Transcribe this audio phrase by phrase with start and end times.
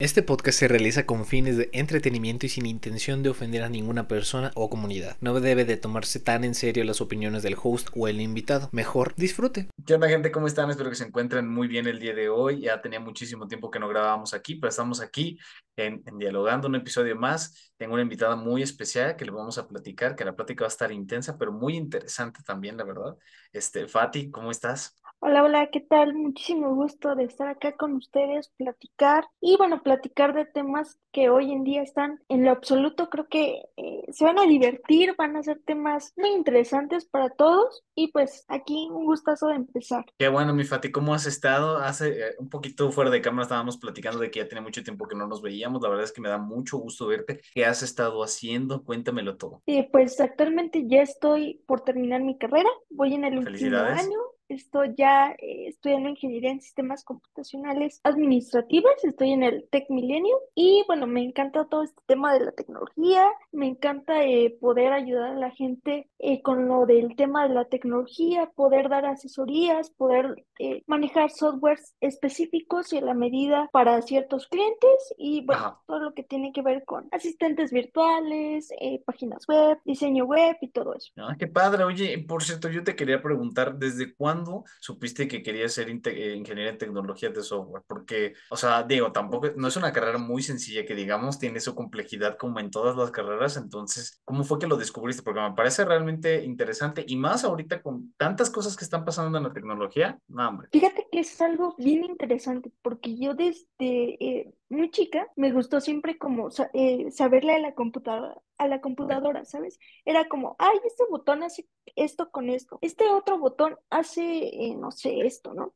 [0.00, 4.06] Este podcast se realiza con fines de entretenimiento y sin intención de ofender a ninguna
[4.06, 5.16] persona o comunidad.
[5.20, 8.68] No debe de tomarse tan en serio las opiniones del host o el invitado.
[8.70, 9.68] Mejor disfrute.
[9.84, 10.30] ¿Qué onda gente?
[10.30, 10.70] ¿Cómo están?
[10.70, 12.60] Espero que se encuentren muy bien el día de hoy.
[12.60, 15.36] Ya tenía muchísimo tiempo que no grabábamos aquí, pero estamos aquí
[15.74, 17.72] en, Dialogando un episodio más.
[17.76, 20.68] Tengo una invitada muy especial que le vamos a platicar, que la plática va a
[20.68, 23.16] estar intensa, pero muy interesante también, la verdad.
[23.52, 24.94] Este, Fati, ¿cómo estás?
[25.28, 26.14] Hola, hola, ¿qué tal?
[26.14, 31.52] Muchísimo gusto de estar acá con ustedes, platicar y bueno, platicar de temas que hoy
[31.52, 35.42] en día están en lo absoluto, creo que eh, se van a divertir, van a
[35.42, 40.06] ser temas muy interesantes para todos y pues aquí un gustazo de empezar.
[40.16, 41.76] Qué bueno, mi Fati, ¿cómo has estado?
[41.76, 45.06] Hace eh, un poquito fuera de cámara estábamos platicando de que ya tenía mucho tiempo
[45.06, 47.42] que no nos veíamos, la verdad es que me da mucho gusto verte.
[47.52, 48.82] ¿Qué has estado haciendo?
[48.82, 49.60] Cuéntamelo todo.
[49.66, 54.94] Eh, pues actualmente ya estoy por terminar mi carrera, voy en el último año Estoy
[54.96, 61.06] ya eh, estudiando ingeniería en sistemas computacionales administrativas, estoy en el Tech Milenio y bueno,
[61.06, 65.50] me encanta todo este tema de la tecnología, me encanta eh, poder ayudar a la
[65.50, 70.46] gente eh, con lo del tema de la tecnología, poder dar asesorías, poder
[70.86, 76.24] manejar softwares específicos y a la medida para ciertos clientes y bueno, todo lo que
[76.24, 78.70] tiene que ver con asistentes virtuales,
[79.04, 81.12] páginas web, diseño web y todo eso.
[81.16, 81.84] Ah, qué padre.
[81.84, 84.37] Oye, por cierto, yo te quería preguntar, ¿desde cuándo
[84.80, 87.82] supiste que querías ser eh, ingeniero en tecnologías de software?
[87.86, 91.74] Porque, o sea, digo, tampoco, no es una carrera muy sencilla que digamos, tiene su
[91.74, 95.22] complejidad como en todas las carreras, entonces, ¿cómo fue que lo descubriste?
[95.22, 99.44] Porque me parece realmente interesante y más ahorita con tantas cosas que están pasando en
[99.44, 100.68] la tecnología, no, hombre.
[100.72, 106.18] Fíjate que es algo bien interesante porque yo desde eh, muy chica me gustó siempre
[106.18, 109.78] como eh, saberle a la computadora, a la computadora, ¿sabes?
[110.04, 111.66] Era como, ay, este botón hace
[111.96, 115.74] esto con esto, este otro botón hace, eh, no sé, esto, ¿no?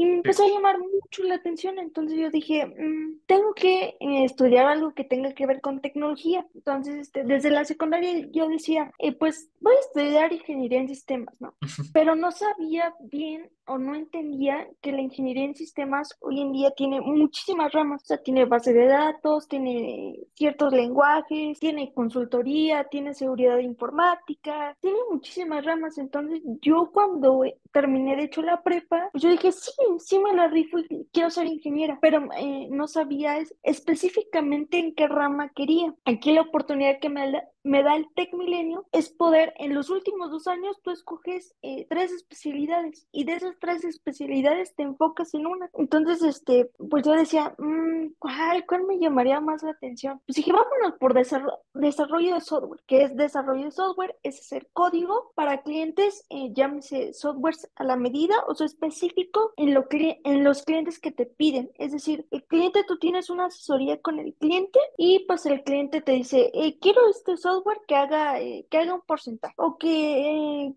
[0.00, 4.24] Y me empezó a llamar mucho la atención, entonces yo dije, mm, tengo que eh,
[4.24, 6.46] estudiar algo que tenga que ver con tecnología.
[6.54, 11.38] Entonces, este, desde la secundaria yo decía, eh, pues voy a estudiar ingeniería en sistemas,
[11.38, 11.52] ¿no?
[11.92, 16.70] Pero no sabía bien o no entendía que la ingeniería en sistemas hoy en día
[16.72, 23.14] tiene muchísimas ramas, o sea, tiene base de datos, tiene ciertos lenguajes, tiene consultoría, tiene
[23.14, 25.98] seguridad informática, tiene muchísimas ramas.
[25.98, 30.48] Entonces, yo cuando terminé de hecho la prepa, pues yo dije, sí, sí me la
[30.48, 35.94] rifo y quiero ser ingeniera, pero eh, no sabía específicamente en qué rama quería.
[36.04, 40.30] Aquí la oportunidad que me, me da el Tech Milenio es poder, en los últimos
[40.30, 45.46] dos años, tú escoges eh, tres especialidades y de esas tres especialidades te enfocas en
[45.46, 45.70] una.
[45.74, 50.20] Entonces, este, pues yo decía, mmm, ¿cuál, ¿cuál me llamaría más la atención?
[50.26, 55.32] Pues dije, vámonos por desarrollo de software, que es desarrollo de software, es hacer código
[55.34, 60.62] para clientes, eh, llámese softwares a la medida o sea, específico en, lo en los
[60.62, 61.70] clientes que te piden.
[61.78, 66.00] Es decir, el cliente, tú tienes una asesoría con el cliente y pues el cliente
[66.00, 70.66] te dice, eh, quiero este software que haga, eh, que haga un porcentaje o que,
[70.66, 70.74] eh,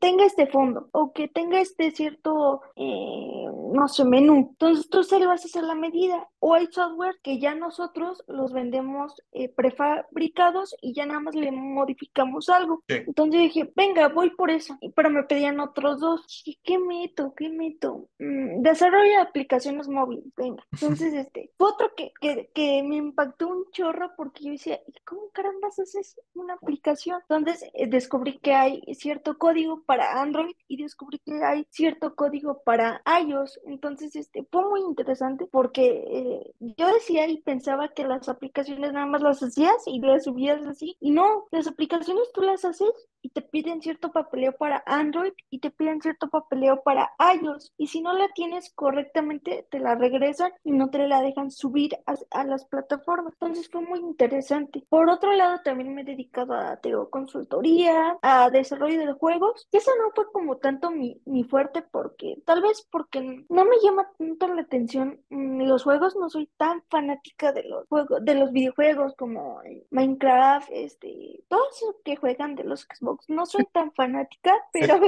[0.00, 4.50] tenga este fondo o que tenga este cierto, no sé, menú.
[4.50, 6.28] Entonces tú se le vas a hacer la medida.
[6.40, 9.14] O hay software que ya nosotros los vendemos
[9.56, 12.82] prefabricados y ya nada más le modificamos algo.
[12.88, 14.78] Entonces dije, venga, voy por eso.
[14.94, 16.26] Pero me pedían otros dos.
[16.62, 17.34] ¿qué meto?
[17.34, 18.08] ¿Qué meto?
[18.18, 20.24] Mm, desarrollo de aplicaciones móviles.
[20.36, 20.64] Venga.
[20.72, 25.68] Entonces, este, otro que, que, que me impactó un chorro porque yo decía, ¿cómo caramba
[25.68, 27.20] haces es una aplicación.
[27.28, 32.62] Entonces eh, descubrí que hay cierto código para Android y descubrí que hay cierto código
[32.64, 33.60] para iOS.
[33.66, 39.06] Entonces este fue muy interesante porque eh, yo decía y pensaba que las aplicaciones nada
[39.06, 40.96] más las hacías y las subías así.
[41.00, 42.92] Y no, las aplicaciones tú las haces
[43.22, 47.72] y te piden cierto papeleo para Android y te piden cierto papeleo para iOS.
[47.76, 51.96] Y si no la tienes correctamente, te la regresan y no te la dejan subir
[52.06, 53.32] a, a las plataformas.
[53.34, 54.84] Entonces fue muy interesante.
[54.88, 59.68] Por otro lado, también me he dedicado a teo, consultoría, a desarrollo de juegos.
[59.72, 63.76] Y eso no fue como tanto mi, mi fuerte porque tal vez porque no me
[63.82, 68.34] llama tanto la atención mm, los juegos, no soy tan fanática de los juegos, de
[68.34, 69.60] los videojuegos como
[69.90, 73.07] Minecraft, este, todos los que juegan de los Xbox.
[73.28, 75.00] No soy tan fanática, pero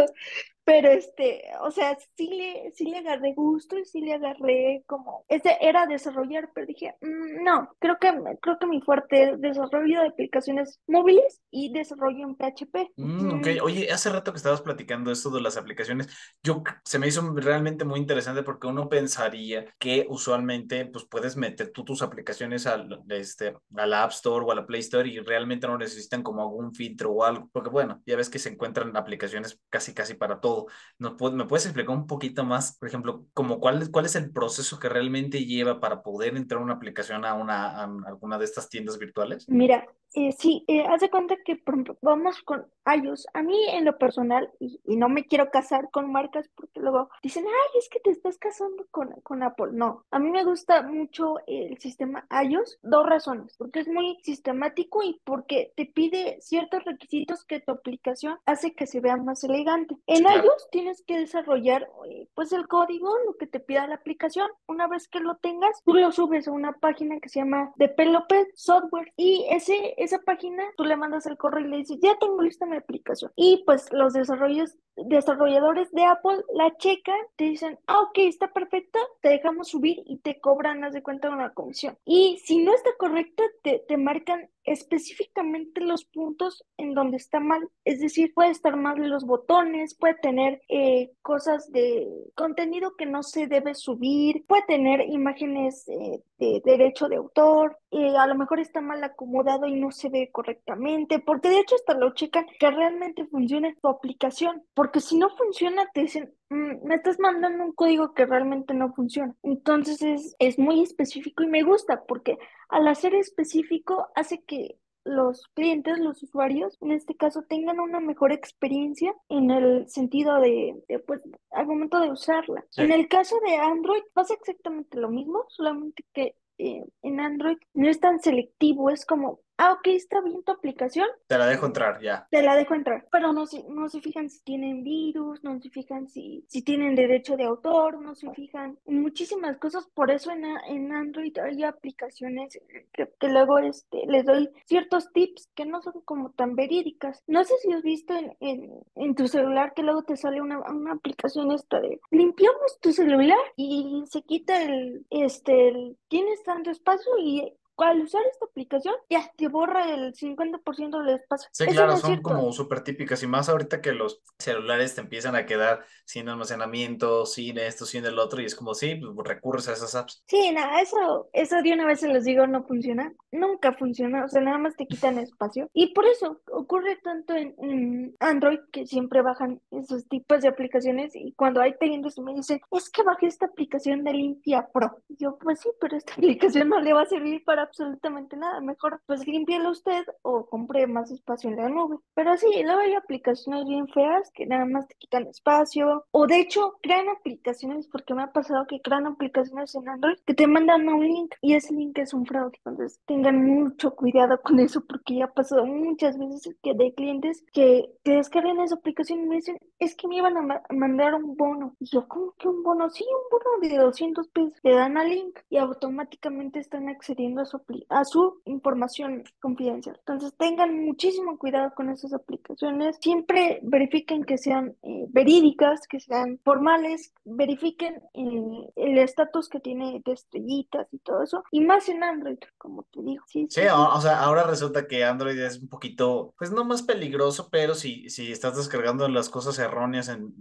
[0.71, 5.25] pero este, o sea, sí le, sí le agarré gusto y sí le agarré como,
[5.29, 10.03] este era desarrollar, pero dije, mm, no, creo que, creo que mi fuerte es desarrollo
[10.03, 12.93] de aplicaciones móviles y desarrollo en PHP.
[12.95, 16.07] Mm, ok, oye, hace rato que estabas platicando esto de las aplicaciones,
[16.41, 21.73] yo se me hizo realmente muy interesante porque uno pensaría que usualmente pues puedes meter
[21.73, 25.19] tú tus aplicaciones al, este, a la App Store o a la Play Store y
[25.19, 28.97] realmente no necesitan como algún filtro o algo, porque bueno, ya ves que se encuentran
[28.97, 30.60] aplicaciones casi casi para todo
[30.99, 34.89] ¿No, ¿Me puedes explicar un poquito más, por ejemplo, cuál, cuál es el proceso que
[34.89, 39.49] realmente lleva para poder entrar una aplicación a, una, a alguna de estas tiendas virtuales?
[39.49, 41.63] Mira, eh, sí, eh, haz de cuenta que
[42.03, 43.27] vamos con iOS.
[43.35, 47.09] A mí en lo personal, y, y no me quiero casar con marcas porque luego
[47.23, 49.69] dicen, ay, es que te estás casando con, con Apple.
[49.73, 52.79] No, a mí me gusta mucho el sistema iOS.
[52.83, 58.39] Dos razones, porque es muy sistemático y porque te pide ciertos requisitos que tu aplicación
[58.47, 59.97] hace que se vea más elegante.
[60.07, 60.45] En Claro.
[60.45, 64.49] iOS tienes que desarrollar eh, pues el código, lo que te pida la aplicación.
[64.67, 68.47] Una vez que lo tengas, tú lo subes a una página que se llama Developer
[68.55, 72.41] Software y ese, esa página tú le mandas el correo y le dices, ya tengo
[72.43, 73.31] lista mi aplicación.
[73.37, 79.29] Y pues los desarrolladores de Apple la checan, te dicen, ah, ok, está perfecta, te
[79.29, 81.99] dejamos subir y te cobran, haz de cuenta, una comisión.
[82.05, 87.69] Y si no está correcta, te, te marcan específicamente los puntos en donde está mal.
[87.85, 92.07] Es decir, puede estar mal los botones, puede tener eh, cosas de
[92.37, 98.17] contenido que no se debe subir, puede tener imágenes eh, de derecho de autor, eh,
[98.17, 101.95] a lo mejor está mal acomodado y no se ve correctamente, porque de hecho hasta
[101.95, 106.97] lo checan que realmente funcione tu aplicación, porque si no funciona te dicen, "Mm, me
[106.97, 109.35] estás mandando un código que realmente no funciona.
[109.43, 112.39] Entonces es, es muy específico y me gusta porque
[112.69, 118.33] al hacer específico hace que los clientes, los usuarios, en este caso, tengan una mejor
[118.33, 122.65] experiencia en el sentido de, de, pues, al momento de usarla.
[122.71, 122.83] Sí.
[122.83, 127.89] En el caso de Android pasa exactamente lo mismo, solamente que eh, en Android no
[127.89, 132.01] es tan selectivo, es como, ah, ok, está bien tu aplicación, Te la dejo entrar
[132.01, 132.27] ya.
[132.31, 135.71] te la dejo entrar, pero no se, no se fijan si tienen virus, no se
[135.71, 140.31] fijan si, si tienen derecho de autor, no se fijan en muchísimas cosas, por eso
[140.31, 142.59] en, en Android hay aplicaciones
[142.93, 147.23] que, que luego este, les doy ciertos tips que no son como tan verídicas.
[147.27, 150.61] No sé si has visto en, en, en tu celular que luego te sale una,
[150.61, 156.71] una aplicación esta de limpiamos tu celular y se quita el, este, el, tienes tanto
[156.71, 157.53] espacio y
[157.83, 161.49] al usar esta aplicación, ya te borra el 50% del espacio.
[161.53, 162.23] Sí, Eso claro, no es son cierto.
[162.23, 167.27] como súper típicas y más ahorita que los celulares te empiezan a quedar sin almacenamiento,
[167.27, 170.25] sin esto, sin el otro y es como, sí, pues recurres a esas apps.
[170.27, 173.13] Sí, nada, eso, eso de una vez se los digo, no funciona.
[173.33, 175.69] Nunca funciona, o sea, nada más te quitan espacio.
[175.73, 181.15] Y por eso ocurre tanto en, en Android que siempre bajan esos tipos de aplicaciones
[181.17, 184.99] y cuando hay clientes me dicen, es que bajé esta aplicación de Limpia Pro.
[185.09, 188.61] Y yo, pues sí, pero esta aplicación no le va a servir para absolutamente nada.
[188.61, 191.99] Mejor, pues límpielo usted o compre más espacio en la nube.
[192.15, 196.05] Pero sí, luego hay aplicaciones bien feas que nada más te quitan espacio.
[196.11, 200.35] O de hecho, crean aplicaciones, porque me ha pasado que crean aplicaciones en Android que
[200.35, 202.59] te mandan un link y ese link es un fraude.
[202.65, 207.45] Entonces, tengan mucho cuidado con eso porque ya ha pasado muchas veces que de clientes
[207.53, 211.37] que, descargan esa aplicación y me dicen, es que me iban a ma- mandar un
[211.37, 211.75] bono.
[211.79, 212.91] Y yo, ¿cómo que un bono?
[212.91, 214.59] Sí, un bono de 200 pesos.
[214.63, 219.97] Le dan al link y automáticamente están accediendo a su, a su información confidencial.
[219.99, 222.99] Entonces, tengan muchísimo cuidado con esas aplicaciones.
[223.01, 230.03] Siempre verifiquen que sean eh, verídicas, que sean formales, verifiquen eh, el estatus que tiene
[230.05, 231.43] de estrellitas y todo eso.
[231.51, 233.25] Y más en Android, como te digo.
[233.27, 236.65] Sí, Sí, sí, o, o sea, ahora resulta que Android es un poquito, pues no
[236.65, 240.35] más peligroso, pero si, si estás descargando las cosas erróneas en,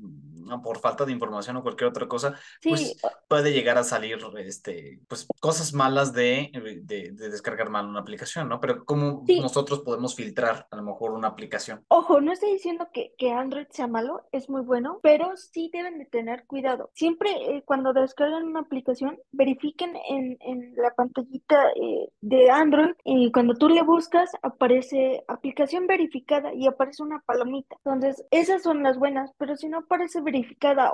[0.61, 2.97] por falta de información o cualquier otra cosa, Sí, pues
[3.27, 6.51] puede llegar a salir, este, pues cosas malas de,
[6.83, 8.59] de, de descargar mal una aplicación, ¿no?
[8.59, 9.39] Pero ¿cómo sí.
[9.39, 11.83] nosotros podemos filtrar a lo mejor una aplicación?
[11.87, 15.99] Ojo, no estoy diciendo que, que Android sea malo, es muy bueno, pero sí deben
[15.99, 16.89] de tener cuidado.
[16.93, 23.31] Siempre eh, cuando descargan una aplicación, verifiquen en, en la pantallita eh, de Android y
[23.31, 27.75] cuando tú le buscas aparece aplicación verificada y aparece una palomita.
[27.85, 30.38] Entonces, esas son las buenas, pero si no aparece verificada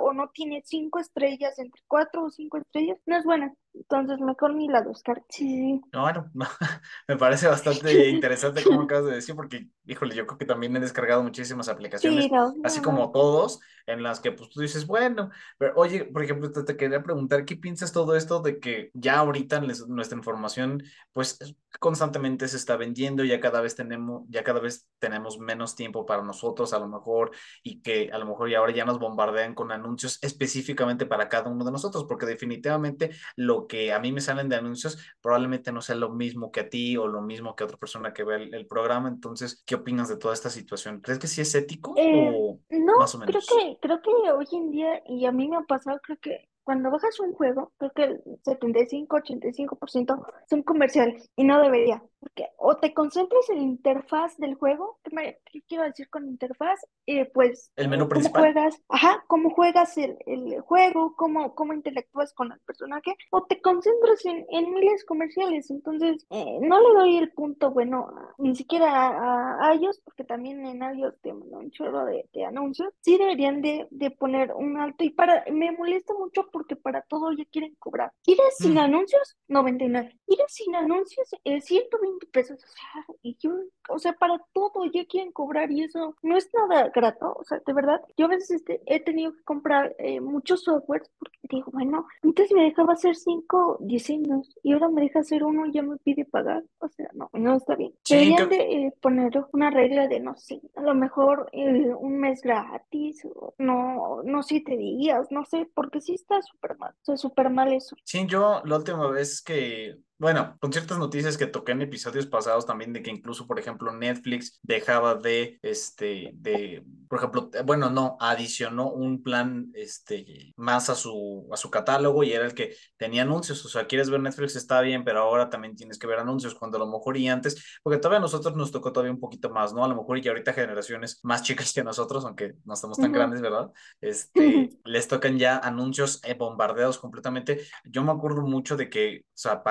[0.00, 3.54] o no tiene cinco estrellas, entre cuatro o cinco estrellas, no es buena.
[3.76, 5.26] Entonces, mejor ni la descargues.
[5.30, 6.30] Sí, sí, No, Bueno,
[7.08, 10.80] me parece bastante interesante como acabas de decir, porque, híjole, yo creo que también he
[10.80, 15.30] descargado muchísimas aplicaciones, Sí, no, así como todos, en las que pues tú dices, bueno,
[15.58, 19.18] pero oye, por ejemplo, te, te quería preguntar, ¿qué piensas todo esto de que ya
[19.20, 21.38] ahorita les- nuestra información, pues
[21.80, 26.22] constantemente se está vendiendo, ya cada vez tenemos, ya cada vez tenemos menos tiempo para
[26.22, 27.30] nosotros, a lo mejor,
[27.62, 31.50] y que a lo mejor y ahora ya nos bombardean con anuncios específicamente para cada
[31.50, 35.80] uno de nosotros, porque definitivamente lo que a mí me salen de anuncios probablemente no
[35.82, 38.36] sea lo mismo que a ti o lo mismo que a otra persona que ve
[38.36, 39.08] el, el programa.
[39.08, 41.00] Entonces, ¿qué opinas de toda esta situación?
[41.00, 43.46] ¿Crees que sí es ético Eh, o no, más o creo menos?
[43.48, 46.90] que, creo que hoy en día, y a mí me ha pasado, creo que cuando
[46.90, 52.02] bajas un juego, creo que el 75-85% son comerciales y no debería.
[52.18, 56.26] porque o te concentras en la interfaz del juego, ¿qué, me, qué quiero decir con
[56.26, 56.80] interfaz?
[57.06, 62.32] Eh, pues El menú cómo juegas, ajá, cómo juegas el, el juego, cómo, cómo interactúas
[62.32, 65.70] con el personaje, o te concentras en, en miles comerciales.
[65.70, 68.08] Entonces, eh, no le doy el punto bueno
[68.38, 72.92] ni siquiera a, a ellos, porque también en ellos te un chorro de, de anuncios.
[73.02, 77.32] Sí deberían de, de poner un alto y para, me molesta mucho porque para todo
[77.32, 78.10] ya quieren cobrar.
[78.24, 78.78] ¿Quieres sin Mm.
[78.78, 79.36] anuncios?
[79.48, 80.18] 99.
[80.26, 81.28] ¿Quieres sin anuncios?
[81.44, 82.64] Eh, 120 pesos.
[82.64, 83.50] O sea, y yo,
[83.90, 87.34] o sea, para todo ya quieren cobrar y eso no es nada grato.
[87.38, 91.10] O sea, de verdad, yo a veces este, he tenido que comprar eh, muchos softwares
[91.18, 95.66] porque digo, bueno, antes me dejaba hacer cinco diseños y ahora me deja hacer uno
[95.66, 96.64] y ya me pide pagar.
[96.78, 97.92] O sea, no, no está bien.
[98.02, 102.18] Sí, Deberían de eh, poner una regla de, no sé, a lo mejor eh, un
[102.18, 106.94] mes gratis, no, no siete días, no sé, porque sí está súper mal.
[107.16, 107.96] Súper mal eso.
[108.04, 112.64] Sí, yo la última vez que, bueno, con ciertas noticias que toqué en episodios pasados
[112.64, 117.90] también de que incluso, por ejemplo, Netflix dejaba de, este, de, por ejemplo, eh, bueno,
[117.90, 122.74] no, adicionó un plan, este, más a su, a su catálogo y era el que
[122.96, 126.18] tenía anuncios, o sea, quieres ver Netflix está bien, pero ahora también tienes que ver
[126.18, 129.20] anuncios, cuando a lo mejor y antes, porque todavía a nosotros nos tocó todavía un
[129.20, 129.84] poquito más, ¿no?
[129.84, 133.40] A lo mejor y ahorita generaciones más chicas que nosotros, aunque no estamos tan grandes,
[133.40, 133.70] ¿verdad?
[134.00, 137.60] Este, les tocan ya anuncios eh, bombardeados completamente.
[137.84, 139.62] Yo me acuerdo mucho de que, o sea,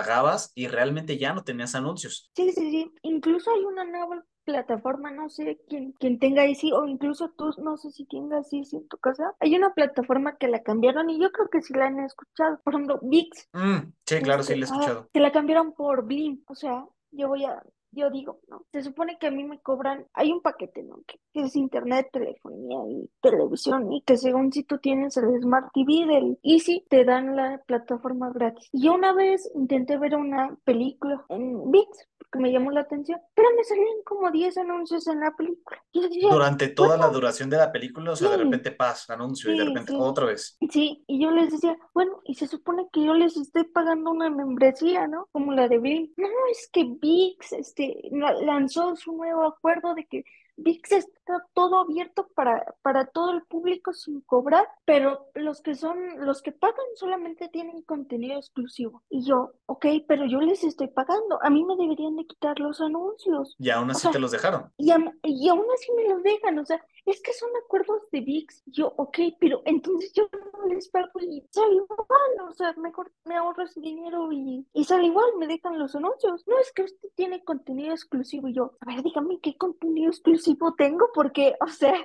[0.56, 2.32] y realmente ya no tenías anuncios.
[2.36, 2.94] Sí, sí, sí.
[3.04, 7.78] Incluso hay una nueva plataforma, no sé quién, quién tenga Easy, o incluso tú, no
[7.78, 9.34] sé si tengas Easy en tu casa.
[9.40, 12.60] Hay una plataforma que la cambiaron y yo creo que sí la han escuchado.
[12.64, 15.10] Por ejemplo, VIX, Mm, sí, claro, sí, lo he ah, escuchado.
[15.14, 16.44] que la cambiaron por Blim.
[16.48, 17.64] O sea, yo voy a,
[17.96, 21.00] yo digo, no, se supone que a mí me cobran, hay un paquete, ¿no?
[21.08, 26.06] Que, es internet, telefonía y televisión, y que según si tú tienes el Smart TV
[26.06, 28.70] del Easy, te dan la plataforma gratis.
[28.72, 31.88] Y yo una vez intenté ver una película en VIX,
[32.18, 35.78] porque me llamó la atención, pero me salían como 10 anuncios en la película.
[35.92, 39.58] Y Durante toda la duración de la película, o sea, de repente paz, anuncio y
[39.58, 39.98] de repente sí.
[40.00, 40.58] otra vez.
[40.70, 44.30] Sí, y yo les decía, bueno, y se supone que yo les estoy pagando una
[44.30, 45.28] membresía, ¿no?
[45.32, 46.14] Como la de Blim.
[46.18, 50.24] No, es que VIX este, la- lanzó su nuevo acuerdo de que
[50.58, 55.98] VIX está todo abierto para, para todo el público sin cobrar, pero los que son,
[56.26, 59.04] los que pagan solamente tienen contenido exclusivo.
[59.10, 62.80] Y yo, ok, pero yo les estoy pagando, a mí me deberían de quitar los
[62.80, 63.56] anuncios.
[63.60, 64.72] Y aún O así sea, te los dejaron.
[64.78, 68.64] y aún así me los dejan, o sea, es que son acuerdos de VIX.
[68.66, 73.36] Yo, ok, pero entonces yo no les pago y sale igual, o sea, mejor me
[73.36, 76.46] ahorro ese dinero y, y sale igual, me dejan los anuncios.
[76.48, 78.48] No es que usted tiene contenido exclusivo.
[78.48, 81.96] Y yo, a ver, dígame qué contenido exclusivo tengo, porque, o sea,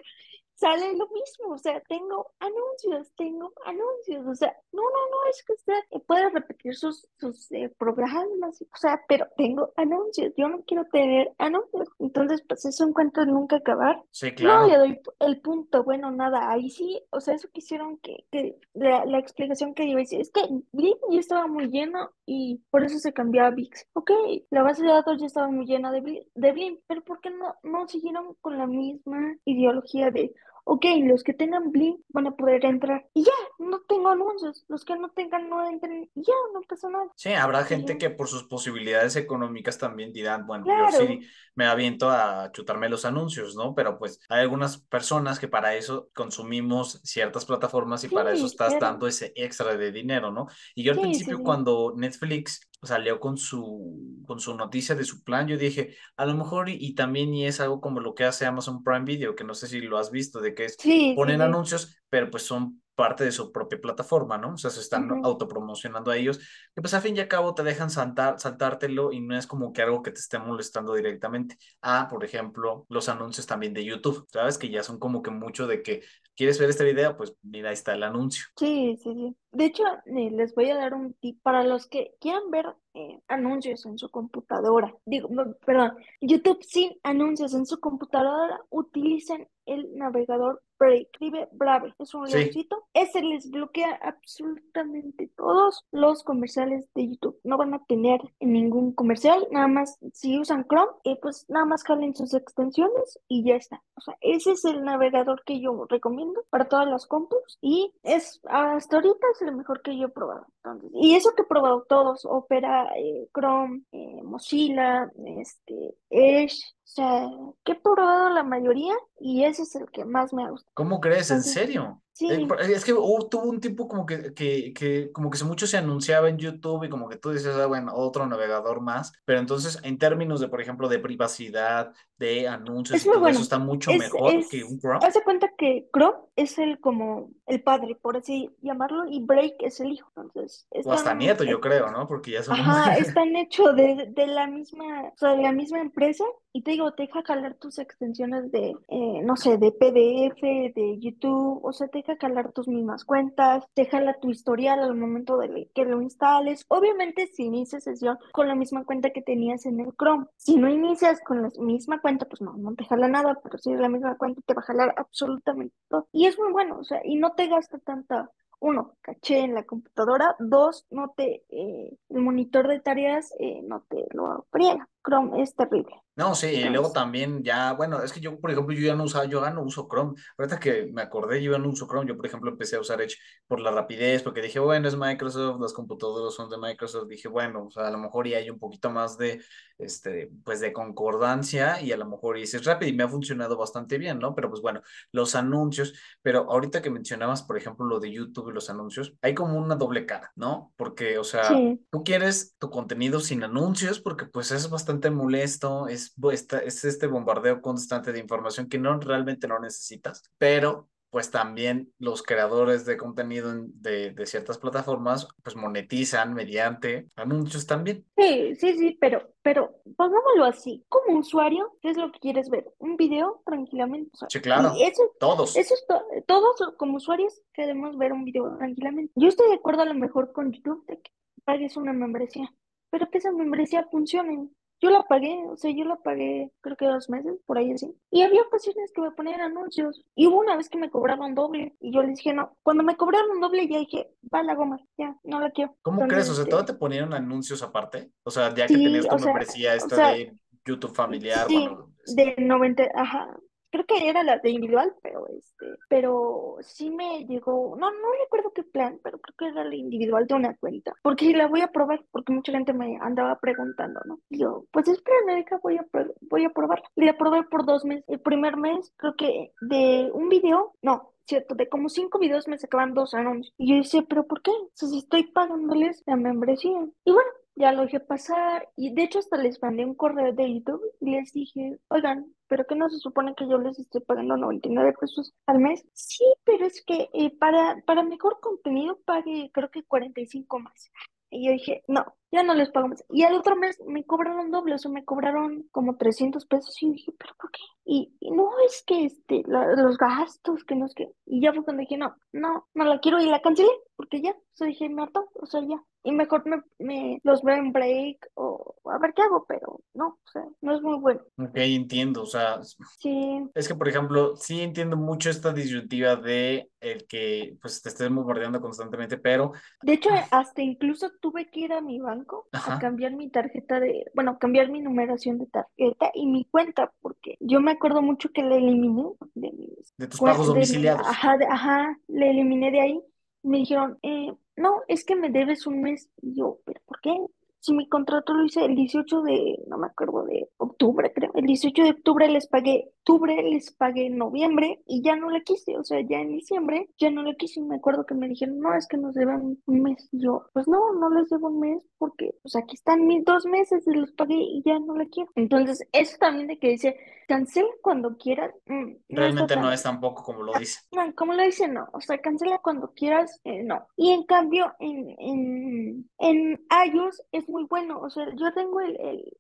[0.61, 5.43] sale lo mismo, o sea, tengo anuncios, tengo anuncios, o sea, no, no, no, es
[5.43, 10.62] que usted puede repetir sus, sus eh, programas, o sea, pero tengo anuncios, yo no
[10.67, 14.02] quiero tener anuncios, entonces, pues eso encuentro nunca acabar.
[14.11, 14.79] Sí, No le claro.
[14.79, 19.19] doy el punto, bueno, nada, ahí sí, o sea, eso quisieron que, que la, la
[19.19, 23.45] explicación que decía, es que Blim ya estaba muy lleno y por eso se cambió
[23.47, 23.87] a VIX.
[23.95, 24.11] Ok,
[24.50, 26.00] la base de datos ya estaba muy llena de
[26.35, 30.35] de Blim, pero ¿por qué no, no siguieron con la misma ideología de,
[30.73, 33.05] ok, los que tengan Blim van a poder entrar.
[33.12, 36.09] Y ya, no tengo anuncios, los que no tengan no entren.
[36.15, 37.07] Y ya, no pasa nada.
[37.17, 41.27] Sí, habrá gente yo, que por sus posibilidades económicas también dirán, bueno, yo claro, sí
[41.57, 43.75] me aviento a chutarme los anuncios, ¿no?
[43.75, 48.75] Pero pues hay algunas personas que para eso consumimos ciertas plataformas y para eso estás
[48.75, 50.47] claro, dando ese extra de dinero, ¿no?
[50.75, 55.05] Y yo al sí, principio sí, cuando Netflix salió con su, con su noticia de
[55.05, 58.15] su plan, yo dije, a lo mejor y, y también y es algo como lo
[58.15, 60.79] que hace Amazon Prime Video, que no sé si lo has visto, de que es,
[60.79, 64.55] sí, ponen sí, anuncios, pero pues son parte de su propia plataforma, ¿no?
[64.55, 66.39] O sea, se están ujú, autopromocionando a ellos,
[66.75, 69.73] que pues a fin y a cabo te dejan saltar, saltártelo y no es como
[69.73, 71.57] que algo que te esté molestando directamente.
[71.83, 74.59] Ah, por ejemplo, los anuncios también de YouTube, ¿sabes?
[74.59, 76.03] Que ya son como que mucho de que
[76.40, 78.47] quieres ver este video, pues mira, ahí está el anuncio.
[78.56, 79.37] Sí, sí, sí.
[79.52, 83.20] De hecho, eh, les voy a dar un tip para los que quieran ver eh,
[83.28, 84.97] anuncios en su computadora.
[85.04, 85.28] Digo,
[85.66, 91.03] perdón, YouTube sin anuncios en su computadora, utilicen el navegador Brave.
[91.03, 92.85] Escribe Brave, es un Sí, leoncito.
[92.95, 97.39] Ese les bloquea absolutamente todos los comerciales de YouTube.
[97.45, 101.85] No van a tener ningún comercial, nada más si usan Chrome, eh, pues nada más
[101.85, 103.83] jalen sus extensiones y ya está.
[103.97, 108.41] O sea, ese es el navegador que yo recomiendo para todas las compus y es
[108.45, 110.47] hasta ahorita es el mejor que yo he probado.
[110.65, 116.57] Entonces, y eso que he probado todos, Opera, eh, Chrome, eh, Mozilla, este, Edge,
[116.90, 117.30] sea,
[117.64, 120.70] que he probado la mayoría y ese es el que más me gusta.
[120.75, 121.30] ¿Cómo crees?
[121.30, 122.02] ¿En serio?
[122.12, 125.43] Sí, Eh, por- Es que hubo- tuvo un tiempo como que, que, que como que
[125.45, 129.12] mucho se anunciaba en YouTube y como que tú dices, ah, bueno, otro navegador más,
[129.25, 133.40] pero entonces en términos de, por ejemplo, de privacidad, de anuncios es y todo eso
[133.43, 134.99] está mucho Es, mejor que un Chrome.
[135.07, 139.55] haz de cuenta que Chrome es el como el padre, por así llamarlo, y Break
[139.61, 140.11] es el hijo.
[140.17, 142.07] Entonces, O hasta están, nieto, yo creo, ¿no?
[142.07, 145.81] Porque ya son ajá, están hechos de, de la misma, o sea, de la misma
[145.81, 146.25] empresa.
[146.52, 150.99] Y te digo, te deja jalar tus extensiones de, eh, no sé, de PDF, de
[151.00, 155.38] YouTube, o sea, te deja jalar tus mismas cuentas, te jala tu historial al momento
[155.38, 156.64] de que lo instales.
[156.69, 160.69] Obviamente, si inicias sesión con la misma cuenta que tenías en el Chrome, si no
[160.69, 163.88] inicias con la misma cuenta, pues no, no te jala nada, pero si es la
[163.88, 166.09] misma cuenta, te va a jalar absolutamente todo.
[166.12, 169.64] Y es muy bueno, o sea, y no te gasta tanta uno, caché en la
[169.64, 170.37] computadora.
[170.38, 174.88] Dos, no te, eh, el monitor de tareas eh, no te lo friega.
[175.02, 175.95] Chrome es terrible.
[176.21, 179.05] No, sí, y luego también ya, bueno, es que yo, por ejemplo, yo ya no
[179.05, 180.21] usaba, yo ya no uso Chrome.
[180.37, 182.07] Ahorita que me acordé, yo ya no uso Chrome.
[182.07, 185.59] Yo, por ejemplo, empecé a usar Edge por la rapidez, porque dije, bueno, es Microsoft,
[185.62, 187.09] las computadoras son de Microsoft.
[187.09, 189.41] Dije, bueno, o sea, a lo mejor ya hay un poquito más de,
[189.81, 193.57] este, pues de concordancia y a lo mejor y es rápido y me ha funcionado
[193.57, 194.35] bastante bien, ¿no?
[194.35, 198.53] Pero pues bueno, los anuncios, pero ahorita que mencionabas, por ejemplo, lo de YouTube y
[198.53, 200.73] los anuncios, hay como una doble cara, ¿no?
[200.77, 205.89] Porque, o sea, sí, tú quieres tu contenido sin anuncios porque pues es bastante molesto,
[205.89, 211.33] es, esta- es este bombardeo constante de información que no realmente no necesitas, pero pues
[211.33, 218.07] también los creadores de contenido en- de, de ciertas plataformas pues monetizan mediante anuncios también.
[218.17, 220.85] sí, sí, sí, pero, pero pongámoslo así.
[220.88, 222.73] Como usuario, ¿qué es lo que quieres ver?
[222.79, 224.11] Un video tranquilamente.
[224.29, 225.57] Sí, y claro, eso, todos.
[225.57, 229.12] eso es to- todos como usuarios queremos ver un video tranquilamente.
[229.17, 231.11] Yo estoy de acuerdo a lo mejor con YouTube de que
[231.45, 232.55] pagues una membresía,
[232.90, 234.49] pero que esa membresía funcione.
[234.81, 237.95] Yo la pagué, o sea, yo la pagué creo que dos meses, por ahí así.
[238.11, 240.03] Y había ocasiones que me ponían anuncios.
[240.15, 241.77] Y hubo una vez que me cobraron doble.
[241.81, 245.17] Y yo les dije, no, cuando me cobraron doble ya dije, va la goma, ya,
[245.23, 245.77] no la quiero.
[245.83, 246.31] ¿Cómo crees?
[246.31, 248.11] O sea, ¿todo este, te ponían anuncios aparte?
[248.23, 250.33] O sea, ya que sí, tenías tu o membresía o esta sea, de
[250.65, 253.37] YouTube familiar, sí, bueno, de 90, ajá.
[253.71, 258.53] Creo que era la de individual, pero este, pero sí me llegó, no, no recuerdo
[258.53, 261.69] qué plan, pero creo que era la individual de una cuenta, porque la voy a
[261.69, 264.21] probar, porque mucha gente me andaba preguntando, ¿no?
[264.29, 265.87] Y yo, pues espérame, deja, voy a,
[266.23, 266.83] voy a probar.
[266.97, 268.05] Y la probé por dos meses.
[268.09, 272.59] El primer mes, creo que de un video, no, cierto, de como cinco videos me
[272.59, 273.55] sacaban dos anuncios.
[273.57, 274.51] Y yo decía, ¿pero por qué?
[274.75, 276.87] Si estoy pagándoles la membresía.
[277.05, 280.55] Y bueno, ya lo dejé pasar y de hecho hasta les mandé un correo de
[280.55, 284.37] YouTube y les dije, oigan, pero que no se supone que yo les estoy pagando
[284.37, 285.85] 99 pesos al mes.
[285.93, 290.91] Sí, pero es que eh, para, para mejor contenido pague creo que 45 más.
[291.31, 293.05] Y yo dije, no, ya no les pago más.
[293.11, 296.77] Y al otro mes me cobraron doble, o sea, me cobraron como 300 pesos.
[296.83, 297.61] Y dije, ¿pero por qué?
[297.85, 301.09] Y, y no es que este, la- los gastos, que no es que.
[301.27, 304.31] Y ya fue cuando dije, no, no, no la quiero y la cancelé, porque ya,
[304.33, 305.83] o sea, dije, me hartó, o sea, ya.
[306.03, 310.19] Y mejor me, me los veo en break o a ver qué hago, pero no,
[310.25, 311.21] o sea, no es muy bueno.
[311.37, 312.61] ok, entiendo, o sea,
[312.99, 313.11] Sí,
[313.55, 318.11] Es que, por ejemplo, sí entiendo mucho esta disyuntiva de el que pues te estés
[318.11, 322.19] bombardeando constantemente, pero de hecho, hasta incluso tuve que ir a mi banco
[322.64, 326.92] a ajá, cambiar mi tarjeta de, bueno, cambiar mi numeración de tarjeta y mi cuenta,
[327.00, 329.04] porque yo me acuerdo mucho que la eliminé
[329.35, 331.06] de mis, de tus pagos de mi, domiciliados.
[331.06, 333.00] ajá, de- ajá, la eliminé de ahí.
[333.42, 336.11] Me dijeron, eh, no, es que me debes un mes.
[336.22, 337.16] Y yo, ¿pero por qué?
[337.61, 341.31] Si mi contrato lo hice el 18 de, no me acuerdo, de octubre, creo.
[341.35, 345.40] El 18 de octubre les pagué, octubre les pagué en noviembre y ya no la
[345.40, 345.77] quise.
[345.79, 347.61] O sea, ya en diciembre ya no la quise.
[347.61, 350.09] Y me acuerdo que me dijeron, no, es que nos deben un mes.
[350.12, 353.44] Y yo, pues no, no les debo un mes porque, pues aquí están mis dos
[353.46, 355.31] meses y los pagué y ya no la quiero.
[355.35, 356.96] Entonces, eso también de que dice,
[357.31, 360.81] cancela cuando quieras, mm, Realmente no es tampoco como lo dice.
[360.92, 361.88] no, como lo dice, no.
[361.92, 363.87] O sea, cancela cuando quieras, eh, no.
[363.96, 368.01] Y en cambio, en, en, en iOS es muy bueno.
[368.01, 369.37] O sea, yo tengo el, el-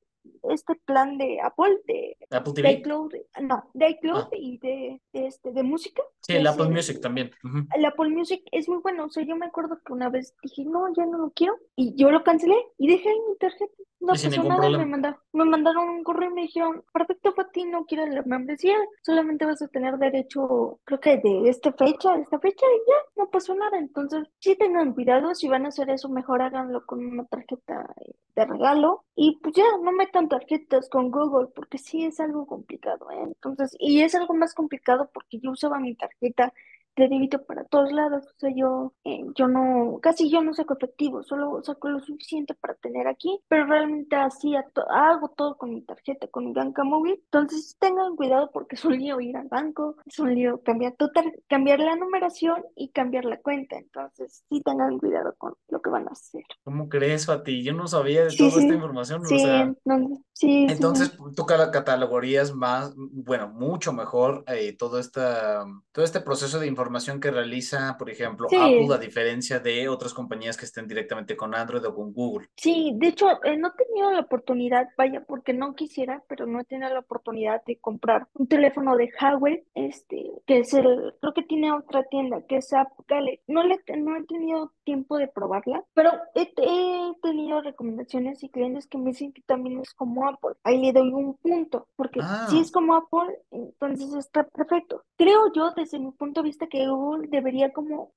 [0.50, 2.72] este plan de Apple, de, Apple de TV.
[2.72, 7.00] iCloud, no, de iCloud Ah, y de, de este, de música, sí, el Apple Music
[7.00, 7.30] también.
[7.74, 9.06] el Apple Music es muy bueno.
[9.06, 11.54] O sea, yo me acuerdo que una vez dije, no, ya no lo quiero.
[11.74, 13.72] Y yo lo cancelé y dejé ahí mi tarjeta.
[14.00, 14.68] No pasó nada.
[14.70, 18.22] Me mandaron, me mandaron un correo y me dijeron, perfecto para ti, no quieres la
[18.22, 18.76] membresía.
[19.02, 23.22] Solamente vas a tener derecho, creo que de esta fecha, de esta fecha, y ya,
[23.22, 23.78] no pasó nada.
[23.78, 25.34] Entonces, sí tengan cuidado.
[25.34, 27.94] Si van a hacer eso, mejor háganlo con una tarjeta
[28.34, 29.04] de regalo.
[29.14, 33.22] Y pues ya, no metan tarjetas con Google, porque sí es algo complicado, ¿eh?
[33.22, 36.54] Entonces, y es algo más complicado porque yo usaba mi tarjeta
[36.96, 38.24] de débito para todos lados.
[38.26, 42.54] O sea, yo, eh, yo no, casi yo no saco efectivo, solo saco lo suficiente
[42.54, 47.20] para tener aquí, pero realmente así hago todo con mi tarjeta, con mi banca móvil.
[47.24, 51.10] Entonces tengan cuidado porque es un lío ir al banco, es un lío cambiar, tu
[51.48, 53.76] cambiar la numeración y cambiar la cuenta.
[53.76, 56.42] Entonces sí tengan cuidado con lo que van a hacer.
[56.64, 57.62] ¿Cómo crees, Fati?
[57.62, 59.24] Yo no sabía de toda esta información.
[59.26, 65.64] Sí, o sea, entonces, sí, entonces tú catalogarías más, bueno, mucho mejor eh, todo, esta,
[65.92, 66.79] todo este proceso de información
[67.20, 71.84] que realiza, por ejemplo, Apple, a diferencia de otras compañías que estén directamente con Android
[71.86, 72.48] o con Google.
[72.56, 76.60] Sí, de hecho, eh, no he tenido la oportunidad, vaya, porque no quisiera, pero no
[76.60, 81.34] he tenido la oportunidad de comprar un teléfono de Huawei, este, que es el, creo
[81.34, 83.40] que tiene otra tienda, que es Apple.
[83.46, 88.86] No, le, no he tenido tiempo de probarla, pero he, he tenido recomendaciones y clientes
[88.86, 90.56] que me dicen que también es como Apple.
[90.64, 92.60] Ahí le doy un punto, porque si ah.
[92.60, 95.04] es como Apple, entonces está perfecto.
[95.16, 98.12] Creo yo, desde mi punto de vista, que Google debería como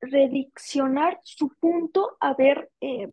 [0.00, 3.10] rediccionar su punto a ver, eh,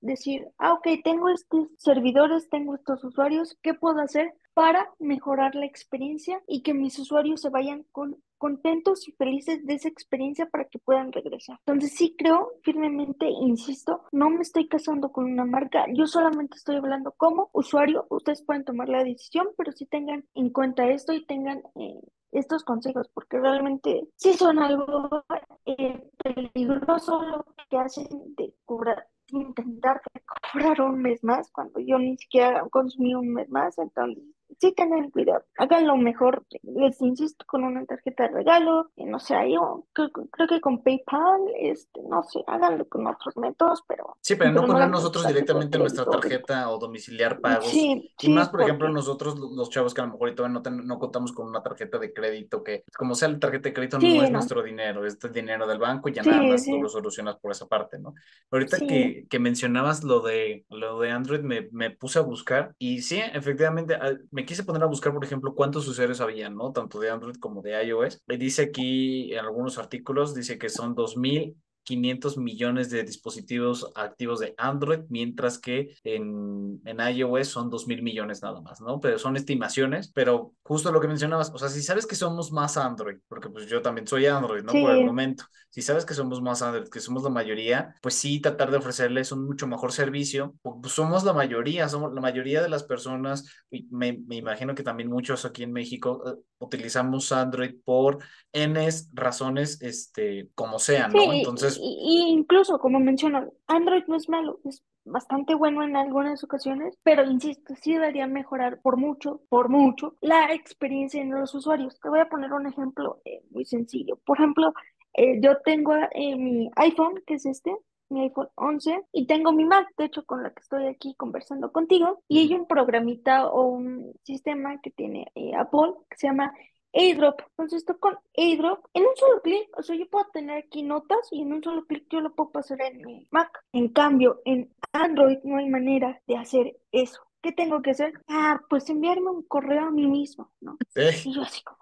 [0.00, 5.66] decir, ah, ok, tengo estos servidores, tengo estos usuarios, ¿qué puedo hacer para mejorar la
[5.66, 10.64] experiencia y que mis usuarios se vayan con contentos y felices de esa experiencia para
[10.64, 11.58] que puedan regresar.
[11.66, 16.76] Entonces sí creo firmemente, insisto, no me estoy casando con una marca, yo solamente estoy
[16.76, 21.26] hablando como usuario, ustedes pueden tomar la decisión, pero sí tengan en cuenta esto y
[21.26, 22.00] tengan eh,
[22.32, 25.22] estos consejos, porque realmente sí son algo
[25.66, 30.00] eh, peligroso lo que hacen de cobrar intentar
[30.52, 34.24] cobrar un mes más cuando yo ni siquiera consumí un mes más, entonces
[34.58, 39.86] sí tengan cuidado, háganlo mejor, les insisto, con una tarjeta de regalo, no sé, yo
[39.92, 40.10] creo,
[40.48, 44.16] que con PayPal, este, no sé, háganlo con otros métodos, pero...
[44.20, 47.66] Sí, pero no poner nosotros directamente nuestra tarjeta o domiciliar pagos.
[47.66, 50.98] Sí, y más, por ejemplo, nosotros los chavos que a lo mejor todavía no, no
[50.98, 54.30] contamos con una tarjeta de crédito, que como sea la tarjeta de crédito no es
[54.30, 57.52] nuestro dinero, es el dinero del banco y ya nada más tú lo solucionas por
[57.52, 58.14] esa parte, ¿no?
[58.50, 63.02] Ahorita que, que mencionabas lo de, lo de Android, me, me puse a buscar y
[63.02, 63.98] sí, efectivamente,
[64.30, 66.72] me quise poner a buscar, por ejemplo, cuántos usuarios había, ¿no?
[66.72, 68.22] Tanto de Android como de iOS.
[68.28, 74.40] Y dice aquí en algunos artículos, dice que son 2000 500 millones de dispositivos activos
[74.40, 79.00] de Android, mientras que en, en iOS son 2 mil millones nada más, ¿no?
[79.00, 82.76] Pero son estimaciones, pero justo lo que mencionabas, o sea, si sabes que somos más
[82.76, 84.72] Android, porque pues yo también soy Android, ¿no?
[84.72, 88.40] Por el momento, si sabes que somos más Android, que somos la mayoría, pues sí,
[88.40, 92.68] tratar de ofrecerles un mucho mejor servicio, pues somos la mayoría, somos la mayoría de
[92.68, 93.44] las personas,
[93.90, 98.18] me, me imagino que también muchos aquí en México uh, utilizamos Android por
[98.52, 101.32] N razones, este, como sean, ¿no?
[101.32, 106.96] Entonces, y, incluso, como menciono, Android no es malo, es bastante bueno en algunas ocasiones,
[107.02, 111.98] pero insisto, sí debería mejorar por mucho, por mucho, la experiencia en los usuarios.
[112.00, 114.20] Te voy a poner un ejemplo eh, muy sencillo.
[114.24, 114.72] Por ejemplo,
[115.14, 117.74] eh, yo tengo eh, mi iPhone, que es este,
[118.10, 121.72] mi iPhone 11 y tengo mi Mac, de hecho, con la que estoy aquí conversando
[121.72, 126.52] contigo, y hay un programita o un sistema que tiene Apple que se llama
[126.92, 127.40] airdrop.
[127.50, 131.20] Entonces esto con airdrop en un solo clic, o sea, yo puedo tener aquí notas
[131.30, 133.64] y en un solo clic yo lo puedo pasar en mi Mac.
[133.72, 137.22] En cambio, en Android no hay manera de hacer eso.
[137.42, 138.12] ¿Qué tengo que hacer?
[138.28, 140.76] Ah, pues enviarme un correo a mí mismo, ¿no?
[141.24, 141.78] Y yo así como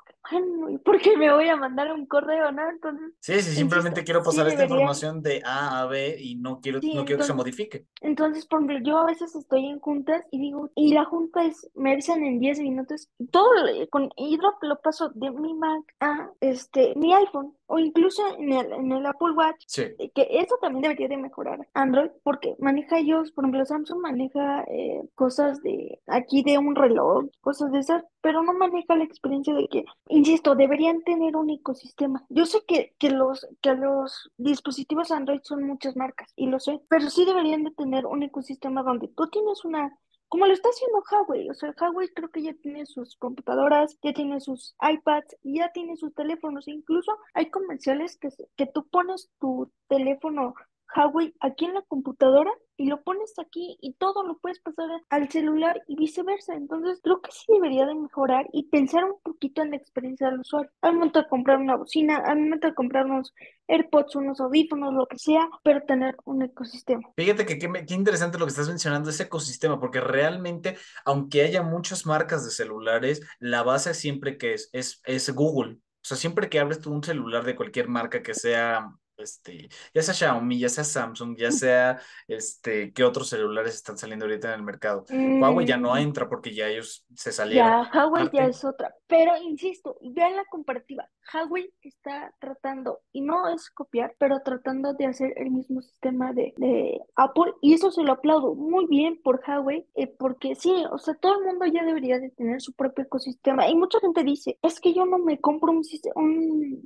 [0.70, 2.68] ¿y por qué me voy a mandar un correo, no?
[2.68, 6.80] Entonces, sí, sí, simplemente quiero pasar esta información de A a B y no quiero,
[6.82, 7.86] no quiero que se modifique.
[8.00, 11.70] Entonces, por ejemplo, yo a veces estoy en juntas y digo, y la junta es,
[11.74, 13.48] me avisan en 10 minutos, todo
[13.90, 18.72] con iDrop lo paso de mi Mac a este, mi iPhone o incluso en el,
[18.72, 23.30] en el Apple Watch, eh, que eso también debería de mejorar Android, porque maneja ellos,
[23.32, 28.42] por ejemplo, Samsung maneja eh, cosas de aquí de un reloj, cosas de esas, pero
[28.42, 32.24] no maneja la experiencia de que, insisto, deberían tener un ecosistema.
[32.28, 36.80] Yo sé que, que, los, que los dispositivos Android son muchas marcas, y lo sé,
[36.88, 39.96] pero sí deberían de tener un ecosistema donde tú tienes una
[40.28, 44.12] como lo está haciendo Huawei, o sea, Huawei creo que ya tiene sus computadoras, ya
[44.12, 49.72] tiene sus iPads, ya tiene sus teléfonos, incluso hay comerciales que, que tú pones tu
[49.88, 50.54] teléfono
[50.94, 55.28] Huawei aquí en la computadora y lo pones aquí y todo lo puedes pasar al
[55.30, 56.54] celular y viceversa.
[56.54, 60.40] Entonces creo que sí debería de mejorar y pensar un poquito en la experiencia del
[60.40, 60.70] usuario.
[60.80, 63.34] Al momento de comprar una bocina, al momento de comprar unos
[63.66, 67.02] AirPods, unos audífonos, lo que sea, pero tener un ecosistema.
[67.16, 72.06] Fíjate que qué, interesante lo que estás mencionando, ese ecosistema, porque realmente, aunque haya muchas
[72.06, 75.74] marcas de celulares, la base siempre que es, es, es Google.
[75.74, 80.02] O sea, siempre que hables tú un celular de cualquier marca que sea este, ya
[80.02, 84.54] sea Xiaomi, ya sea Samsung, ya sea, este, ¿qué otros celulares están saliendo ahorita en
[84.54, 85.04] el mercado?
[85.38, 87.80] Huawei ya no Mm, entra porque ya ellos se salieron.
[87.82, 88.94] Ya, Huawei ya es otra.
[89.06, 91.08] Pero insisto, vean la comparativa.
[91.32, 96.52] Huawei está tratando, y no es copiar, pero tratando de hacer el mismo sistema de,
[96.58, 97.52] de Apple.
[97.62, 101.38] Y eso se lo aplaudo muy bien por Huawei, eh, porque sí, o sea, todo
[101.40, 103.68] el mundo ya debería de tener su propio ecosistema.
[103.68, 105.82] Y mucha gente dice, es que yo no me compro un,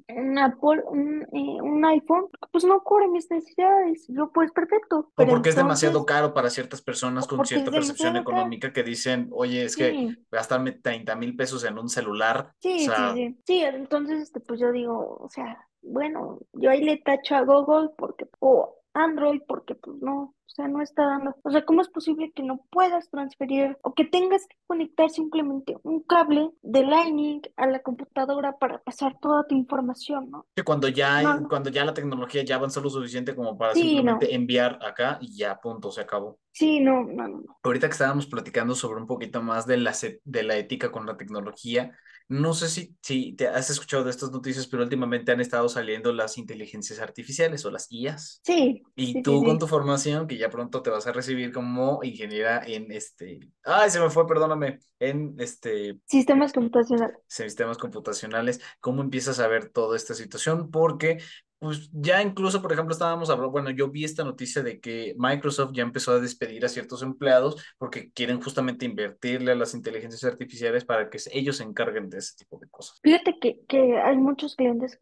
[0.09, 4.04] un Apple, un, eh, un iPhone, pues no cubre mis necesidades.
[4.08, 5.11] Yo, pues perfecto.
[5.16, 8.22] o porque es demasiado caro para ciertas personas con cierta percepción caro.
[8.22, 10.18] económica que dicen, oye, es que Sí.
[10.30, 13.37] gastarme 30 mil pesos en un celular, Sí, sí, sea, sí.
[13.46, 17.90] Sí, entonces, este, pues yo digo, o sea, bueno, yo ahí le tacho a Google
[17.96, 21.35] porque, o Android porque, pues no, o sea, no está dando.
[21.42, 25.76] O sea, ¿cómo es posible que no puedas transferir o que tengas que conectar simplemente
[25.83, 30.46] un cable de Lightning a la computadora para pasar toda tu información, ¿no?
[30.55, 31.48] que cuando ya, hay- No, no.
[31.48, 33.88] cuando ya la tecnología ya avanzó lo suficiente como para Sí, no.
[33.88, 36.38] simplemente enviar acá y ya, punto, se acabó.
[36.52, 37.59] Sí, no, no, no.
[37.62, 41.16] Ahorita que estábamos platicando sobre un poquito más de la, de la ética con la
[41.16, 41.96] tecnología,
[42.28, 46.12] no sé si, si te has escuchado de estas noticias, pero últimamente han estado saliendo
[46.12, 48.42] las inteligencias artificiales o las IAs.
[48.42, 49.58] Sí, Y sí, sí, tú con sí.
[49.58, 54.00] tu formación, que ya pronto te vas a recibir como ingeniera en este, ay, se
[54.00, 57.18] me fue, perdóname, en este Sistemas computacionales.
[57.28, 60.70] sistemas computacionales, ¿cómo empiezas a ver toda esta situación?
[60.70, 61.18] Porque,
[61.62, 65.70] pues ya incluso, por ejemplo, estábamos hablando, bueno, yo vi esta noticia de que Microsoft
[65.72, 70.85] ya empezó a despedir a ciertos empleados porque quieren justamente invertirle a las inteligencias artificiales
[70.85, 72.98] para que ellos se encarguen de ese tipo de cosas.
[73.01, 74.98] Fíjate que, que hay muchos clientes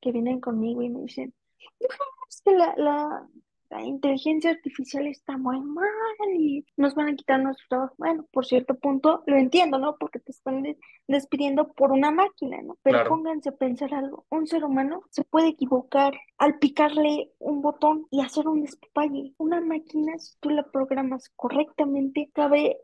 [0.00, 1.32] que, vienen conmigo y me dicen,
[1.78, 1.86] "No,
[2.28, 3.28] es que la, la,
[3.70, 5.86] la inteligencia artificial está muy mal
[6.36, 7.94] y nos van a quitar nuestro trabajo.
[7.98, 9.96] Bueno, por cierto punto lo entiendo, ¿no?
[9.98, 10.78] Porque te están de-
[11.08, 12.76] despidiendo por una máquina, ¿no?
[12.82, 13.10] Pero Claro.
[13.10, 14.26] pónganse a pensar algo.
[14.30, 19.34] Un ser humano se puede equivocar al picarle un botón y hacer un despapalle.
[19.38, 22.78] Una máquina, si tú la programas correctamente, cabe,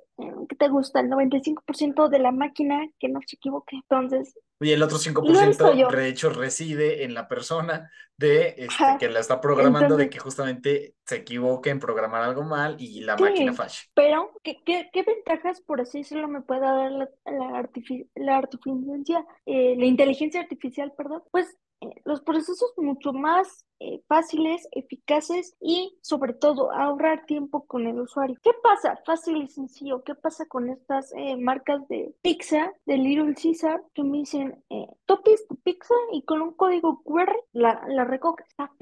[0.49, 1.01] ¿qué te gusta?
[1.01, 3.77] El 95% de la máquina que no se equivoque.
[3.77, 5.91] Entonces, Y el otro lo he visto 5% yo.
[5.91, 10.97] de hecho reside en la persona de este, que la está programando de que justamente
[11.05, 13.77] se equivoque en programar algo mal y la máquina sí, falle.
[13.95, 18.37] pero ¿qué, qué, qué ventajas, por así decirlo, me puede dar la, la, artifi- la
[18.39, 21.23] artificiencia, eh, la inteligencia artificial, perdón?
[21.31, 21.57] Pues
[22.05, 28.37] los procesos mucho más eh, fáciles, eficaces y sobre todo ahorrar tiempo con el usuario.
[28.43, 28.99] ¿Qué pasa?
[29.05, 30.03] Fácil y sencillo.
[30.03, 34.87] ¿Qué pasa con estas eh, marcas de pizza, de Little Caesar, que me dicen, eh,
[35.05, 38.47] tu pizza y con un código QR la, la recoges?
[38.49, 38.73] Está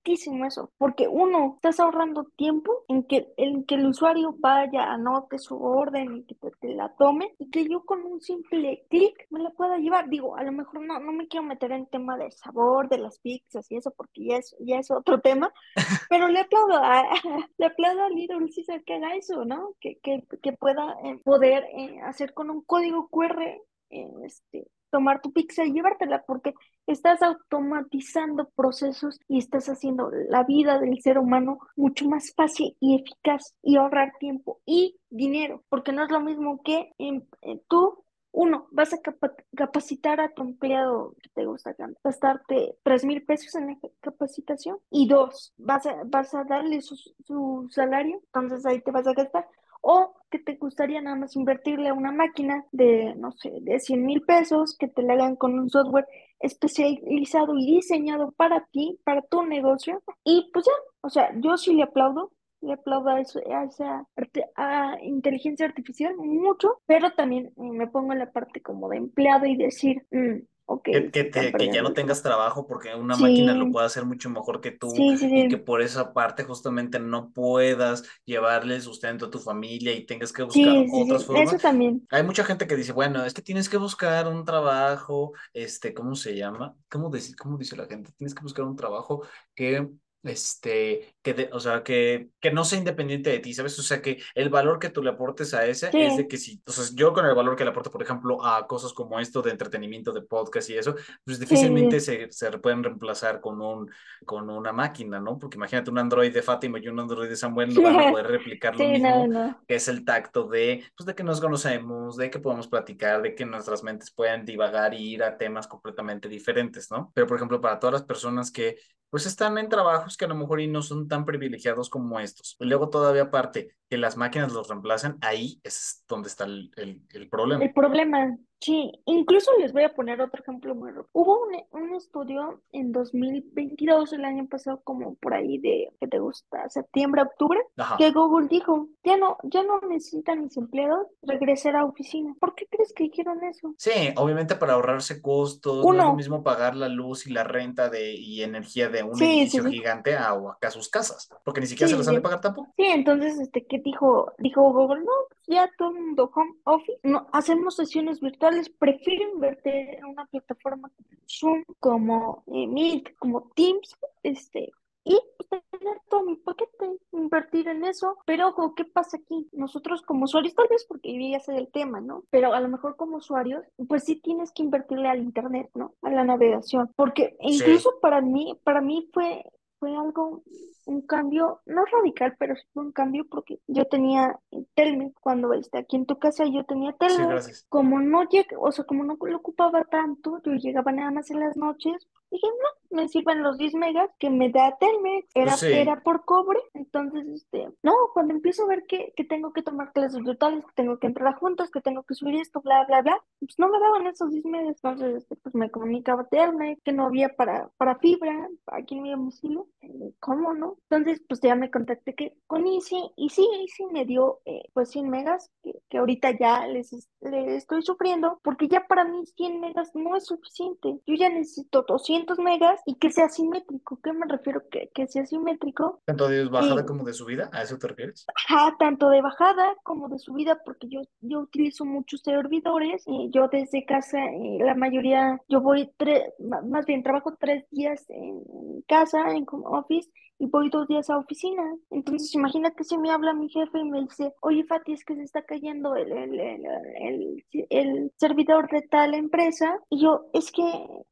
[0.00, 5.38] perfectísimo eso, porque uno, estás ahorrando tiempo en que, en que el usuario vaya, anote
[5.38, 9.26] su orden y que te, te la tome y que yo con un simple clic
[9.30, 10.08] me la pueda llevar.
[10.08, 13.18] Digo, a lo mejor no, no me quiero meter en tema del sabor de las
[13.18, 15.52] pizzas y eso, porque ya es, ya es otro tema,
[16.10, 17.04] pero le aplaudo a,
[17.58, 19.74] le aplaudo a Little Caesar que haga eso, ¿no?
[19.80, 23.42] Que, que, que pueda eh, poder eh, hacer con un código QR,
[23.90, 26.54] eh, este, tomar tu pizza y llevártela, porque
[26.86, 32.96] estás automatizando procesos y estás haciendo la vida del ser humano mucho más fácil y
[33.00, 38.04] eficaz y ahorrar tiempo y dinero, porque no es lo mismo que em, eh, tú
[38.32, 41.74] uno, vas a capa- capacitar a tu empleado que te gusta
[42.04, 44.78] gastarte tres mil pesos en la ca- capacitación.
[44.90, 49.14] Y dos, vas a, vas a darle su, su salario, entonces ahí te vas a
[49.14, 49.48] gastar.
[49.82, 54.04] O que te gustaría nada más invertirle a una máquina de, no sé, de 100
[54.04, 56.06] mil pesos, que te la hagan con un software
[56.38, 60.02] especializado y diseñado para ti, para tu negocio.
[60.24, 62.30] Y pues ya, o sea, yo sí le aplaudo
[62.62, 68.12] le aplaudo a, eso, a esa arte- a inteligencia artificial mucho, pero también me pongo
[68.12, 70.40] en la parte como de empleado y decir, mm,
[70.82, 72.66] Que, te, ya no tengas trabajo.
[72.66, 75.82] porque una máquina lo puede hacer mucho mejor que tú sí, sí, y que por
[75.82, 81.22] esa parte justamente no puedas llevarle sustento a tu familia y tengas que buscar otras
[81.22, 81.62] sí, eso formas.
[81.62, 82.06] también.
[82.10, 86.14] Hay mucha gente que dice, bueno, es que tienes que buscar un trabajo, este, ¿cómo
[86.14, 86.74] se llama?
[86.88, 88.10] ¿Cómo, dice, cómo dice la gente?
[88.16, 89.22] Tienes que buscar un trabajo
[89.54, 89.88] que,
[90.22, 93.78] este, que de- o sea, que, que no sea independiente de ti, ¿sabes?
[93.78, 96.36] O sea, que el valor que tú le aportes a ese es de Sí, que
[96.36, 99.18] si, o sea, yo con el valor que le aporto, por ejemplo, a cosas como
[99.20, 103.40] esto de entretenimiento, de podcast y eso, pues sí, difícilmente sí, se, se pueden reemplazar
[103.40, 103.90] con un,
[104.24, 105.38] con una máquina, ¿no?
[105.38, 108.26] Porque imagínate un Android de Fátima y un Android de Samuel no van a poder
[108.26, 111.40] replicar lo sí, no, mismo no, que es el tacto de, pues, de que nos
[111.40, 115.66] conocemos, de que podemos platicar, de que nuestras mentes pueden divagar y ir a temas
[115.68, 117.10] completamente diferentes, ¿no?
[117.14, 118.76] Pero, por ejemplo, para todas las personas que,
[119.10, 122.56] pues, están en trabajos que a lo mejor y no son tan privilegiados como estos.
[122.58, 127.02] Y luego todavía aparte, que las máquinas los reemplazan, ahí es donde está el, el,
[127.12, 127.64] el problema.
[127.64, 131.08] El problema, sí, incluso les voy a poner otro ejemplo muy rápido.
[131.12, 136.18] Hubo un, un estudio en 2022, el año pasado, como por ahí de, ¿qué te
[136.18, 136.68] gusta?
[136.68, 137.96] Septiembre, octubre, Ajá.
[137.96, 142.34] que Google dijo, ya no, ya no necesitan mis empleados regresar a oficina.
[142.38, 143.74] ¿Por qué crees que dijeron eso?
[143.78, 147.88] Sí, obviamente para ahorrarse costos, no es lo mismo pagar la luz y la renta
[147.88, 151.66] de, y energía de un sí, edificio sí, gigante a, acá sus casas, porque ni
[151.66, 152.22] siquiera se les sale sí.
[152.22, 152.72] pagar tampoco.
[152.76, 154.32] Sí, entonces, este, ¿qué dijo?
[154.38, 155.12] Dijo Google, no,
[155.46, 160.90] ya todo el mundo home office, no, hacemos sesiones virtuales, prefiero invertir en una plataforma
[160.90, 164.70] como Zoom, como eh, Meet, como Teams, este,
[165.04, 169.48] y pues, tener todo mi paquete, invertir en eso, pero ojo, ¿qué pasa aquí?
[169.52, 172.24] Nosotros como usuarios, tal vez porque yo ya sé del tema, ¿no?
[172.30, 175.94] Pero a lo mejor como usuarios, pues sí tienes que invertirle al internet, ¿no?
[176.02, 179.44] A la navegación, porque Sí, incluso para mí, para mí fue
[179.80, 180.44] fue algo,
[180.84, 184.38] un cambio, no radical, pero sí fue un cambio porque yo tenía
[184.74, 187.66] Telmex cuando este, aquí en tu casa yo tenía Telmex.
[187.68, 191.40] Como no llega, o sea, como no lo ocupaba tanto, yo llegaba nada más en
[191.40, 192.06] las noches.
[192.30, 196.24] Dije, no, me sirven los 10 megas que me da Telmex, era, sí, era por
[196.24, 196.60] cobre.
[196.74, 200.72] Entonces, este, no, cuando empiezo a ver que, que tengo que tomar clases virtuales, que
[200.74, 203.78] tengo que entrar juntas, que tengo que subir esto, bla, bla, bla, pues no me
[203.80, 204.76] daban esos 10 megas.
[204.82, 209.10] Entonces, este, pues me comunicaba Telmex, que no había para, para fibra aquí en mi
[209.12, 209.66] domicilio.
[209.82, 210.76] Eh, ¿Cómo no?
[210.88, 214.90] Entonces, pues ya me contacté que, con Easy, y sí, Easy me dio eh, pues
[214.90, 219.24] 100 megas, que, que ahorita ya les, es- les estoy sufriendo, porque ya para mí
[219.36, 221.00] 100 megas no es suficiente.
[221.06, 224.00] Yo ya necesito 200 megas y que sea simétrico.
[224.02, 224.62] ¿Qué me refiero?
[224.70, 226.02] Que, que sea simétrico.
[226.04, 228.30] tanto de bajada Y, como de subida, ¿a eso te refieres?
[228.34, 233.02] ajá, tanto de bajada como de subida, porque yo, yo utilizo muchos servidores.
[233.06, 238.04] eh, yo desde casa, eh, la mayoría, yo voy tres, más bien trabajo tres días
[238.08, 238.42] en
[238.88, 241.62] casa, en home office, y voy dos días a oficina.
[241.90, 245.22] Entonces, imagínate si me habla mi jefe y me dice, oye, Fati, es que se
[245.22, 246.66] está cayendo el, el, el,
[246.98, 250.62] el, el servidor de tal empresa, y yo, es que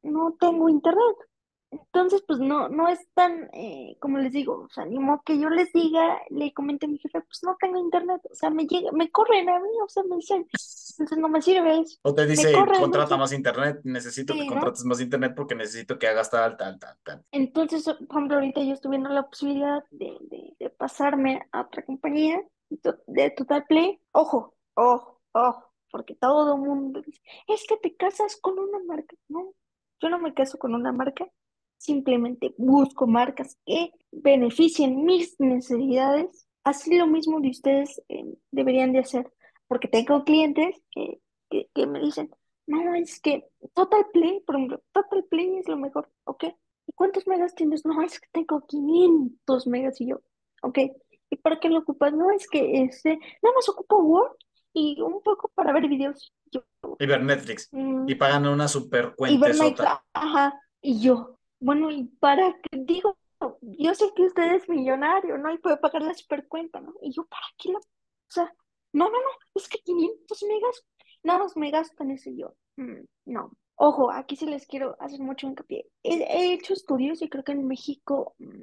[0.03, 1.15] no tengo internet.
[1.71, 5.39] Entonces, pues no, no es tan, eh, como les digo, o sea, ni modo que
[5.39, 8.65] yo les diga, le comente a mi jefe, pues no tengo internet, o sea, me
[8.65, 12.25] llega, me corren a mí, o sea, me dicen, entonces no me sirves, O te
[12.25, 16.57] dice, corren, contrata más internet, necesito que contrates más internet porque necesito que hagas tal,
[16.57, 17.23] tal, tal, tal.
[17.31, 21.85] Entonces, por ejemplo, ahorita yo estoy viendo la posibilidad de, de, de pasarme a otra
[21.85, 27.65] compañía de to- de Total Play, ojo, ojo, ojo, porque todo el mundo dice, es
[27.67, 29.53] que te casas con una marca, no,
[30.01, 31.25] yo no me caso con una marca,
[31.79, 36.47] simplemente busco marcas que beneficien mis necesidades.
[36.63, 39.31] Así lo mismo de ustedes eh, deberían de hacer,
[39.67, 42.29] porque tengo clientes que, que, que me dicen,
[42.67, 46.45] no, es que Total Play, por ejemplo, Total Play es lo mejor, ¿ok?
[46.87, 47.85] ¿Y cuántos megas tienes?
[47.85, 50.21] No, es que tengo 500 megas y yo,
[50.61, 50.79] ¿ok?
[51.31, 52.13] ¿Y para qué lo ocupas?
[52.13, 54.35] No, es que este, nada más ocupo Word
[54.73, 56.33] y un poco para ver videos.
[56.51, 56.61] Yo,
[56.99, 57.69] Y ver Netflix.
[57.71, 60.05] mm, Y pagan una super y ver Netflix, cuentesota.
[60.13, 62.77] ajá, y yo, bueno, ¿y para qué?
[62.85, 63.17] Digo,
[63.61, 65.51] yo sé que usted es millonario, ¿no?
[65.53, 66.93] Y puede pagar la supercuenta, ¿no?
[67.01, 67.79] Y yo, ¿para qué lo?
[67.79, 67.81] O
[68.29, 68.53] sea,
[68.93, 70.85] no, no, no, es que 500 megas,
[71.23, 72.55] nada más me gastan ese yo.
[72.77, 73.51] Mm, no.
[73.75, 75.85] Ojo, aquí sí les quiero hacer mucho hincapié.
[76.03, 78.61] He, he hecho estudios y creo que en México mm,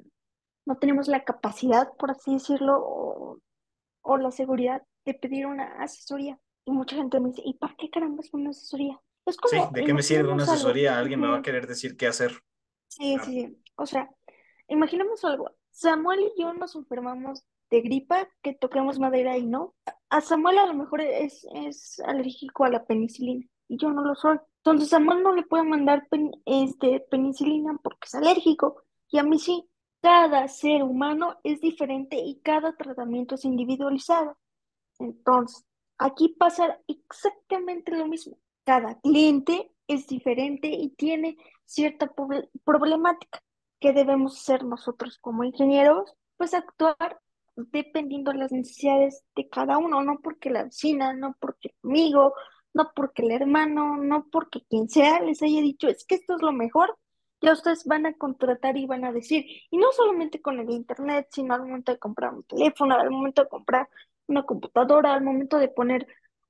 [0.66, 3.38] no tenemos la capacidad, por así decirlo, o,
[4.02, 6.38] o la seguridad de pedir una asesoría.
[6.66, 9.00] Y mucha gente me dice, ¿y para qué caramba es una asesoría?
[9.26, 10.52] Es Sí, como, ¿de qué me sirve una algo.
[10.52, 10.98] asesoría?
[10.98, 12.42] Alguien me va a querer decir qué hacer.
[12.88, 13.62] Sí, sí, sí.
[13.77, 14.11] O sea,
[14.68, 15.51] imaginemos algo.
[15.70, 19.75] Samuel y yo nos enfermamos de gripa, que toquemos madera y no.
[20.09, 24.14] A Samuel a lo mejor es, es alérgico a la penicilina y yo no lo
[24.14, 24.38] soy.
[24.59, 26.07] Entonces Samuel no le puede mandar
[26.44, 29.68] este, penicilina porque es alérgico y a mí sí.
[30.03, 34.38] Cada ser humano es diferente y cada tratamiento es individualizado.
[35.01, 35.66] Entonces,
[35.99, 38.38] aquí pasa exactamente lo mismo.
[38.64, 43.42] Cada cliente es diferente y tiene cierta proble- problemática
[43.81, 47.20] que debemos ser nosotros como ingenieros, pues actuar
[47.57, 52.35] dependiendo de las necesidades de cada uno, no porque la vecina, no porque el amigo,
[52.74, 56.42] no porque el hermano, no porque quien sea les haya dicho, es que esto es
[56.42, 56.96] lo mejor,
[57.40, 61.29] ya ustedes van a contratar y van a decir, y no solamente con el internet,
[61.31, 63.88] sino al momento de comprar un teléfono, al momento de comprar
[64.26, 66.07] una computadora, al momento de poner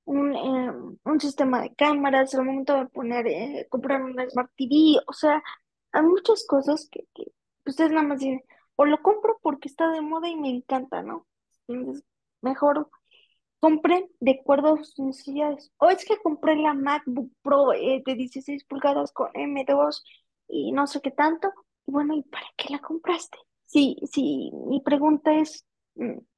[0.07, 4.99] un, eh, un sistema de cámaras, al momento de poner, eh, comprar una Smart TV,
[5.07, 5.43] o sea,
[5.91, 7.31] hay muchas cosas que, que
[7.65, 8.41] ustedes nada más dicen,
[8.77, 11.27] o lo compro porque está de moda y me encanta, ¿no?
[11.67, 12.05] Entonces,
[12.41, 12.89] mejor
[13.59, 15.71] compren de acuerdo a sus necesidades.
[15.77, 20.03] O es que compré la MacBook Pro eh, de 16 pulgadas con M2
[20.47, 21.51] y no sé qué tanto.
[21.85, 23.37] Y bueno, ¿y para qué la compraste?
[23.65, 25.65] Sí, sí, mi pregunta es,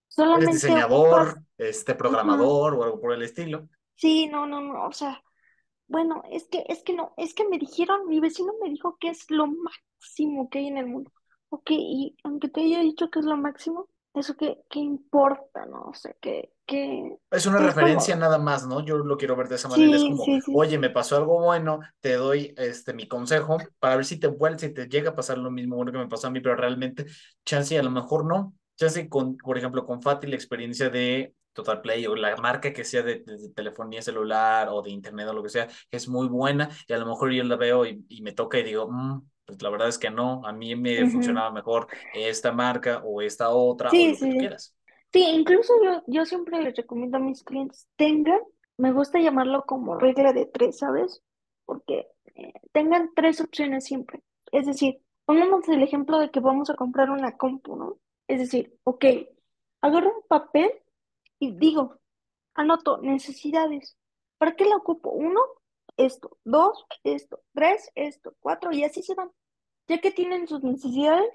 [0.09, 3.69] Solamente diseñador, ocupas, este ajá, programador o algo por el estilo.
[3.95, 5.23] sí, no, no, no, o sea,
[5.87, 9.09] bueno, es que, es que no, es que me dijeron, mi vecino me dijo que
[9.09, 11.11] es lo máximo que hay en el mundo.
[11.49, 15.83] Ok, y aunque te haya dicho que es lo máximo, eso qué, qué importa, ¿no?
[15.85, 18.83] O sea, que, que Es una es referencia como, nada más, ¿no?
[18.83, 19.95] Yo lo quiero ver de esa manera.
[19.95, 23.95] Es como, sí, sí, oye, me pasó algo bueno, te doy este mi consejo para
[23.95, 26.27] ver si te vuelve, si te llega a pasar lo mismo bueno que me pasó
[26.27, 27.05] a mí, pero realmente,
[27.45, 28.55] chance a lo mejor no.
[28.79, 32.83] Chance con, por ejemplo, con Fati la experiencia de Total Play o la marca que
[32.85, 33.23] sea de,
[33.55, 37.05] telefonía celular o de internet o lo que sea, es muy buena y a lo
[37.05, 39.97] mejor yo la veo y, y me toca y digo, "Mm, pues la verdad es
[39.97, 44.17] que no, a mí me funcionaba mejor esta marca o esta otra o Sí, lo
[44.19, 44.37] que sí, tú sí.
[44.37, 44.75] quieras.
[45.13, 48.39] Sí, incluso yo, yo siempre les recomiendo a mis clientes, tengan,
[48.77, 51.23] me gusta llamarlo como regla de tres, ¿sabes?
[51.65, 54.21] Porque eh, tengan tres opciones siempre.
[54.51, 57.97] Es decir, pongamos el ejemplo de que vamos a comprar una compu, ¿no?
[58.29, 59.05] Es decir, ok,
[59.81, 60.71] agarro un papel
[61.39, 61.99] y digo,
[62.53, 63.97] anoto necesidades.
[64.37, 65.09] ¿Para qué la ocupo?
[65.09, 65.41] Uno,
[65.97, 66.37] esto.
[66.43, 67.41] Dos, esto.
[67.53, 68.35] Tres, esto.
[68.39, 69.31] Cuatro, y así se van.
[69.87, 71.27] Ya que tienen sus necesidades,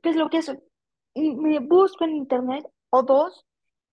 [0.00, 0.62] ¿qué es lo que hacen?
[1.16, 3.44] Me busco en internet o dos,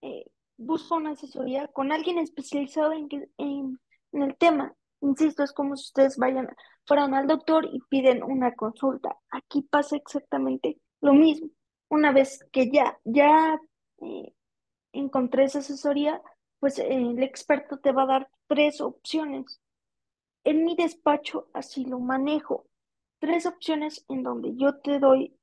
[0.04, 3.80] eh, busco una asesoría con alguien especializado en, en,
[4.12, 4.76] en el tema.
[5.02, 6.48] Insisto, es como si ustedes vayan,
[6.86, 9.18] fueran al doctor y piden una consulta.
[9.32, 11.50] Aquí pasa exactamente lo mismo.
[11.90, 13.60] Una vez que ya, ya
[14.02, 14.34] eh,
[14.92, 16.22] encontré esa asesoría,
[16.60, 19.60] pues eh, el experto te va a dar tres opciones.
[20.44, 22.68] En mi despacho así lo manejo.
[23.20, 25.36] Tres opciones en donde yo te doy,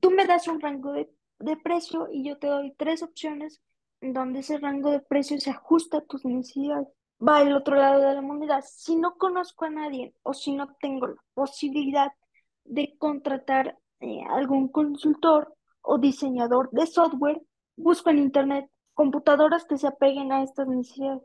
[0.00, 3.60] tú me das un rango de, de precio y yo te doy tres opciones
[4.00, 6.88] en donde ese rango de precio se ajusta a tus necesidades.
[7.24, 8.60] Va al otro lado de la moneda.
[8.62, 12.10] Si no conozco a nadie o si no tengo la posibilidad
[12.64, 17.42] de contratar eh, algún consultor o diseñador de software,
[17.76, 21.22] busco en internet computadoras que se apeguen a estas necesidades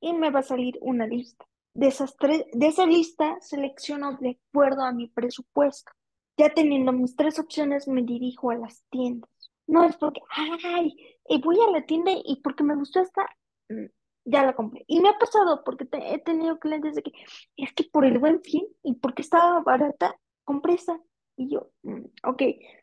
[0.00, 1.46] y me va a salir una lista.
[1.74, 5.92] De esas tres, de esa lista selecciono de acuerdo a mi presupuesto.
[6.38, 9.30] Ya teniendo mis tres opciones, me dirijo a las tiendas.
[9.66, 13.26] No es porque, ay, eh, voy a la tienda y porque me gustó esta,
[13.68, 13.86] mm,
[14.24, 14.84] ya la compré.
[14.86, 17.12] Y me ha pasado porque he tenido clientes de que,
[17.56, 20.98] es que por el buen fin y porque estaba barata, compré esta.
[21.36, 22.42] Y yo, mm, ok,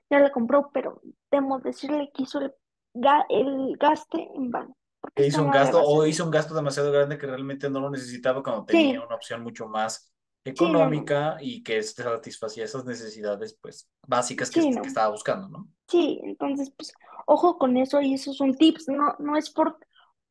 [0.09, 2.53] ya la compró, pero temo decirle que hizo el,
[2.93, 4.77] ga- el gaste en vano,
[5.15, 8.41] que hizo un gasto o hizo un gasto demasiado grande que realmente no lo necesitaba
[8.43, 10.11] cuando tenía Sí, una opción mucho más
[10.53, 15.47] sí, no, económica y que satisfacía esas necesidades pues básicas que, Sí, que estaba buscando,
[15.49, 15.69] ¿no?
[15.87, 16.93] Sí, entonces, pues,
[17.27, 18.87] ojo con eso y esos son tips.
[18.89, 19.77] No, no es por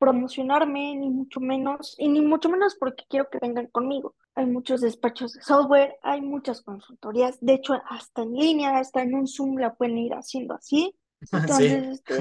[0.02, 4.16] promocionarme, ni mucho menos, y ni mucho menos porque quiero que vengan conmigo.
[4.34, 9.14] Hay muchos despachos de software, hay muchas consultorías, de hecho, hasta en línea, hasta en
[9.14, 10.92] un Zoom la pueden ir haciendo así.
[11.22, 12.14] Sí, Entonces, este,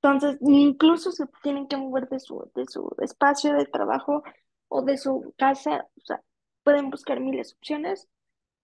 [0.00, 4.22] entonces, incluso se tienen que mover de su, de su espacio de trabajo
[4.68, 6.22] o de su casa, o sea,
[6.62, 8.08] pueden buscar miles de opciones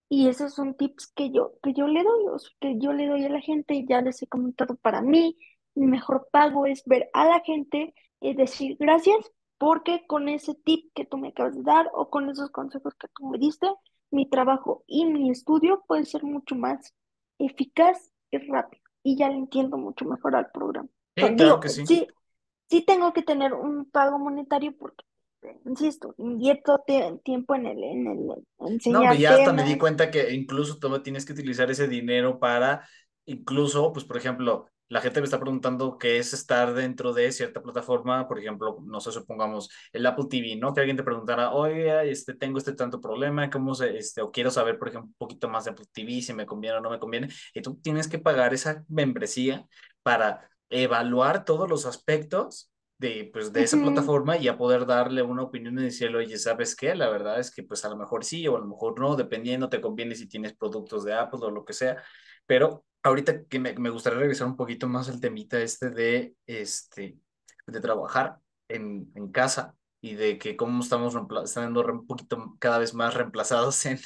[0.09, 3.09] Y esos son tips que yo, que yo le doy, o sea, que yo le
[3.09, 5.37] doy a la gente, y ya les he comentado para mí,
[5.75, 9.17] mi mejor pago es ver a la gente y decir gracias,
[9.59, 13.09] porque con ese tip que tú me acabas de dar o con esos consejos que
[13.15, 13.69] tú me diste,
[14.11, 16.95] mi trabajo y mi estudio puede ser mucho más
[17.39, 18.83] eficaz y rápido.
[19.03, 20.89] Y ya le entiendo mucho mejor al programa.
[21.17, 21.85] sí, Entonces, claro digo, que sí.
[21.85, 22.09] sí,
[22.71, 25.05] sí tengo que tener un pago monetario porque,
[25.65, 26.83] insisto, invierto
[27.25, 28.47] tiempo en el, en el
[28.89, 32.39] No, enseñar ya hasta me di cuenta que incluso tú tienes que utilizar ese dinero
[32.39, 32.87] para,
[33.25, 37.63] incluso, pues por ejemplo, la gente me está preguntando qué es estar dentro de cierta
[37.63, 40.75] plataforma, por ejemplo, no sé, supongamos el Apple TV, ¿no?
[40.75, 44.51] Que alguien te preguntara, oye, este, tengo este tanto problema, ¿cómo se, este, o quiero
[44.51, 46.99] saber, por ejemplo, un poquito más de Apple TV, si me conviene o no me
[46.99, 49.67] conviene, y tú tienes que pagar esa membresía
[50.03, 55.23] para evaluar todos los aspectos de, pues, de esa Ujú, plataforma y a poder darle
[55.23, 56.95] una opinión y decirle, oye, ¿sabes qué?
[56.95, 59.69] La verdad es que pues a lo mejor sí o a lo mejor no, dependiendo,
[59.69, 62.03] te conviene si tienes productos de Apple o lo que sea,
[62.47, 67.19] pero ahorita que me, me gustaría regresar un poquito más al temita este de, este,
[67.67, 68.39] de trabajar
[68.69, 73.99] en, en casa y de que cómo estamos un poquito cada vez más reemplazados en,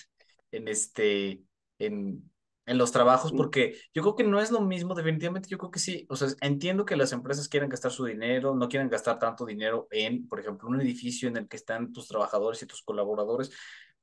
[0.53, 1.43] en este,
[1.79, 2.31] en,
[2.67, 5.79] en los trabajos, porque yo creo que no es lo mismo, definitivamente yo creo que
[5.79, 9.47] sí, o sea, entiendo que las empresas quieren gastar su dinero, no quieren gastar tanto
[9.47, 13.53] dinero en, por ejemplo, un edificio en el que están tus trabajadores y tus colaboradores,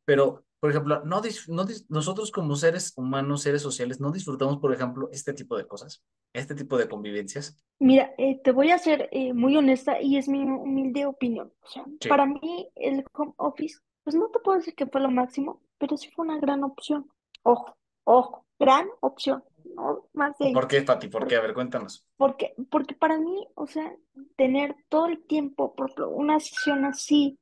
[0.06, 4.60] pero, por ejemplo, no, dis- no dis- nosotros como seres humanos, seres sociales, no disfrutamos,
[4.60, 7.58] por ejemplo, este tipo de cosas, este tipo de convivencias.
[7.80, 11.52] Mira, eh, te voy a ser eh, muy honesta y es mi humilde opinión.
[11.62, 15.02] O sea, Sí, para mí el home office, pues no te puedo decir que fue
[15.02, 17.10] lo máximo, pero sí fue una gran opción.
[17.44, 17.76] Ojo,
[18.06, 19.44] ojo, gran opción.
[19.76, 20.54] no más de.
[20.54, 21.08] ¿Por qué, Pati?
[21.08, 21.36] ¿Por qué?
[21.36, 22.06] A ver, cuéntanos.
[22.16, 23.94] Porque, porque para mí, o sea,
[24.38, 27.38] tener todo el tiempo, por una sesión así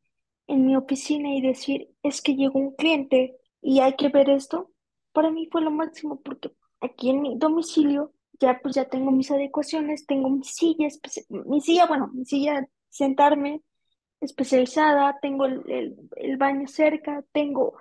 [0.51, 4.71] en mi oficina y decir, es que llegó un cliente y hay que ver esto,
[5.13, 9.31] para mí fue lo máximo, porque aquí en mi domicilio ya pues ya tengo mis
[9.31, 13.61] adecuaciones, tengo mi silla, espe- mi silla, bueno, mi silla sentarme
[14.21, 17.75] especializada, tengo el, el- el baño cerca, tengo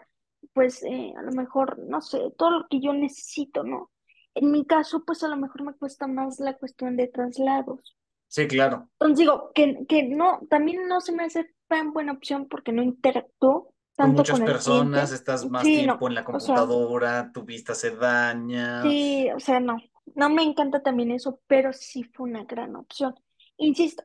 [0.53, 3.91] pues eh, a lo mejor, no sé, todo lo que yo necesito, ¿no?
[4.35, 7.97] En mi caso, pues a lo mejor me cuesta más la cuestión de traslados.
[8.29, 8.89] Sí, claro.
[8.95, 12.83] Entonces digo, que, que no, también no se me hace tan buena opción porque no
[12.85, 16.41] interactúo Con tanto muchas con el personas, estás más Sí, tiempo no, en la o
[16.41, 18.67] sea, computadora, tu vista se daña.
[18.81, 19.79] sí, o sea, no,
[20.15, 23.15] no me encanta también eso, pero sí fue una gran opción.
[23.57, 24.05] Insisto,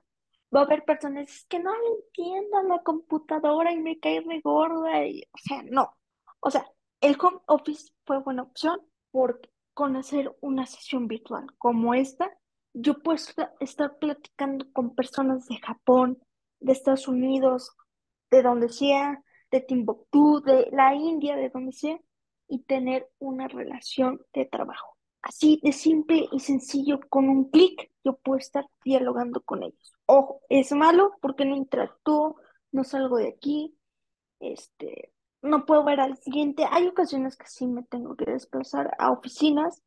[0.55, 5.05] va a haber personas "Es que no entiendo la computadora y me cae re gorda,
[5.07, 5.95] y, o sea, no.
[6.39, 6.65] O sea,
[7.01, 8.79] el home office fue buena opción
[9.11, 12.31] porque con hacer una sesión virtual como esta,
[12.73, 16.19] yo puedo esta- estar platicando con personas de Japón,
[16.59, 17.75] de Estados Unidos,
[18.31, 21.99] de donde sea, de Timbuktu, de la India, de donde sea,
[22.47, 24.97] y tener una relación de trabajo.
[25.21, 29.93] Así de simple y sencillo, con un clic, yo puedo estar dialogando con ellos.
[30.05, 32.35] Ojo, es malo porque no interactúo,
[32.71, 33.75] no salgo de aquí,
[34.39, 36.65] este, no puedo ver al cliente.
[36.69, 39.81] Hay ocasiones que sí me tengo que desplazar a oficinas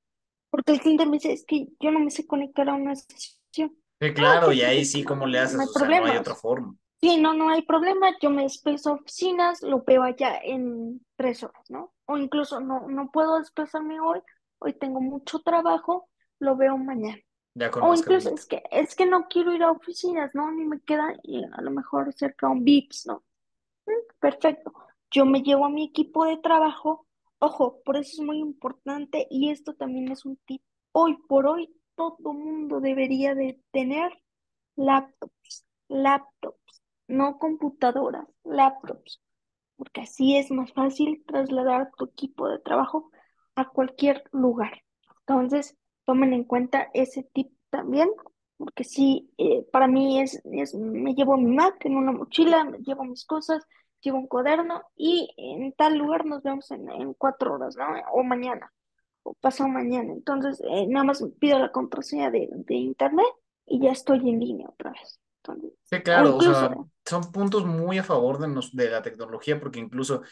[0.51, 3.77] porque el cliente me dice, es que yo no me sé conectar a una sesión.
[4.01, 5.61] Sí, claro, y ahí perfecto, sí, ¿cómo no, le no haces?
[5.63, 6.17] hay O sea, no hay problema.
[6.17, 6.77] otra forma.
[7.01, 8.09] Sí, no, no hay problema.
[8.21, 11.95] Yo me desplazo a oficinas, lo veo allá en tres horas, ¿no?
[12.07, 14.21] O incluso no, no puedo desplazarme hoy,
[14.59, 16.09] hoy tengo mucho trabajo,
[16.41, 17.19] lo veo mañana.
[17.55, 20.51] Ya O incluso es que, es que no quiero ir a oficinas, ¿no?
[20.53, 21.15] Ni me queda
[21.53, 23.25] a lo mejor cerca un VIPS, ¿no?
[24.21, 24.73] Perfecto.
[25.11, 27.07] Yo me llevo a mi equipo de trabajo.
[27.39, 30.63] Ojo, por eso es muy importante y esto también es un tip.
[30.93, 34.13] Hoy por hoy todo mundo debería de tener
[34.77, 39.21] laptops, laptops, no computadoras, laptops,
[39.77, 43.11] porque así es más fácil trasladar tu equipo de trabajo
[43.57, 44.85] a cualquier lugar.
[45.27, 48.09] Entonces, tomen en cuenta ese tip también,
[48.57, 52.79] porque sí, eh, para mí es, es, me llevo mi Mac en una mochila, me
[52.79, 53.67] llevo mis cosas,
[54.01, 57.87] llevo un cuaderno y en tal lugar nos vemos en, en cuatro horas, ¿no?
[58.13, 58.73] O mañana,
[59.29, 60.13] o pasado mañana.
[60.13, 63.27] Entonces, eh, nada más pido la contraseña de, de internet
[63.67, 65.21] y ya estoy en línea otra vez.
[65.45, 66.77] Entonces, Sí, o claro, o incluso, sea,
[67.07, 70.23] son puntos muy a favor de, nos, de la tecnología, porque incluso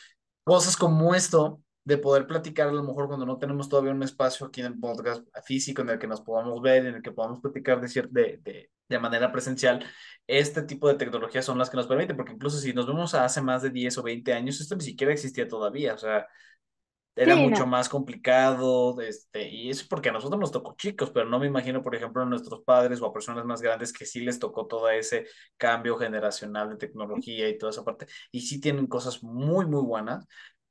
[0.45, 4.47] cosas como esto, de poder platicar a lo mejor cuando no tenemos todavía un espacio
[4.47, 7.41] aquí en el podcast físico en el que nos podamos ver, en el que podamos
[7.41, 9.85] platicar de, de, de, de manera presencial,
[10.27, 13.41] este tipo de tecnologías son las que nos permiten, porque incluso si nos vemos hace
[13.41, 16.27] más de 10 o 20 años, esto ni siquiera existía todavía, o sea,
[17.17, 17.67] era sí, mucho no.
[17.67, 21.83] más complicado, este, y eso porque a nosotros nos tocó chicos, pero no me imagino,
[21.83, 24.91] por ejemplo, a nuestros padres o a personas más grandes que sí les tocó todo
[24.91, 29.83] ese cambio generacional de tecnología y toda esa parte, y sí tienen cosas muy, muy
[29.83, 30.27] buenas,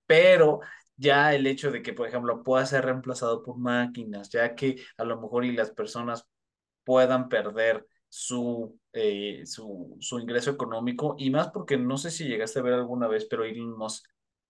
[0.06, 0.62] pero
[0.98, 5.04] ya el hecho de que, por ejemplo, pueda ser reemplazado por máquinas, ya que a
[5.04, 6.26] lo mejor y las personas
[6.84, 12.60] puedan perder su, eh, su, su ingreso económico y más porque no sé si llegaste
[12.60, 14.06] a ver alguna vez, pero Elon Musk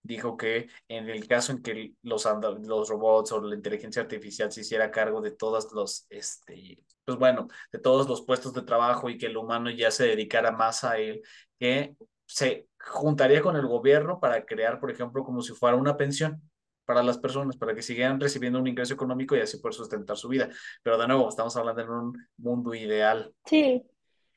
[0.05, 2.25] dijo que en el caso en que los,
[2.63, 7.47] los robots o la inteligencia artificial se hiciera cargo de todos los, este, pues bueno,
[7.71, 10.97] de todos los puestos de trabajo y que el humano ya se dedicara más a
[10.97, 11.21] él,
[11.59, 11.95] que
[12.25, 16.41] se juntaría con el gobierno para crear, por ejemplo, como si fuera una pensión
[16.85, 20.27] para las personas, para que siguieran recibiendo un ingreso económico y así poder sustentar su
[20.27, 20.49] vida.
[20.83, 23.83] Pero de nuevo, estamos hablando en un mundo ideal, Sí,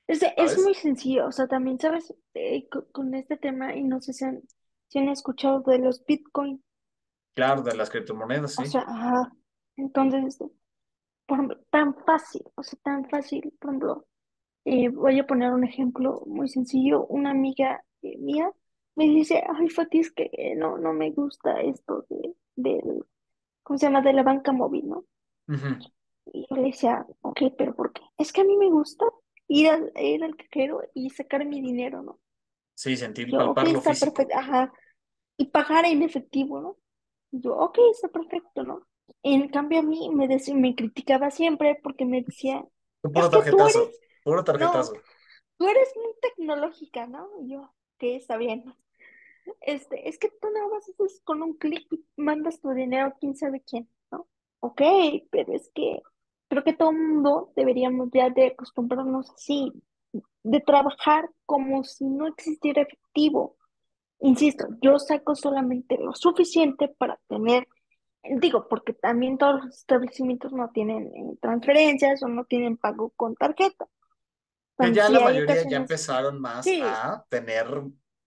[0.06, 2.14] es, es muy sencillo, o sea, también, ¿sabes?
[2.34, 4.42] Eh, co- con, este tema, y no sé si han,
[4.88, 6.62] si han escuchado de los Bitcoin,
[7.34, 8.66] Claro, de las criptomonedas, o sí.
[8.66, 9.32] sea, ajá,
[9.76, 10.38] entonces,
[11.26, 14.06] por ejemplo, tan fácil, o sea, tan fácil, por ejemplo,
[14.64, 18.52] eh, voy a poner un ejemplo muy sencillo, una amiga eh, mía
[18.96, 23.04] me dice, ay, Fati, es que eh, no, no me gusta esto de, del,
[23.64, 24.02] ¿cómo se llama?
[24.02, 25.04] De la banca móvil, ¿no?
[25.48, 25.90] Ujú.
[26.26, 28.02] Y yo le decía, ok, pero ¿por qué?
[28.18, 29.04] Es que a mí me gusta
[29.48, 32.18] ir al, ir al cajero y sacar mi dinero, ¿no?
[32.82, 34.06] Sí, sentir, Yo, ok, palparlo está físico.
[34.14, 34.72] perfecto, ajá,
[35.38, 36.78] y pagar en efectivo, ¿no?
[37.32, 38.86] Y yo, ok, está perfecto, ¿no?
[39.22, 42.64] En cambio a mí me decía, me criticaba siempre porque me decía,
[43.02, 44.92] Tú es Puro que tú tarjetazo, eres, puro no, tarjetazo.
[45.58, 47.28] tú eres muy tecnológica, ¿no?
[47.42, 48.64] Y yo, ok, está bien.
[49.60, 53.12] Este, es que tú nada más haces con un clic y mandas tu dinero a
[53.18, 54.28] quién sabe quién, ¿no?
[54.60, 54.82] Ok,
[55.30, 56.02] pero es que
[56.48, 59.72] creo que todo el mundo deberíamos ya de acostumbrarnos así,
[60.50, 63.56] de trabajar como si no existiera efectivo.
[64.20, 67.66] Insisto, yo saco solamente lo suficiente para tener
[68.40, 73.34] Digo, porque también todos los establecimientos no tienen eh, transferencias o no tienen pago con
[73.36, 73.86] tarjeta.
[74.78, 77.66] Entonces, ya la mayoría ya empezaron más sí, a tener,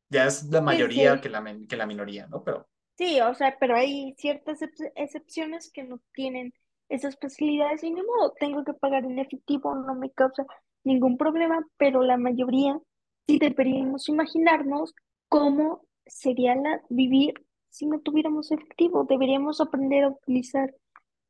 [0.09, 2.43] ya es la mayoría sí, que la, que la minoría, ¿no?
[2.43, 2.67] Pero
[2.97, 6.53] sí, o sea, pero hay ciertas ex- excepciones que no tienen
[6.89, 10.45] esas facilidades y ni modo, tengo que pagar en efectivo, no me causa
[10.83, 12.79] ningún problema, pero la mayoría
[13.27, 14.93] sí deberíamos imaginarnos
[15.29, 17.33] cómo sería la, vivir
[17.69, 19.05] si no tuviéramos efectivo.
[19.09, 20.73] Deberíamos aprender a utilizar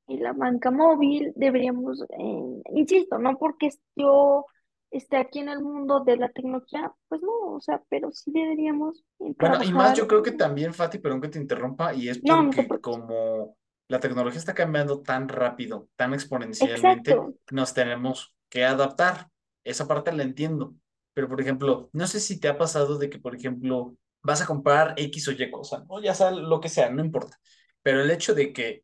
[0.08, 4.46] la banca móvil, deberíamos, eh, insisto, no porque yo
[4.90, 9.06] esté aquí en el mundo de la tecnología, pues no, o sea, pero sí deberíamos
[9.20, 9.96] eh, Bueno, y más trabajar.
[9.96, 12.82] yo creo que también, Fati, perdón que te interrumpa, y es No, no te porque
[12.82, 13.56] como
[13.88, 19.31] la tecnología está cambiando tan rápido, tan exponencialmente, Exacto, nos tenemos que adaptar.
[19.64, 20.76] Esa parte la entiendo.
[21.14, 24.46] Pero, por ejemplo, no sé si te ha pasado de que, por ejemplo, vas a
[24.46, 26.02] comprar X o Y cosa, ¿no?
[26.02, 27.38] Ya sea lo que sea, no importa.
[27.82, 28.84] Pero el hecho de que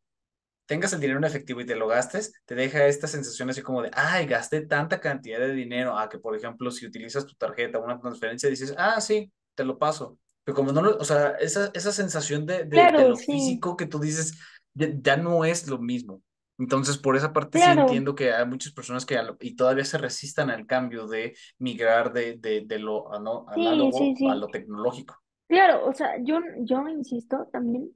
[0.66, 3.82] tengas el dinero en efectivo y te lo gastes, te deja esta sensación así como
[3.82, 7.80] de, ay, gasté tanta cantidad de dinero, a que, por ejemplo, si utilizas tu tarjeta
[7.80, 10.20] o una transferencia, dices, ah, sí, te lo paso.
[10.44, 13.86] Pero como no lo, o sea, esa, esa sensación de, de, lo sí, físico que
[13.86, 14.38] tú dices,
[14.74, 16.22] ya, ya no es lo mismo.
[16.60, 20.50] Entonces, por esa parte sí entiendo que hay muchas personas que y todavía se resistan
[20.50, 24.50] al cambio de migrar de, de, de lo ano- sí, sí, análogo a sí, lo
[24.50, 25.22] tecnológico.
[25.48, 27.92] claro, o sea, yo, yo insisto también,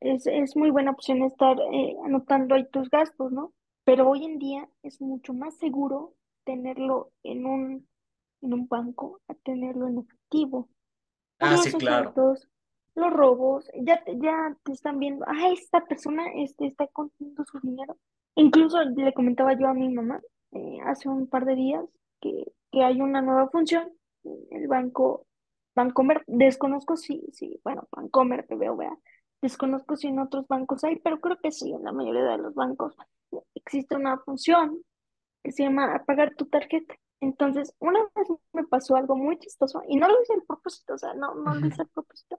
[0.00, 3.52] es, es muy buena opción estar eh, anotando ahí tus gastos, ¿no?
[3.84, 7.88] Pero hoy en día es mucho más seguro tenerlo en un,
[8.42, 10.68] en un banco a tenerlo en efectivo.
[11.38, 12.18] por Ah, sí, claro.
[12.94, 17.58] Los robos, ya te, ya te están viendo, ah, esta persona este, está contando su
[17.60, 17.96] dinero.
[18.34, 20.20] Incluso le comentaba yo a mi mamá
[20.52, 21.84] eh, hace un par de días
[22.20, 23.90] que, que hay una nueva función,
[24.50, 25.26] el banco,
[25.74, 28.96] Bancomer, desconozco si, si, bueno, Bancomer, te veo, vea,
[29.40, 32.54] desconozco si en otros bancos hay, pero creo que sí, en la mayoría de los
[32.54, 32.96] bancos
[33.54, 34.78] existe una función
[35.42, 36.94] que se llama apagar tu tarjeta.
[37.20, 40.98] Entonces, una vez me pasó algo muy chistoso y no lo hice a propósito, o
[40.98, 42.38] sea, no, no lo hice a propósito.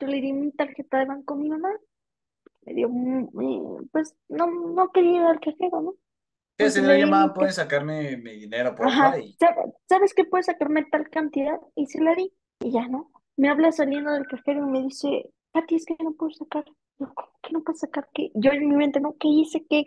[0.00, 1.70] Yo le di mi tarjeta de banco a mi mamá,
[2.66, 2.88] me dio,
[3.92, 5.94] pues no, no quería ir al cajero, ¿no?
[6.58, 9.18] Sí, mamá, mi, ¿puedes ca- sacarme mi dinero, porfa?
[9.18, 11.58] ajá, Y ¿sabe- ¿sabes qué puedes sacarme tal cantidad?
[11.74, 13.10] Y se la di, y ya, ¿no?
[13.36, 16.64] Me habla saliendo del cajero y me dice, Pati, es que no puedo sacar.
[16.98, 18.08] Yo, ¿cómo que no puedes sacar?
[18.14, 18.30] ¿Qué?
[18.34, 19.16] Yo en mi mente, ¿no?
[19.18, 19.64] ¿Qué hice?
[19.68, 19.84] ¿Qué?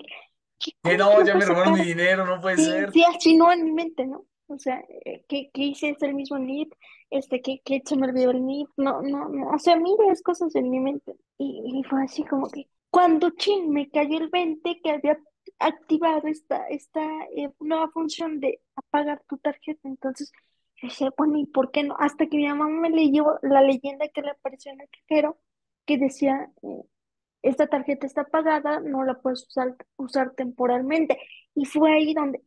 [0.60, 0.72] ¿Qué?
[0.84, 2.94] que ¿Cómo que no, no ya me robaron mi dinero, no puede Sí, ser.
[2.94, 4.26] sí, así no en mi mente, ¿no?
[4.48, 6.74] O sea, eh, que, que hice es el mismo NIP,
[7.10, 10.54] este, que, que se me olvidó el NIP, no, no, no, o sea, miles cosas
[10.56, 11.16] en mi mente.
[11.38, 15.18] Y, y fue así como que, cuando chin, me cayó el 20 que había
[15.60, 17.02] activado esta, esta
[17.36, 19.88] eh, nueva función de apagar tu tarjeta.
[19.88, 20.32] Entonces,
[20.78, 21.96] yo decía, bueno, ¿y por qué no?
[22.00, 25.38] Hasta que mi mamá me leyó la leyenda que le apareció en el cajero,
[25.86, 26.84] que decía, eh,
[27.42, 31.18] esta tarjeta está pagada, no la puedes usar, usar temporalmente.
[31.56, 32.42] Y fue ahí donde,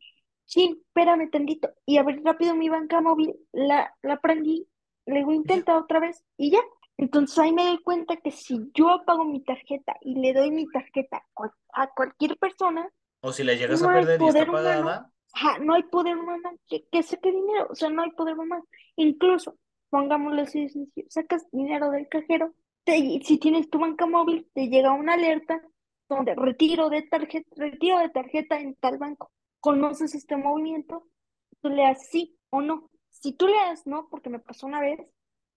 [0.47, 1.69] sí, espérame tantito.
[1.85, 4.67] Y abrí rápido mi banca móvil, la, la prendí,
[5.05, 6.59] luego intenta otra vez y ya.
[6.97, 10.67] Entonces ahí me doy cuenta que si yo apago mi tarjeta y le doy mi
[10.71, 12.89] tarjeta a cual- a cualquier persona,
[13.21, 15.83] O si la llegas no a perder y está poder humano, pagada, ajá, no hay
[15.83, 18.65] poder humano que, que saque dinero, o sea, no hay poder humano.
[18.95, 19.57] Incluso,
[19.89, 20.67] pongámoslo así
[21.09, 25.61] sacas dinero del cajero, te- si tienes tu banca móvil, te llega una alerta
[26.09, 29.31] donde retiro de tarjeta, retiro de tarjeta en tal banco.
[29.59, 31.07] ¿Conoces este movimiento?
[31.61, 32.89] Tú le das sí o no.
[33.09, 34.99] Si tú le das no, porque me pasó una vez,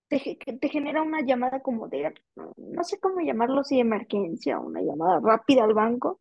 [0.09, 2.13] te, te genera una llamada como de,
[2.57, 6.21] no sé cómo llamarlo, si de emergencia, una llamada rápida al banco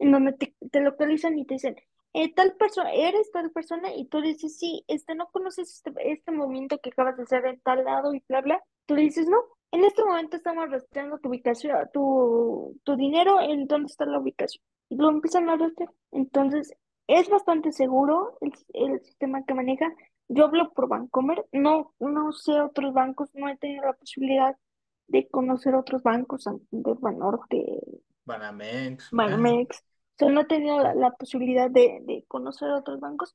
[0.00, 1.76] en donde te, te localizan y te dicen,
[2.12, 6.32] eh, tal persona, eres tal persona, y tú dices, sí, este, no conoces este, este
[6.32, 8.64] movimiento que acabas de hacer en tal lado y bla, bla.
[8.86, 9.38] Tú le dices, no,
[9.70, 14.64] en este momento estamos rastreando tu ubicación, tu, tu dinero, en dónde está la ubicación.
[14.88, 15.92] Y lo empiezan a rastrear.
[16.10, 16.72] Entonces,
[17.18, 19.92] es bastante seguro el, el sistema que maneja.
[20.28, 24.56] Yo hablo por Bancomer, no, no sé otros bancos, no he tenido la posibilidad
[25.08, 27.80] de conocer otros bancos, de Banorte,
[28.24, 29.10] Banamex.
[29.10, 29.78] Banamex.
[29.78, 29.82] O
[30.16, 33.34] sea, no he tenido la, la posibilidad de, de conocer otros bancos,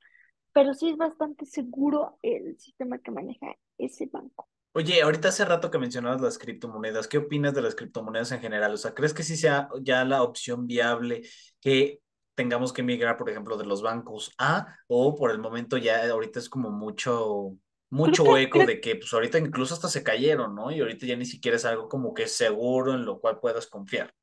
[0.54, 3.48] pero sí es bastante seguro el sistema que maneja
[3.78, 4.48] ese banco.
[4.72, 8.74] Oye, ahorita hace rato que mencionabas las criptomonedas, ¿qué opinas de las criptomonedas en general?
[8.74, 11.24] O sea, ¿crees que sí sea ya la opción viable
[11.60, 12.02] que
[12.36, 16.40] tengamos que migrar, por ejemplo, de los bancos a, o por el momento ya ahorita
[16.40, 17.54] es como mucho,
[17.90, 20.72] que, mucho eco creo, de que pues ahorita incluso hasta se cayeron, ¿no?
[20.72, 24.14] Y ahorita ya ni siquiera es algo como que seguro en lo cual puedas confiar.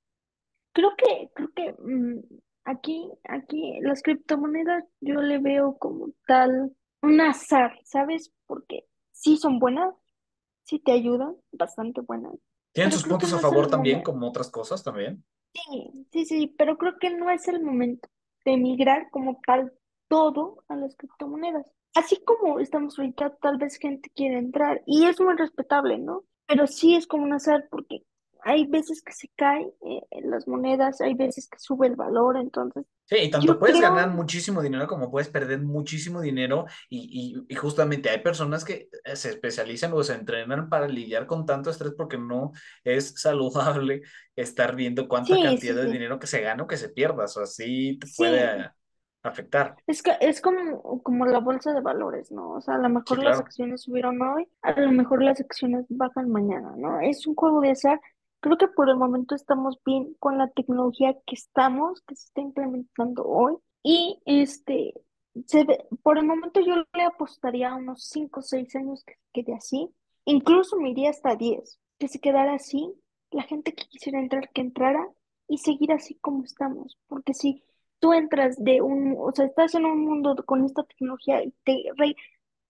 [0.73, 2.21] creo que, creo que mm,
[2.65, 8.33] aquí, aquí las criptomonedas yo le veo como tal un azar, ¿sabes?
[8.47, 9.95] Porque sí son buenas,
[10.65, 12.35] sí te ayudan, bastante buenas,
[12.73, 15.25] Tienen sus puntos a favor también, como otras cosas también.
[15.55, 18.09] Sí, sí, sí, pero creo que no es el momento
[18.45, 19.73] de migrar como tal
[20.09, 21.67] todo a las criptomonedas.
[21.95, 26.25] Así como estamos ahorita, tal vez gente quiere entrar y es muy respetable, ¿no?
[26.47, 28.03] Pero sí es como un azar porque
[28.45, 32.87] hay veces que se caen eh, las monedas, hay veces que sube el valor, entonces
[33.13, 37.53] Sí, y tanto yo puedes ganar muchísimo dinero como puedes perder muchísimo dinero y, y,
[37.53, 41.69] y justamente hay personas que eh, se especializan o se entrenan para lidiar con tanto
[41.69, 42.53] estrés porque no
[42.85, 44.01] es saludable
[44.37, 46.89] estar viendo cuánta sí, cantidad sí, de sí, dinero que se gana o que se
[46.89, 48.71] pierda, o sea, sí te puede
[49.23, 49.77] afectar.
[49.87, 52.53] Es que es como, como la bolsa de valores, ¿no?
[52.53, 56.31] O sea, a lo mejor las acciones subieron hoy, a lo mejor las acciones bajan
[56.31, 57.01] mañana, ¿no?
[57.01, 58.01] Es un juego de azar.
[58.43, 62.43] Creo que por el momento estamos bien con la tecnología que estamos, que se está
[62.43, 63.57] implementando hoy.
[63.85, 64.95] Y este,
[65.47, 69.15] se ve- por el momento yo le apostaría a unos 5 o 6 años que
[69.15, 69.91] se quede así.
[70.27, 72.93] Incluso me iría hasta 10 que se quedara así.
[73.33, 75.07] La gente que quisiera entrar, que entrara
[75.49, 76.99] y seguir así como estamos.
[77.09, 77.63] Porque si
[78.01, 81.85] tú entras de un, o sea, estás en un mundo con esta tecnología y te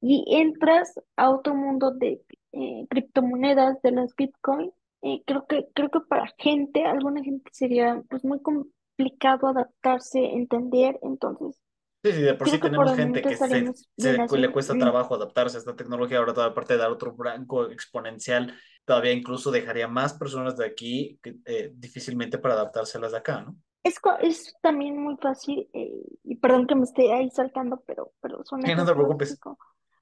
[0.00, 4.72] y entras a otro mundo de eh, criptomonedas, de las Bitcoin,
[5.02, 10.98] eh, creo que, creo que para gente, alguna gente sería pues muy complicado adaptarse, entender,
[11.02, 11.58] entonces
[12.04, 14.36] Sí, sí, de por sí tenemos gente que se, así.
[14.36, 18.52] le cuesta trabajo adaptarse a esta tecnología, ahora toda aparte de dar otro branco exponencial,
[18.84, 23.18] todavía incluso dejaría más personas de aquí que, eh, difícilmente para adaptarse a las de
[23.18, 23.56] acá, ¿no?
[23.84, 28.44] Es, es también muy fácil, eh, y perdón que me esté ahí saltando, pero, pero
[28.44, 29.38] son Sí, no te ejemplos así preocupes.
[29.38, 29.58] como,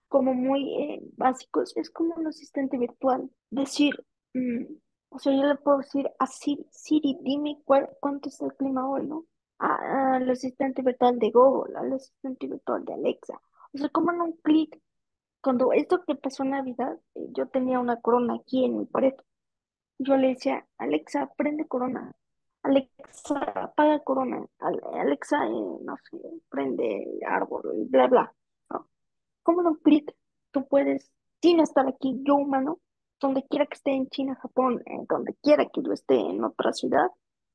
[0.09, 1.75] como muy eh, básicos.
[1.77, 3.31] Es como un asistente virtual.
[3.51, 4.65] Decir, mm,
[5.11, 8.89] o sea, yo le puedo decir a Siri, Siri, dime cuál, cuánto es el clima
[8.89, 9.27] hoy, ¿no?
[9.59, 13.41] Al asistente virtual de Google, al asistente virtual de Alexa.
[13.75, 14.81] O sea, como en un clic.
[15.43, 19.15] Cuando esto que pasó en Navidad, eh, yo tenía una corona aquí en mi pared.
[19.99, 22.13] Yo le decía, Alexa, prende corona.
[22.63, 24.47] Alexa, apaga corona.
[24.59, 25.51] Ale- Alexa, eh,
[25.83, 28.35] no sé, prende árbol, y bla, bla.
[28.71, 28.89] ¿no?
[29.43, 30.15] ¿Cómo en un clic
[30.53, 31.11] tú puedes,
[31.43, 32.81] sin estar aquí, yo humano,
[33.21, 36.73] donde quiera que esté en China, Japón, eh, donde quiera que yo esté en otra
[36.73, 37.07] ciudad,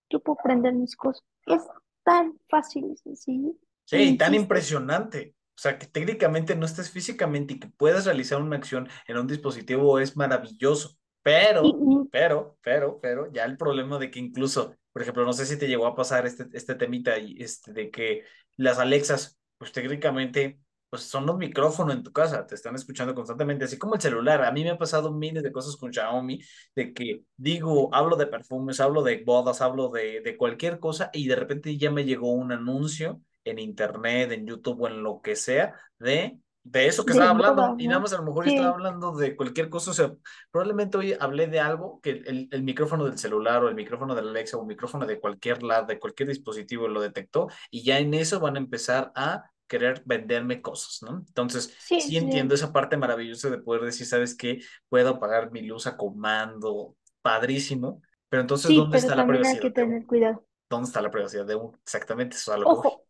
[0.10, 1.24] yo puedo prender mis cosas.
[1.48, 1.64] Es
[2.04, 3.54] tan fácil y sencillo.
[3.86, 5.36] Sí, y tan impresionante.
[5.58, 9.28] O sea, que técnicamente no estés físicamente y que puedas realizar una acción en un
[9.28, 10.98] dispositivo es maravilloso.
[11.24, 15.46] Pero, y- pero, pero, pero, ya el problema de que incluso, por ejemplo, no sé
[15.46, 18.24] si te llegó a pasar este, este temita y este, de que
[18.58, 20.60] las Alexas, pues técnicamente,
[20.90, 24.44] pues son los micrófonos en tu casa, te están escuchando constantemente, así como el celular.
[24.46, 26.40] A mí me ha pasado miles de cosas con Xiaomi,
[26.76, 31.28] de que digo, hablo de perfumes, hablo de bodas, hablo de, de cualquier cosa y
[31.28, 35.36] de repente ya me llegó un anuncio en internet, en YouTube o en lo que
[35.36, 37.76] sea, de, de eso que de estaba boda, hablando.
[37.78, 39.92] Y nada más a lo mejor estaba Sí, hablando de cualquier cosa.
[39.92, 40.14] O sea,
[40.52, 44.22] probablemente hoy hablé de algo que el, el micrófono del celular o el micrófono de
[44.24, 48.00] la Alexa o el micrófono de cualquier lado, de cualquier dispositivo lo detectó y ya
[48.00, 51.20] en eso van a empezar a querer venderme cosas, ¿no?
[51.28, 52.18] Entonces, sí, sí sí.
[52.18, 54.60] entiendo esa parte maravillosa de poder decir, ¿sabes qué?
[54.90, 59.46] Puedo apagar mi luz a comando, padrísimo, pero entonces, Sí, ¿dónde pero está la también
[59.46, 60.46] hay que privacidad tener cuidado.
[60.70, 61.80] ¿Dónde está la privacidad de uno?
[61.84, 62.88] Exactamente, eso es a lo que voy.
[62.88, 63.06] Ojo,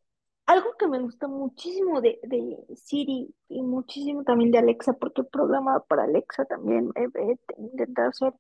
[0.46, 5.24] algo que me gusta muchísimo de, de Siri y muchísimo también de Alexa, porque he
[5.26, 8.34] programado para Alexa también, he, he intentado hacer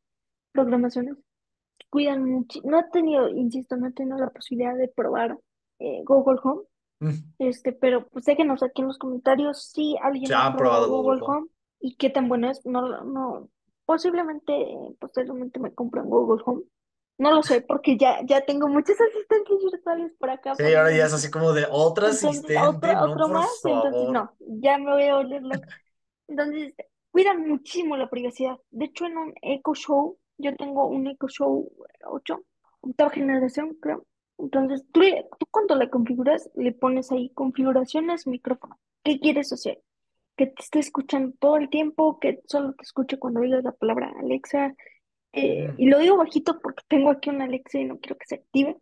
[0.53, 1.15] programaciones
[1.77, 2.61] que cuidan mucho.
[2.65, 5.39] No he tenido, insisto, no he tenido la posibilidad de probar
[5.79, 6.63] eh, Google Home,
[7.39, 11.37] este, pero pues déjenos aquí en los comentarios si alguien ha probado Google Home.
[11.37, 11.47] Home
[11.79, 12.65] y qué tan bueno es.
[12.65, 13.49] No, no,
[13.85, 14.53] posiblemente,
[14.99, 16.63] posteriormente me compre un Google Home.
[17.17, 21.05] No lo sé, porque ya, ya tengo muchos asistentes virtuales por acá, Sí, ahora ya
[21.05, 24.77] es así como de otro Entonces, asistente, otro, no, otro por más, entonces no, ya
[24.77, 25.67] me voy a volver loca.
[26.27, 26.73] Entonces,
[27.11, 28.57] cuidan muchísimo la privacidad.
[28.71, 31.71] De hecho, en un Echo Show, yo tengo un Echo Show
[32.05, 32.43] 8
[32.81, 34.05] octava generación, creo.
[34.37, 38.79] Entonces, tú, le- tú cuando la configuras, le pones ahí configuraciones, micrófono.
[39.03, 39.81] ¿Qué quieres hacer?
[40.37, 44.13] Que te esté escuchando todo el tiempo, que solo te escuche cuando digas la palabra
[44.19, 44.75] Alexa.
[45.33, 48.35] Eh, y lo digo bajito porque tengo aquí una Alexa y no quiero que se
[48.35, 48.77] active.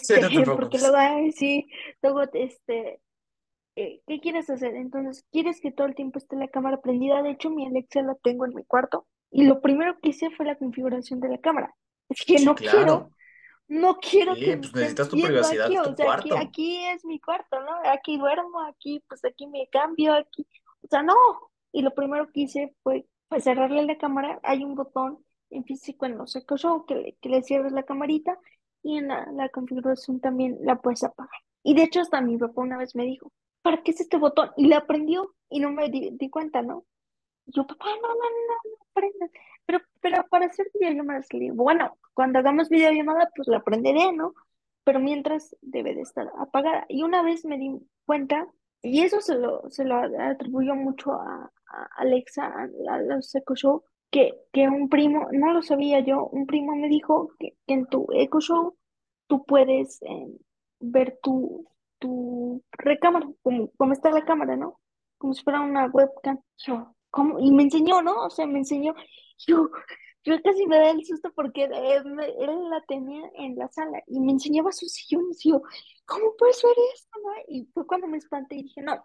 [0.00, 0.80] Sí, Este, no te porque preocupes.
[0.80, 1.66] luego, ay, sí,
[2.02, 3.00] luego, este,
[3.76, 4.74] eh, ¿qué quieres hacer?
[4.76, 7.22] Entonces, ¿quieres que todo el tiempo esté la cámara prendida?
[7.22, 10.46] De hecho, mi Alexa la tengo en mi cuarto y lo primero que hice fue
[10.46, 11.74] la configuración de la cámara.
[12.08, 13.12] Es que Sí, no quiero.
[13.68, 16.28] No quiero que Sí, me pues necesitas tu privacidad, aquí, es o tu sea, aquí,
[16.30, 16.46] cuarto.
[16.48, 17.72] aquí es mi cuarto, ¿no?
[17.90, 20.46] Aquí duermo, aquí, pues aquí me cambio, aquí,
[20.82, 21.14] o sea, no.
[21.72, 24.40] Y lo primero que hice fue, pues, cerrarle la cámara.
[24.42, 27.82] Hay un botón en físico en los Echo Show que le, que le cierres la
[27.84, 28.38] camarita
[28.82, 31.30] y en la, la configuración también la puedes apagar.
[31.62, 34.50] Y de hecho, hasta mi papá una vez me dijo, ¿para qué es este botón?
[34.56, 36.84] Y la aprendió y no me di, di cuenta, ¿no?
[37.46, 39.30] yo, papá, no, no, no, no, prendas.
[39.66, 44.34] Pero, pero para hacer videollamadas, le digo, bueno, cuando hagamos videollamada, pues la prenderé, ¿no?
[44.84, 46.86] Pero mientras debe de estar apagada.
[46.88, 47.72] Y una vez me di
[48.04, 48.46] cuenta,
[48.82, 53.84] y eso se lo, se lo atribuyó mucho a, a Alexa, a, los Echo Show,
[54.10, 57.86] que, que un primo, no lo sabía yo, un primo me dijo que, que en
[57.86, 58.76] tu Echo Show
[59.26, 60.28] tú puedes eh,
[60.80, 61.66] ver tu,
[61.98, 64.80] tu recámara, como, como está la cámara, ¿no?
[65.18, 66.40] Como si fuera una webcam.
[66.58, 67.38] Yo, ¿cómo?
[67.40, 68.24] Y me enseñó, ¿no?
[68.26, 68.94] O sea, me enseñó.
[69.38, 69.70] Yo,
[70.24, 74.20] yo casi me da el susto porque él, él, la tenía en la sala y
[74.20, 75.44] me enseñaba sus sillones.
[75.44, 75.62] Y yo,
[76.04, 77.18] ¿cómo puedes ver esto?
[77.22, 77.30] No?
[77.48, 79.04] Y fue cuando me espanté y dije, no.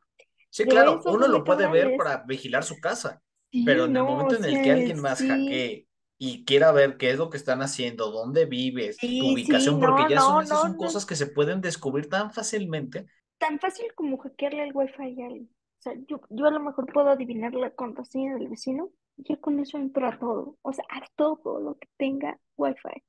[0.49, 3.21] Sí, claro, uno lo puede ver para vigilar su casa,
[3.65, 7.17] pero en el momento en el que alguien más hackee y quiera ver qué es
[7.17, 11.15] lo que están haciendo, dónde vives, tu ubicación, porque ya son, esas son cosas que
[11.15, 13.07] se pueden descubrir tan fácilmente.
[13.37, 15.49] Tan fácil como hackearle el wifi a alguien.
[15.79, 18.91] O sea, yo, yo a lo mejor puedo adivinar la contraseña del vecino
[19.23, 20.57] y con eso entro a todo.
[20.61, 23.03] O sea, a todo lo que tenga wifi.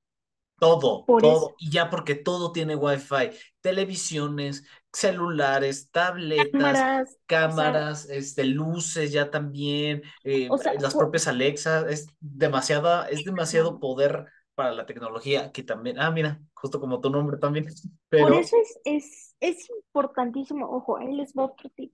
[0.59, 1.55] Todo, todo.
[1.59, 3.31] Y ya porque todo tiene wifi.
[3.61, 10.49] Televisiones, celulares, tabletas, cámaras, este, luces ya también, eh,
[10.79, 16.41] las propias Alexa, es demasiada, es demasiado poder para la tecnología que también, ah, mira,
[16.55, 17.67] justo como tu nombre también.
[18.09, 18.29] Pero...
[18.29, 21.93] Por eso es, es, es importantísimo, ojo, ahí les va otro tip,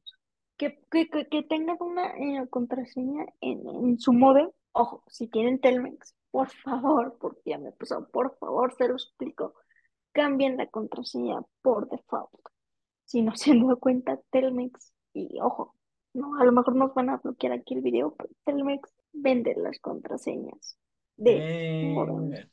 [0.58, 6.14] que, que, que, tengan una eh, contraseña en, en su modem, ojo, si tienen Telmex,
[6.30, 9.54] por favor, porque ya me puso, por favor, se lo explico,
[10.12, 12.40] cambien la contraseña por default.
[13.04, 15.74] Si no se han dado cuenta, Telmex, y ojo,
[16.12, 19.78] no, a lo mejor nos van a bloquear aquí el video, pero Telmex vende las
[19.78, 20.76] contraseñas
[21.16, 22.48] de eh,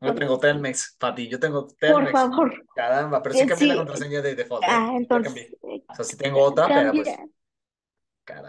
[0.00, 2.10] Yo tengo Telmex, Pati, yo tengo Telmex.
[2.10, 2.66] Por favor.
[2.74, 4.64] Caramba, pero sí eh, cambié la contraseña de default.
[4.66, 5.54] Ah, entonces.
[5.94, 7.08] O sea, si tengo otra, pero pues.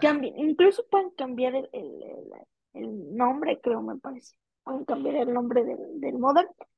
[0.00, 2.32] Cambien, incluso pueden cambiar el, el,
[2.74, 4.36] el nombre, creo, me parece.
[4.64, 6.16] Pueden cambiar el nombre del, del.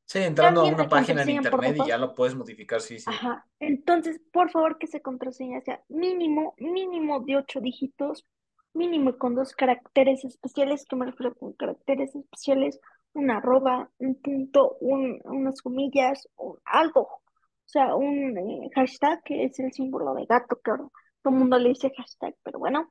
[0.04, 3.06] Sí, entrando a una página en internet y ya lo puedes modificar, sí, sí.
[3.08, 3.46] Ajá.
[3.60, 8.26] Entonces, por favor, que esa contraseña sea mínimo, mínimo de ocho dígitos,
[8.74, 12.80] mínimo con dos caracteres especiales, que me refiero con caracteres especiales,
[13.12, 17.22] una arroba, un punto, un, unas comillas, o algo.
[17.68, 20.88] O sea, un eh, hashtag, que es el símbolo de gato, que ahora
[21.22, 22.88] todo el mundo le dice hashtag, pero bueno.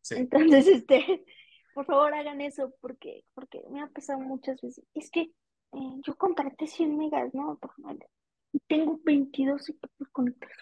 [0.00, 0.16] Sí.
[0.16, 1.24] Entonces, este,
[1.72, 4.84] por favor hagan eso porque, porque me ha pasado muchas veces.
[4.94, 7.56] Es que eh, yo contraté 100 megas, ¿no?
[8.52, 10.56] Y tengo 22 equipos conectados.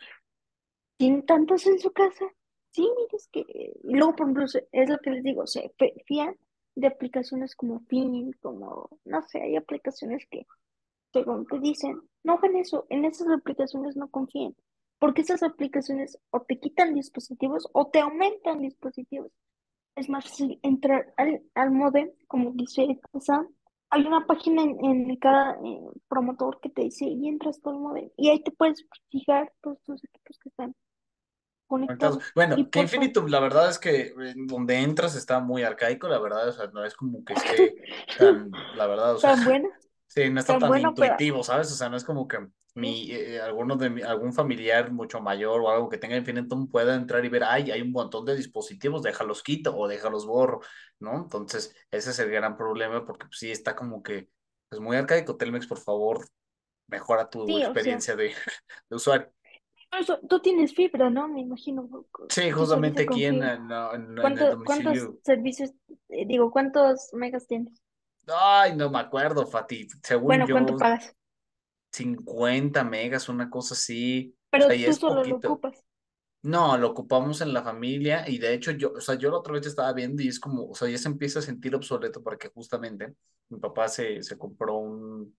[0.98, 2.26] ¿Tienen tantos en su casa?
[2.70, 3.40] Sí, mire, es que...
[3.48, 5.62] Y luego, por ejemplo, es lo que les digo, o sea,
[6.04, 6.36] fían
[6.74, 10.46] de aplicaciones como Fin, como, no sé, hay aplicaciones que,
[11.14, 14.54] según te dicen, no hagan eso, en esas aplicaciones no confíen,
[14.98, 19.30] porque esas aplicaciones o te quitan dispositivos o te aumentan dispositivos
[19.94, 23.48] es más fácil entrar al, al modem, como dice Sam.
[23.90, 28.10] Hay una página en, cada eh, promotor que te dice y entras por el modem
[28.16, 30.74] y ahí te puedes fijar todos tus equipos que están
[31.68, 32.18] conectados.
[32.34, 36.48] Bueno, que Infinitum, la verdad es que eh, donde entras está muy arcaico, la verdad,
[36.48, 37.76] o sea, no es como que esté
[38.18, 39.68] tan, la verdad, o sea, tan bueno.
[40.14, 41.72] Sí, no está tan, intuitivo, ¿sabes?
[41.72, 42.38] O sea, no es como que
[42.76, 46.94] mi, eh, alguno de mi, algún familiar mucho mayor o algo que tenga Infinitum pueda
[46.94, 50.60] entrar y ver, ay, hay un montón de dispositivos, déjalos quito o déjalos borro,
[51.00, 51.16] ¿no?
[51.16, 54.28] Entonces, ese es el gran problema porque pues, sí está como que, es
[54.68, 55.36] pues, muy arcaico.
[55.36, 56.24] Telmex, por favor,
[56.86, 58.28] mejora tu experiencia de,
[58.88, 59.32] de, usuario.
[60.28, 61.26] tú tienes fibra, ¿no?
[61.26, 61.88] Me imagino.
[62.28, 64.62] Sí, justamente aquí en, en, el domicilio.
[64.64, 65.72] ¿Cuántos servicios,
[66.08, 67.83] eh, digo, cuántos megas tienes?
[68.26, 69.88] Ay, no me acuerdo, Fati.
[70.02, 71.14] Según bueno, yo, ¿cuánto pagas?
[71.92, 74.34] 50 megas, una cosa así.
[74.50, 75.84] Pero tú solo lo ocupas.
[76.42, 79.54] No, lo ocupamos en la familia y de hecho yo, o sea, yo la otra
[79.54, 82.50] vez estaba viendo y es como, o sea, ya se empieza a sentir obsoleto porque
[82.54, 83.14] justamente
[83.48, 85.34] mi papá se, se compró un,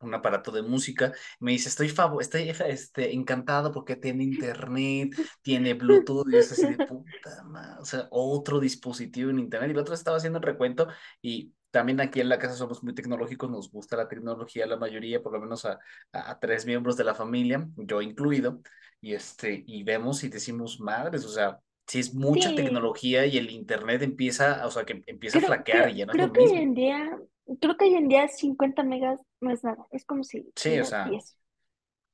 [0.00, 1.12] un aparato de música.
[1.40, 6.66] Me dice, estoy, favor estoy este, encantado porque tiene internet, tiene Bluetooth, y es así
[6.66, 9.70] de puta madre, o sea, otro dispositivo en internet.
[9.70, 10.88] Y la otra vez estaba haciendo el recuento
[11.20, 15.22] y también aquí en la casa somos muy tecnológicos, nos gusta la tecnología, la mayoría,
[15.22, 15.78] por lo menos a,
[16.12, 18.60] a, tres miembros de la familia, yo incluido,
[19.00, 23.50] y, este, y vemos y decimos, madres, o sea, si es mucha tecnología y el
[23.50, 26.74] internet empieza, o sea, que empieza a flaquear y ya no creo que hoy en
[26.74, 27.18] día,
[27.60, 30.50] creo que hoy en día 50 megas no es nada, es como si...
[30.54, 31.10] Sí, o sea...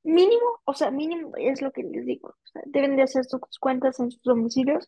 [0.03, 3.41] Mínimo, o sea, mínimo es lo que les digo, o sea, deben de hacer sus
[3.59, 4.87] cuentas en sus domicilios,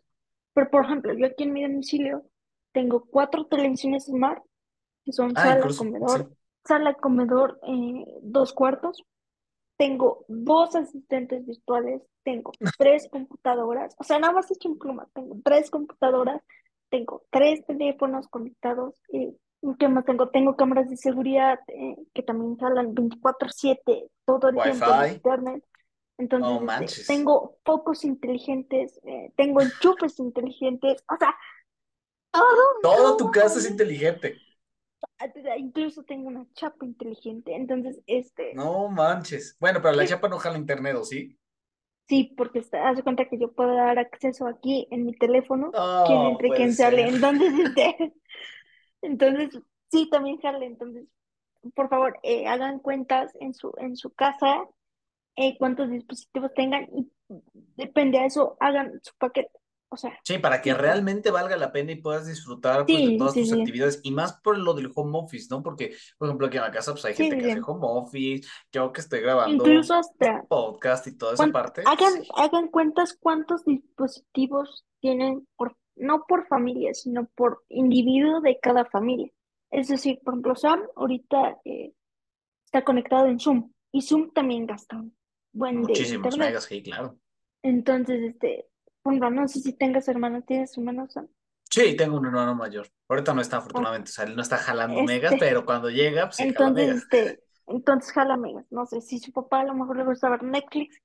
[0.54, 2.24] pero por ejemplo, yo aquí en mi domicilio
[2.72, 4.44] tengo cuatro televisiones smart
[5.08, 6.30] que son ah, sala, comedor,
[6.66, 9.02] sala, comedor, eh, dos cuartos.
[9.78, 15.38] Tengo dos asistentes virtuales, tengo tres computadoras, o sea, nada más hecho en pluma, tengo
[15.46, 16.42] tres computadoras,
[16.90, 18.96] tengo tres teléfonos conectados.
[19.14, 19.34] Eh,
[19.80, 20.28] ¿Qué más tengo?
[20.28, 25.16] Tengo cámaras de seguridad eh, que también jalan 24/7 todo el tiempo en Wi-Fi.
[25.16, 25.64] internet.
[26.18, 31.34] Entonces, este, tengo focos inteligentes, eh, tengo enchufes inteligentes, o sea,
[32.30, 32.48] todo,
[32.82, 34.36] Toda tu todo casa es inteligente.
[35.58, 37.56] Incluso tengo una chapa inteligente.
[37.56, 39.56] Entonces, este, No manches.
[39.60, 41.40] Bueno, pero la sí, chapa no jala internet, ¿o sí?
[42.08, 45.78] sí, porque está, haz de cuenta que yo puedo dar acceso aquí en mi teléfono,
[46.04, 47.08] quién No entra y puede quién sale.
[47.08, 47.08] ser.
[47.08, 48.14] Entonces, este,
[49.02, 50.66] entonces, sí, también jala.
[50.66, 51.08] Entonces,
[51.76, 54.66] por favor, eh, hagan cuentas en su, en su casa,
[55.38, 57.12] eh, cuántos dispositivos tengan y
[57.78, 59.52] depende de eso, hagan su paquete.
[59.90, 63.18] O sea, Sí, para que sí, realmente valga la pena y puedas disfrutar pues de
[63.18, 65.64] todas sí, tus actividades y más por lo del home office, ¿no?
[65.64, 68.92] Porque, por ejemplo, aquí en la casa pues hay gente que hace home office, yo
[68.92, 74.86] que estoy grabando Incluso hasta podcast y toda esa parte, hagan, hagan cuentas cuántos dispositivos
[75.00, 79.32] tienen por, no por familia, sino por individuo de cada familia.
[79.70, 81.94] Es decir, por ejemplo, Sam ahorita eh,
[82.66, 85.16] está conectado en Zoom y Zoom también gasta un
[85.52, 87.18] buen Muchísimos megas, sí, claro.
[87.62, 88.68] Entonces, este,
[89.12, 91.14] no sé si tengas hermanos, ¿tienes hermanos?
[91.70, 92.88] Sí, tengo un hermano mayor.
[93.08, 96.26] Ahorita no está, afortunadamente, o sea, él no está jalando megas, este, pero cuando llega,
[96.26, 97.04] pues sí jala entonces, megas.
[97.04, 98.66] este, entonces jala megas.
[98.72, 101.00] No sé, si su papá a lo mejor le gusta ver Netflix,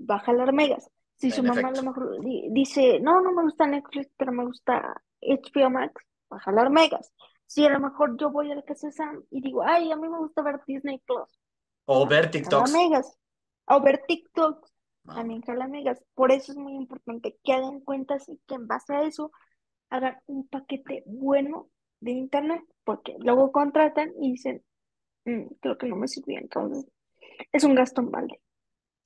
[0.00, 0.90] va a jalar megas.
[1.16, 4.44] Si su mamá a lo mejor di- dice, no, no me gusta Netflix, pero me
[4.46, 5.94] gusta HBO Max,
[6.32, 7.12] va a jalar megas.
[7.46, 9.96] Si a lo mejor yo voy a la casa de Sam y digo, ay, a
[9.96, 11.28] mí me gusta ver Disney Plus,
[11.86, 12.72] O ver TikToks.
[12.72, 13.18] megas.
[13.66, 14.68] O ver TikTok, No,
[15.14, 16.02] también jala megas.
[16.14, 19.32] Por eso es muy importante que hagan cuentas y que en base a eso
[19.90, 24.62] hagan un paquete bueno de internet, porque luego contratan y dicen,
[25.24, 26.86] "Mm, creo que no me sirvió, entonces
[27.52, 28.40] es un gasto en balde.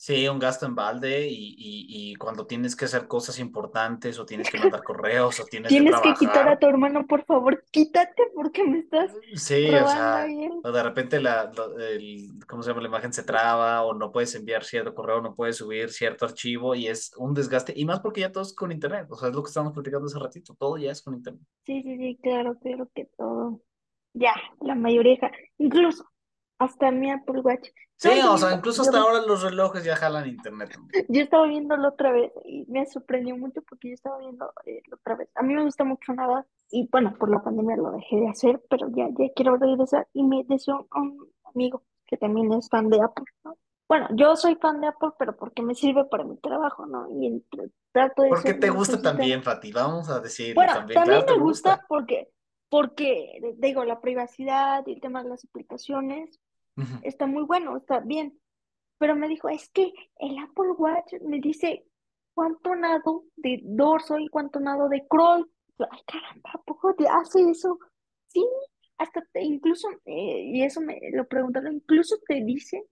[0.03, 4.27] Sí, un gasto en balde y, y, y cuando tienes que hacer cosas importantes o
[4.27, 7.63] tienes que mandar correos o tienes que Tienes que quitar a tu hermano, por favor,
[7.71, 10.27] quítate porque me estás Sí, o sea,
[10.65, 12.83] o de repente la, el, ¿cómo se llama?
[12.83, 16.75] La imagen se traba o no puedes enviar cierto correo, no puedes subir cierto archivo
[16.75, 17.73] y es un desgaste.
[17.77, 20.07] Y más porque ya todo es con internet, o sea, es lo que estábamos platicando
[20.07, 21.45] hace ratito, todo ya es con internet.
[21.65, 23.61] Sí, sí, sí, claro, claro que todo.
[24.15, 26.12] Ya, la mayoría, incluso
[26.65, 27.69] hasta mi Apple Watch.
[27.97, 30.77] Sí, o sea, incluso hasta ahora los relojes ya jalan internet
[31.09, 35.15] yo estaba viéndolo otra vez y me sorprendió mucho porque yo estaba viendo eh, otra
[35.17, 35.29] vez.
[35.37, 38.61] A mí me gusta mucho nadar y bueno, por la pandemia lo dejé de hacer,
[38.69, 42.89] pero ya, ya quiero regresar y me decía un, un amigo que también es fan
[42.89, 43.57] de Apple, ¿no?
[43.89, 47.09] Bueno, yo soy fan de Apple, pero porque me sirve para mi trabajo, ¿no?
[47.21, 49.71] Y entre- trato de ¿Por qué ser te gusta también, Fati?
[49.71, 51.87] Vamos a decirlo Bueno, también, también claro, me gusta gusta.
[51.89, 52.31] porque,
[52.71, 56.41] porque, digo, la privacidad y el tema de las aplicaciones
[57.03, 58.39] Está muy bueno, está bien.
[58.99, 61.85] Pero me dijo, es que el Apple Watch me dice
[62.35, 65.51] cuánto nado de dorso y cuánto nado de crawl.
[65.79, 67.79] Ay, caramba, ¿a te hace eso?
[68.29, 68.47] Sí,
[68.99, 72.87] hasta incluso, eh, y eso me lo preguntaron, incluso te dice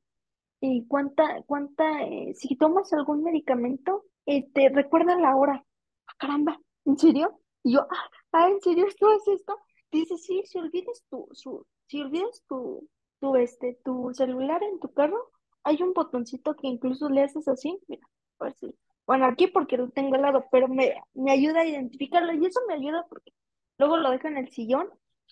[0.61, 5.65] eh, cuánta, cuánta, eh, si tomas algún medicamento, eh, te recuerda la hora.
[6.07, 7.41] Ah, caramba, ¿en serio?
[7.63, 9.57] Y yo, ah, ah, ¿en serio esto es esto?
[9.91, 12.89] Dice, sí, si olvides tu, su, si olvidas tu,
[13.21, 15.31] tu, este, tu celular en tu carro,
[15.65, 18.07] hay un botoncito que incluso le haces así, mira,
[18.41, 18.75] ver si,
[19.07, 22.61] bueno, aquí porque lo tengo al lado, pero me, me ayuda a identificarlo y eso
[22.69, 23.33] me ayuda porque
[23.79, 24.89] luego lo dejo en el sillón,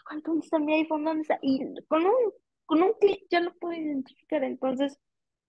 [0.07, 1.05] ¿cuál- ¿dónde está mi iPhone?
[1.05, 1.39] ¿Dónde está?
[1.43, 2.15] Y con un,
[2.67, 4.99] con un clic ya lo puedo identificar, entonces,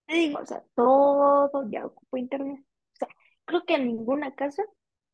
[0.07, 2.59] te digo, o sea, todo ya ocupa internet.
[2.93, 3.07] O sea,
[3.45, 4.63] creo que ninguna casa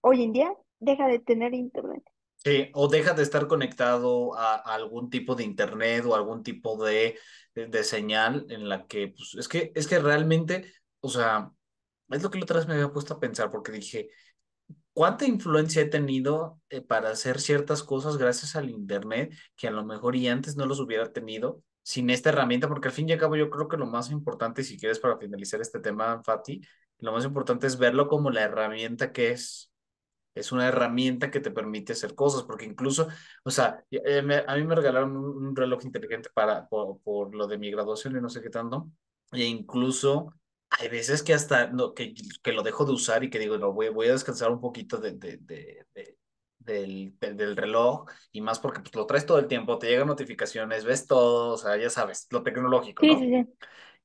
[0.02, 2.04] hoy en día deja de tener internet.
[2.46, 6.84] Sí, o deja de estar conectado a, a algún tipo de internet o algún tipo
[6.86, 7.18] de,
[7.56, 11.52] de, de señal en la que, pues, es que, es que realmente, o sea,
[12.10, 14.10] es lo que la otra vez me había puesto a pensar porque dije,
[14.94, 19.86] ¿cuánta influencia he tenido eh, para hacer ciertas cosas gracias al internet que a lo
[19.86, 22.68] mejor y antes no los hubiera tenido sin esta herramienta?
[22.70, 25.18] Porque al fin y al cabo yo creo que lo más importante, si quieres para
[25.18, 26.62] finalizar este tema, Fati,
[27.00, 29.72] lo más importante es verlo como la herramienta que es.
[30.36, 33.08] Es una herramienta que te permite hacer cosas, porque incluso,
[33.44, 37.58] o sea, eh, a mí me regalaron un, reloj inteligente para, por, por lo de
[37.58, 38.90] mi graduación y no sé qué tanto,
[39.32, 40.34] e incluso
[40.70, 42.14] hay veces que hasta no, que,
[42.44, 44.98] que lo dejo de usar y que digo, no, voy, voy a descansar un poquito
[44.98, 46.18] de, de, de, de-
[46.60, 50.84] del, del, reloj, y más porque pues, lo traes todo el tiempo, te llegan notificaciones,
[50.84, 53.20] ves todo, o sea, ya sabes, lo tecnológico, ¿no?
[53.20, 53.54] sí, sí, sí,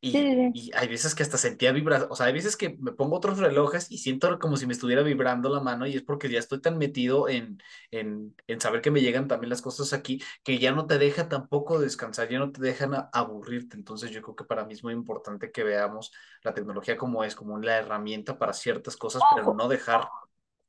[0.02, 2.92] Y, sí, y hay veces que hasta sentía vibrar, o sea, hay veces que me
[2.92, 6.30] pongo otros relojes y siento como si me estuviera vibrando la mano y es porque
[6.30, 7.58] ya estoy tan metido en,
[7.90, 11.28] en, en saber que me llegan también las cosas aquí que ya no te deja
[11.28, 13.76] tampoco descansar, ya no te dejan aburrirte.
[13.76, 17.34] Entonces yo creo que para mí es muy importante que veamos la tecnología como es,
[17.36, 20.08] como la herramienta para ciertas cosas, pero Ojo, no dejar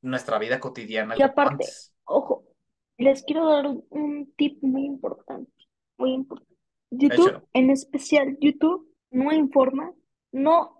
[0.02, 1.92] nuestra vida cotidiana y aparte, antes.
[2.04, 2.44] ojo,
[2.98, 5.52] les quiero dar un, un tip muy importante,
[5.98, 6.52] muy importante.
[6.90, 7.48] YouTube, Échalo.
[7.54, 9.92] en especial YouTube, no informa,
[10.32, 10.76] no,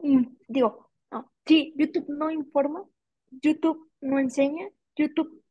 [0.49, 2.85] digo, no, sí, YouTube no informa,
[3.31, 5.43] YouTube no enseña, YouTube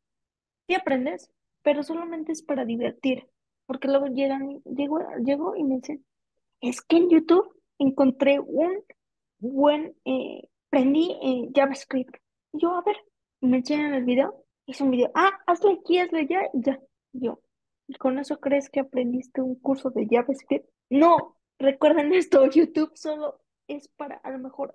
[0.66, 1.30] sí aprendes,
[1.62, 3.28] pero solamente es para divertir,
[3.66, 6.04] porque luego llegan, llego, llego y me dicen,
[6.60, 8.84] es que en YouTube encontré un
[9.38, 12.16] buen, eh, aprendí eh, JavaScript.
[12.52, 12.96] Yo, a ver,
[13.40, 16.80] me enseñan el video, es un video, ah, hazle aquí, hazle allá, y ya.
[17.12, 17.40] Yo,
[17.86, 20.68] ¿y con eso crees que aprendiste un curso de JavaScript?
[20.90, 24.74] No, recuerden esto, YouTube solo es para, a lo mejor,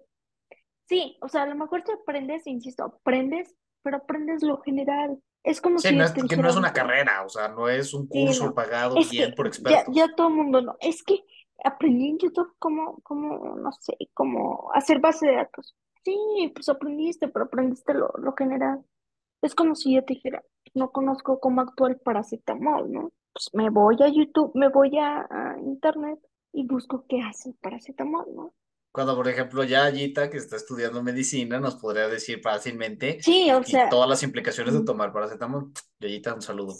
[0.86, 5.22] sí, o sea, a lo mejor te aprendes, insisto, aprendes, pero aprendes lo general.
[5.44, 7.94] Es como Sí, si no es, que no es una carrera, o sea, no es
[7.94, 9.96] un sí, curso no, pagado es bien por expertos.
[9.96, 11.24] ya todo el mundo no, es que
[11.64, 15.76] aprendí en YouTube cómo, cómo, no sé, cómo hacer base de datos.
[16.04, 18.84] Sí, pues aprendiste, pero aprendiste lo, lo general.
[19.42, 23.12] Es como si yo te dijera, no conozco cómo actúa el paracetamol, ¿no?
[23.34, 26.20] Pues me voy a YouTube, me voy a, a internet
[26.58, 28.54] y busco qué hace el paracetamol, ¿no?
[28.92, 33.64] Cuando, por ejemplo, ya Ayita, que está estudiando medicina, nos podría decir fácilmente Sí, o
[33.64, 35.72] y sea, todas las implicaciones de tomar paracetamol.
[36.00, 36.76] Yayita, un saludo.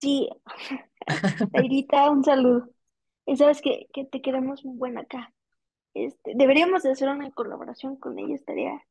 [0.00, 0.28] sí,
[1.52, 2.70] Tairita, un saludo.
[3.26, 5.32] Y sabes que, que te queremos muy buena acá.
[5.94, 8.82] Este, deberíamos de hacer una colaboración con ella, estaría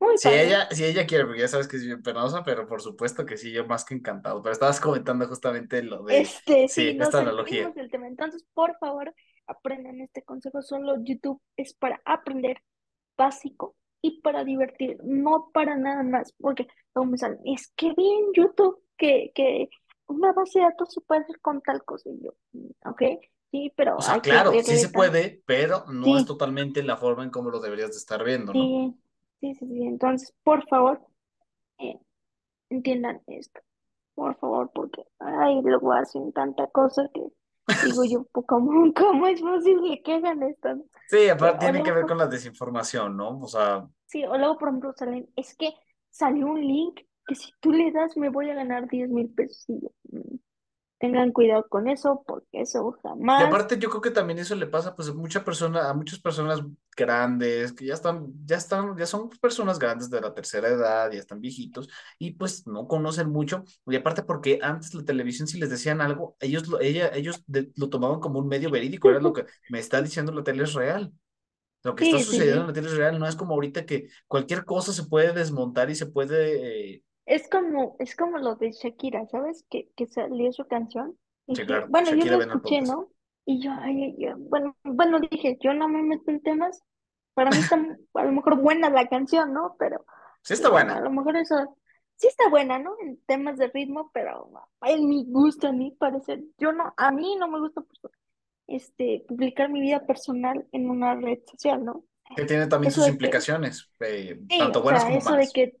[0.00, 0.30] muy Si padre.
[0.30, 3.36] ella, si ella quiere, porque ya sabes que es bien penosa, pero por supuesto que
[3.36, 4.42] sí, yo más que encantado.
[4.42, 7.74] Pero estabas comentando justamente lo de, Este, sí, sí, esta analogía.
[7.74, 8.06] del tema.
[8.06, 9.14] Entonces, por favor,
[9.46, 10.62] aprendan este consejo.
[10.62, 12.58] Solo YouTube es para aprender
[13.16, 16.32] básico y para divertir, no para nada más.
[16.40, 19.68] Porque luego me salen, es que vi en YouTube que, que
[20.06, 22.10] una base de datos se puede hacer con tal cosa.
[22.10, 23.02] Y yo, "Mm, ok,
[23.50, 27.24] sí, O pero sea, que claro, sí se puede, pero no es totalmente la forma
[27.24, 28.76] en cómo lo deberías de estar viendo, ¿no?
[28.80, 28.98] sí,
[29.40, 29.82] sí, sí, sí.
[29.84, 31.00] Entonces, por favor,
[31.78, 32.00] eh,
[32.70, 33.60] entiendan esto.
[34.14, 37.22] Por favor, porque, ay, luego hacen tanta cosa que
[37.84, 40.68] digo yo, ¿cómo, cómo es posible que hagan esto?
[41.08, 43.38] Sí, aparte tiene que ver con la desinformación, ¿no?
[43.40, 45.72] O sea, sí, o luego, por ejemplo, salen, es que
[46.10, 49.64] salió un link que si tú le das me voy a ganar 10 mil pesos.
[49.68, 50.36] Y yo, "Mm,
[51.02, 52.92] tengan cuidado con eso, porque eso
[53.36, 53.42] y jamás.
[53.42, 56.60] aparte yo creo que también eso le pasa pues a mucha persona, a muchas personas
[56.96, 61.18] grandes que ya están, ya están, ya son personas grandes de la tercera edad, ya
[61.18, 61.88] están viejitos
[62.18, 63.64] y pues no conocen mucho.
[63.86, 67.72] Y aparte porque antes la televisión si les decían algo, ellos lo, ella, ellos de-
[67.76, 70.74] lo tomaban como un medio verídico, era lo que me está diciendo la tele es
[70.74, 71.12] real.
[71.84, 72.68] Lo que está Sí, sí, sucediendo en sí.
[72.68, 75.94] la tele es real, no es como ahorita que cualquier cosa se puede desmontar y
[75.96, 76.94] se puede...
[76.96, 79.64] eh, Es como, es como lo de Shakira, ¿sabes?
[79.70, 81.18] Que, que salió su canción.
[81.46, 82.86] Y Sí, dije, claro, bueno, yo Shakira lo ven al escuché, podcast.
[82.86, 83.10] ¿no?
[83.46, 86.82] Y yo, ay, ay, ay, bueno, bueno, dije, yo no me meto en temas.
[87.34, 87.76] Para mí está
[88.14, 89.76] a lo mejor buena la canción, ¿no?
[89.78, 90.04] Pero,
[90.42, 91.00] Sí está bueno, a buena.
[91.00, 91.56] lo mejor eso
[92.16, 92.94] sí está buena, ¿no?
[93.00, 94.50] En temas de ritmo, pero
[94.82, 98.00] en mi gusto, a mi parecer, yo no, a mí no me gusta pues,
[98.68, 102.04] este, publicar mi vida personal en una red social, ¿no?
[102.34, 105.18] Que tiene también Eso sus de que, implicaciones, eh, sí, tanto o buenas sea, como
[105.18, 105.52] eso de malas.
[105.52, 105.78] que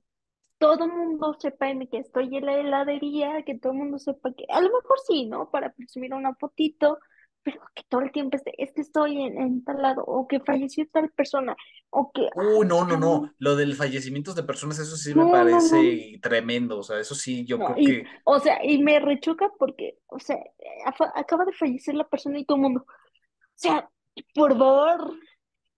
[0.62, 4.32] todo el mundo sepa en que estoy en la heladería, que todo el mundo sepa
[4.34, 5.50] que, a lo mejor sí, ¿no?
[5.50, 6.98] Para presumir una fotito,
[7.42, 10.40] pero que todo el tiempo esté, es que estoy en, en tal lado, o que
[10.40, 11.56] falleció tal persona,
[11.90, 13.34] o que, Uy, ay, no, no, no.
[13.38, 16.78] Lo del fallecimiento de personas, eso sí me no, no, no, parece tremendo.
[16.78, 20.18] O sea, eso sí, yo creo y, que o sea, y me rechoca porque, o
[20.18, 20.36] sea,
[20.86, 22.94] afa- acaba de fallecer la persona y todo el mundo, o
[23.56, 23.90] sea,
[24.34, 25.14] por favor,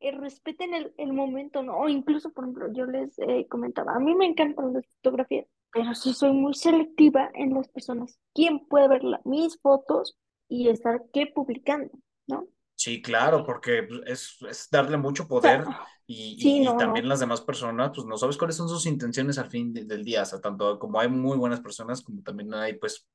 [0.09, 1.79] eh, respeten el, el momento, ¿no?
[1.79, 5.95] O incluso, por ejemplo, yo les eh, comentaba, a mí me encantan las fotografías, pero
[5.95, 8.19] sí soy muy selectiva en las personas.
[8.35, 10.17] ¿Quién puede ver la- mis fotos
[10.49, 11.91] y estar qué publicando,
[12.27, 12.47] ¿no?
[12.75, 15.73] sí, claro, porque pues, es, es darle mucho O sea, poder
[16.07, 17.09] y, sí, y, y no, también no.
[17.09, 20.23] las demás personas, pues no sabes cuáles son sus intenciones al fin de- del día.
[20.23, 23.07] O sea, tanto como hay muy buenas personas, como también hay, pues,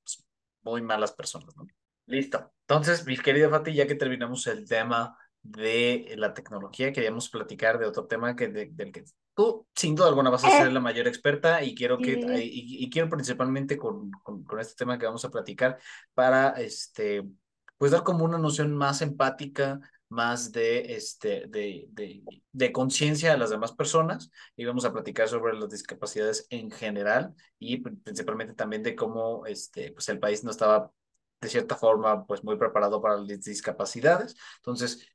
[0.63, 1.67] muy malas personas, ¿no?
[2.07, 2.51] Listo.
[2.61, 7.85] Entonces, mi querida Fati, ya que terminamos el tema de la tecnología, queríamos platicar de
[7.87, 9.03] otro tema que de- del que
[9.35, 12.89] tú, sin duda alguna, vas a Eh, ser la mayor experta y quiero que, y
[12.89, 15.79] quiero principalmente con, con, con este tema que vamos a platicar
[16.13, 17.23] para, este,
[17.77, 19.79] pues dar como una noción más empática,
[20.09, 25.27] más de, este, de, de, de conciencia a las demás personas y vamos a platicar
[25.29, 30.51] sobre las discapacidades en general y principalmente también de cómo, este, pues el país no
[30.51, 30.91] estaba
[31.41, 34.35] de cierta forma, pues muy preparado para las discapacidades.
[34.57, 35.07] Entonces,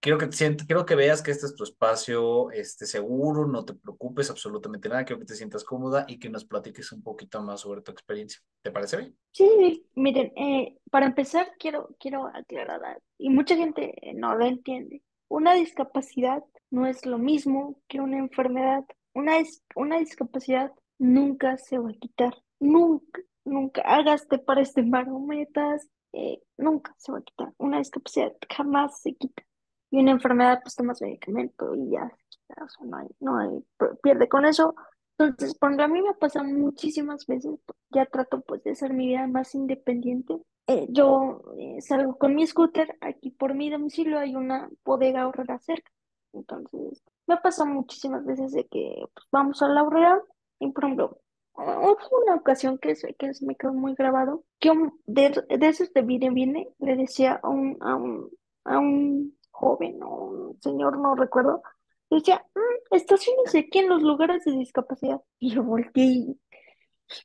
[0.00, 3.64] quiero que te sientas, quiero que veas que este es tu espacio este, seguro, no
[3.64, 7.42] te preocupes absolutamente nada, quiero que te sientas cómoda y que nos platiques un poquito
[7.42, 8.40] más sobre tu experiencia.
[8.62, 9.18] ¿Te parece bien?
[9.32, 15.02] Sí, miren, eh, para empezar quiero, quiero aclarar y mucha gente eh, no lo entiende.
[15.28, 18.84] Una discapacidad no es lo mismo que una enfermedad.
[19.14, 24.82] Una, dis- una discapacidad nunca se va a quitar, nunca, nunca hagas, te pares de
[24.82, 27.52] marometas, eh, nunca se va a quitar.
[27.58, 29.42] Una discapacidad jamás se quita.
[29.90, 32.10] Y una enfermedad, pues tomas medicamento y ya
[32.54, 33.64] sea, no hay, no hay,
[34.02, 34.74] pierde con eso.
[35.18, 37.52] Entonces, cuando a mí me pasa muchísimas veces,
[37.90, 40.36] ya trato pues de hacer mi vida más independiente.
[40.66, 45.58] Eh, yo eh, salgo con mi scooter, aquí por mi domicilio hay una bodega ahorrera
[45.58, 45.90] cerca.
[46.32, 50.22] Entonces, me pasa muchísimas veces de que pues, vamos a la ahorrera
[50.58, 51.20] y, por ejemplo,
[51.54, 54.72] una ocasión que, se, que se me quedó muy grabado, que
[55.06, 58.30] de, de esos de viene, viene, le decía a un, a un,
[58.64, 61.62] a un joven o un señor, no recuerdo,
[62.10, 65.20] decía, mm, estaciones aquí en los lugares de discapacidad.
[65.38, 66.40] Y yo volteé y,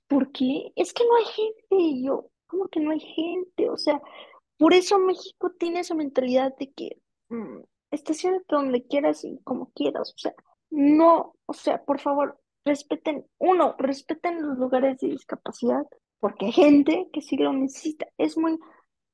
[0.07, 0.72] ¿por qué?
[0.76, 1.68] Es que no hay gente.
[1.70, 3.70] Y yo, ¿cómo que no hay gente?
[3.70, 4.02] O sea,
[4.57, 6.98] por eso México tiene esa mentalidad de que
[7.30, 10.14] mm, estacionate donde quieras y como quieras.
[10.14, 10.34] O sea,
[10.70, 15.86] no, o sea, por favor, respeten, uno, respeten los lugares de discapacidad,
[16.20, 18.07] porque hay gente que sí lo necesita.
[18.18, 18.60] Es muy,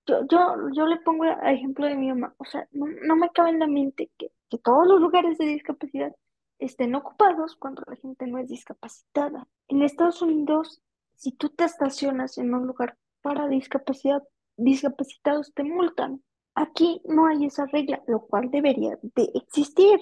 [0.06, 3.30] yo, yo, yo le pongo a ejemplo de mi mamá, o sea, no, no me
[3.30, 6.14] cabe en la mente que, que todos los lugares de discapacidad
[6.60, 9.48] estén ocupados cuando la gente no es discapacitada.
[9.68, 10.82] En Estados Unidos,
[11.16, 14.24] si tú te estacionas en un lugar para discapacidad,
[14.58, 16.24] discapacitados te multan.
[16.54, 20.00] Aquí no hay esa regla, lo cual debería de existir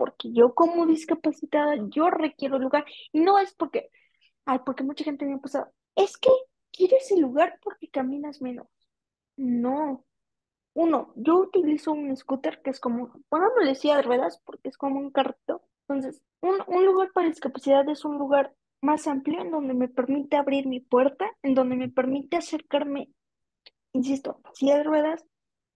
[0.00, 2.86] porque yo como discapacitada, yo requiero lugar.
[3.12, 3.90] Y no es porque,
[4.46, 6.30] ay, porque mucha gente me ha pasado, es que
[6.72, 8.66] quieres el lugar porque caminas menos.
[9.40, 10.04] No.
[10.74, 13.10] Uno, yo utilizo un scooter que es como,
[13.60, 15.62] le decía de ruedas porque es como un carrito.
[15.88, 20.36] Entonces, un, un lugar para discapacidad es un lugar más amplio en donde me permite
[20.36, 23.08] abrir mi puerta, en donde me permite acercarme,
[23.94, 25.24] insisto, silla de ruedas,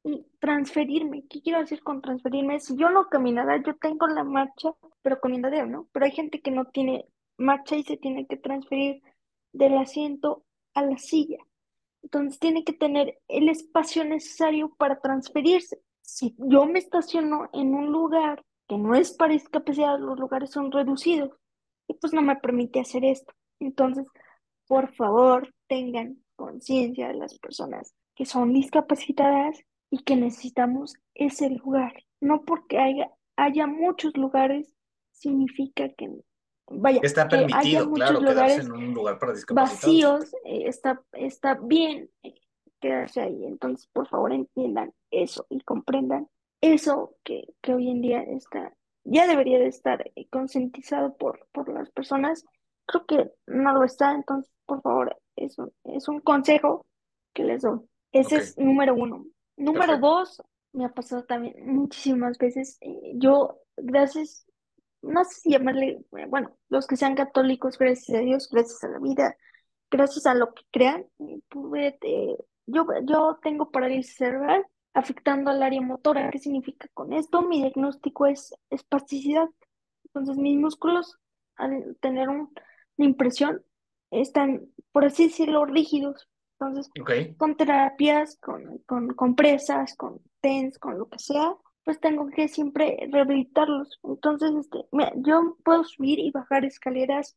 [0.04, 1.24] y transferirme.
[1.26, 2.60] ¿Qué quiero decir con transferirme?
[2.60, 5.88] Si yo no caminara, yo tengo la marcha, pero con andadero, ¿no?
[5.92, 7.06] Pero hay gente que no tiene
[7.38, 9.02] marcha y se tiene que transferir
[9.52, 11.38] del asiento a la silla.
[12.04, 15.80] Entonces tiene que tener el espacio necesario para transferirse.
[16.02, 20.70] Si yo me estaciono en un lugar que no es para discapacidad, los lugares son
[20.70, 21.30] reducidos
[21.88, 23.32] y pues no me permite hacer esto.
[23.58, 24.06] Entonces,
[24.66, 29.58] por favor, tengan conciencia de las personas que son discapacitadas
[29.90, 31.94] y que necesitamos ese lugar.
[32.20, 34.74] No porque haya, haya muchos lugares
[35.10, 36.10] significa que
[36.68, 40.20] vaya está permitido, claro, quedarse en un lugar para discapacitados.
[40.20, 42.34] Vacíos, eh, está, está bien eh,
[42.80, 43.44] quedarse ahí.
[43.44, 46.28] Entonces, por favor, entiendan eso y comprendan
[46.60, 48.74] eso que, que hoy en día está,
[49.04, 52.44] ya debería de estar eh, concientizado por, por las personas.
[52.86, 56.86] Creo que no lo está, entonces, por favor, es un, es un consejo
[57.32, 57.80] que les doy.
[58.12, 59.26] Ese es número uno.
[59.56, 60.42] Número dos,
[60.72, 62.78] me ha pasado también muchísimas veces.
[63.14, 64.46] Yo, gracias,
[65.04, 68.88] no sé si llamarle, eh, bueno, los que sean católicos, gracias a Dios, gracias a
[68.88, 69.36] la vida,
[69.90, 72.36] gracias a lo que crean, eh,
[72.66, 76.30] yo, yo tengo parálisis cerebral afectando al área motora.
[76.30, 77.42] ¿Qué significa con esto?
[77.42, 79.48] Mi diagnóstico es espasticidad.
[80.04, 81.18] Entonces, mis músculos,
[81.56, 82.48] al tener una
[82.96, 83.62] impresión,
[84.10, 86.28] están, por así decirlo, rígidos.
[86.58, 86.90] Entonces,
[87.36, 91.54] con terapias, con, con compresas, con TENS, con lo que sea,
[91.84, 94.00] pues tengo que siempre rehabilitarlos.
[94.02, 94.86] Entonces, este,
[95.16, 97.36] yo puedo subir y bajar escaleras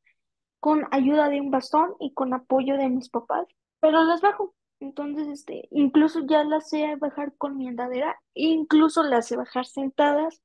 [0.59, 3.47] con ayuda de un bastón y con apoyo de mis papás,
[3.79, 4.55] pero las bajo.
[4.79, 10.41] Entonces, este, incluso ya las sé bajar con mi andadera, incluso las sé bajar sentadas,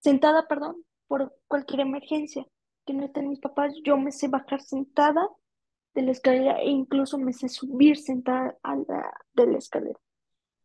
[0.00, 2.46] sentada, perdón, por cualquier emergencia
[2.86, 5.28] que no estén mis papás, yo me sé bajar sentada
[5.94, 8.76] de la escalera e incluso me sé subir sentada a
[9.34, 9.98] de la escalera.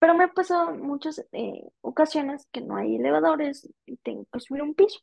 [0.04, 4.62] Pero me ha pasado muchas eh, ocasiones que no hay elevadores y tengo que subir
[4.62, 5.00] un piso.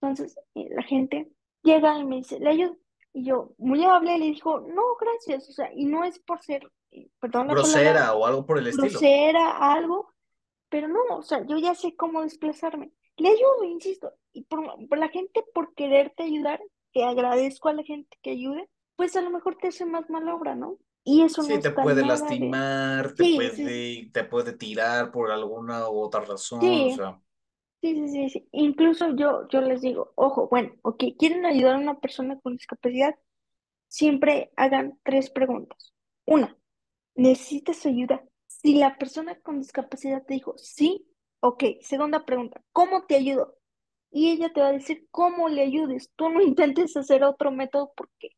[0.00, 1.32] Entonces eh, la gente
[1.64, 2.76] llega y me dice, le ayudo.
[3.12, 5.48] Y yo, muy amable, le dijo, no, gracias.
[5.48, 6.62] O sea, y no es por ser,
[6.92, 8.88] eh, perdón, grosera o algo por el estilo.
[8.88, 10.14] Grosera, algo,
[10.68, 12.92] pero no, o sea, yo ya sé cómo desplazarme.
[13.16, 16.62] Le ayudo, insisto, y por, por la gente por quererte ayudar,
[16.92, 20.36] que agradezco a la gente que ayude, pues a lo mejor te hace más mala
[20.36, 20.78] obra, ¿no?
[21.04, 26.22] Y eso sí, te puede lastimar, te, puede, te puede tirar por alguna u otra
[26.22, 26.88] razón, sí.
[26.92, 27.20] o sea.
[27.82, 28.48] Sí, sí, sí, sí.
[28.52, 33.14] Incluso yo, yo les digo, ojo, bueno, ok, quieren ayudar a una persona con discapacidad,
[33.88, 35.92] siempre hagan tres preguntas.
[36.24, 36.56] Una,
[37.14, 38.24] ¿necesitas ayuda?
[38.46, 41.06] Si la persona con discapacidad te dijo sí,
[41.40, 41.64] ok.
[41.82, 43.58] Segunda pregunta, ¿cómo te ayudo?
[44.10, 46.10] Y ella te va a decir cómo le ayudes.
[46.16, 48.30] Tú no intentes hacer otro método porque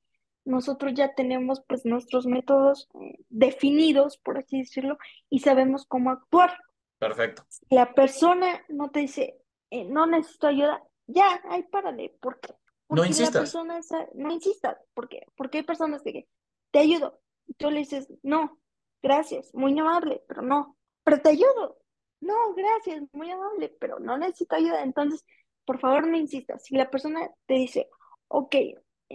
[0.47, 4.97] nosotros ya tenemos pues nuestros métodos eh, definidos, por así decirlo,
[5.29, 6.57] y sabemos cómo actuar.
[6.99, 7.45] Perfecto.
[7.69, 12.55] la persona no te dice, eh, no necesito ayuda, ya, ahí párale, ¿por qué?
[12.87, 13.35] Porque no insistas.
[13.35, 13.81] La persona
[14.15, 15.27] no insistas, ¿por qué?
[15.37, 16.27] Porque hay personas que
[16.71, 17.21] te ayudo,
[17.57, 18.59] Tú le dices, no,
[19.03, 21.79] gracias, muy amable, pero no, pero te ayudo.
[22.21, 24.83] No, gracias, muy amable, pero no necesito ayuda.
[24.83, 25.25] Entonces,
[25.65, 26.65] por favor, no insistas.
[26.65, 27.89] Si la persona te dice,
[28.29, 28.57] ok,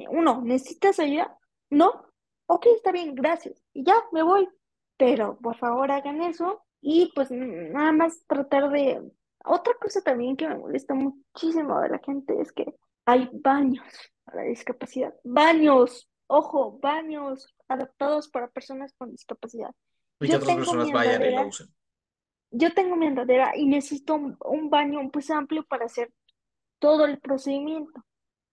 [0.09, 1.38] uno, ¿necesitas ayuda?
[1.69, 2.05] No,
[2.47, 3.61] ok, está bien, gracias.
[3.73, 4.47] Y ya, me voy.
[4.97, 9.01] Pero por favor hagan eso y pues nada más tratar de...
[9.43, 13.85] Otra cosa también que me molesta muchísimo de la gente es que hay baños
[14.23, 15.13] para discapacidad.
[15.23, 19.72] Baños, ojo, baños adaptados para personas con discapacidad.
[20.19, 21.68] Y que otras personas vayan y lo usen.
[22.51, 26.13] Yo tengo mi andadera y necesito un, baño pues amplio para hacer
[26.80, 28.03] todo el procedimiento.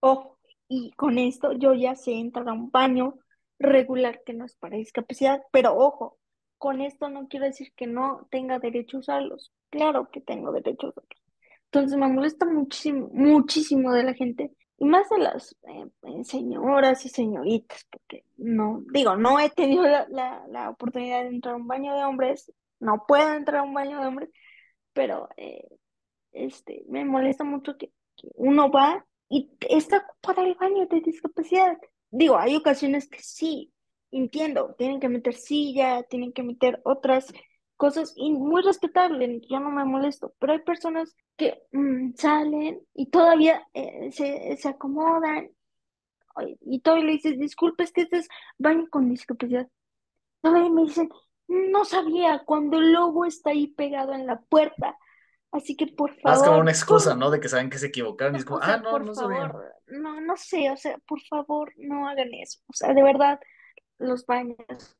[0.00, 0.37] Ojo,
[0.68, 3.14] y con esto yo ya sé entrar a un baño
[3.58, 6.18] regular que no es para discapacidad, pero ojo,
[6.58, 9.52] con esto no quiero decir que no tenga derecho a usarlos.
[9.70, 11.22] Claro que tengo derecho a usarlos.
[11.64, 17.04] Entonces me molesta muchísimo, muchísimo de la gente y más de las eh, eh, señoras
[17.04, 21.96] y señoritas, porque no, digo, no he tenido la, oportunidad de entrar a un baño
[21.96, 24.30] de hombres, no puedo entrar a un baño de hombres,
[24.92, 25.66] pero eh,
[26.32, 31.78] este, me molesta mucho que, que uno va y está para el baño de discapacidad.
[32.10, 33.72] Digo, hay ocasiones que sí,
[34.10, 37.32] entiendo, tienen que meter silla, tienen que meter otras
[37.76, 43.06] cosas y muy respetable, yo no me molesto, pero hay personas que mm, salen y
[43.10, 45.50] todavía eh, se, se, acomodan
[46.60, 48.28] y todavía le dices, disculpe, es que este es
[48.58, 49.68] baño con discapacidad.
[50.40, 51.08] Todavía me dicen,
[51.48, 54.98] no sabía cuando el lobo está ahí pegado en la puerta.
[55.50, 56.38] Así que por favor.
[56.38, 57.30] Es como una excusa, ¿no?
[57.30, 60.36] De que saben que se equivocaron y es como, ah, no, no favor, No, no
[60.36, 62.60] sé, o sea, por favor, no hagan eso.
[62.68, 63.40] O sea, de verdad,
[63.98, 64.58] los baños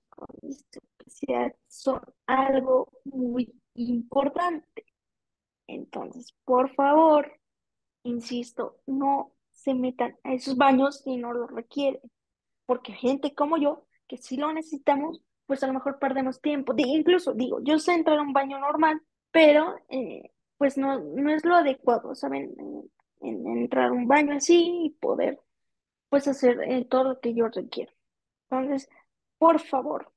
[0.09, 4.87] con discapacidad son algo muy importante.
[5.67, 7.39] Entonces, por favor,
[8.03, 12.01] insisto, no se metan a esos baños si no lo requieren,
[12.65, 16.75] porque gente como yo, que si lo necesitamos, pues a lo mejor perdemos tiempo.
[16.77, 21.45] incluso digo, yo sé entrar a un baño normal, pero eh, pues no, no es
[21.45, 22.55] lo adecuado, ¿saben?
[23.21, 25.41] En, entrar a un baño así y poder
[26.09, 27.93] pues hacer eh, todo lo que yo requiero.
[28.49, 28.89] Entonces,
[29.39, 30.13] por favor,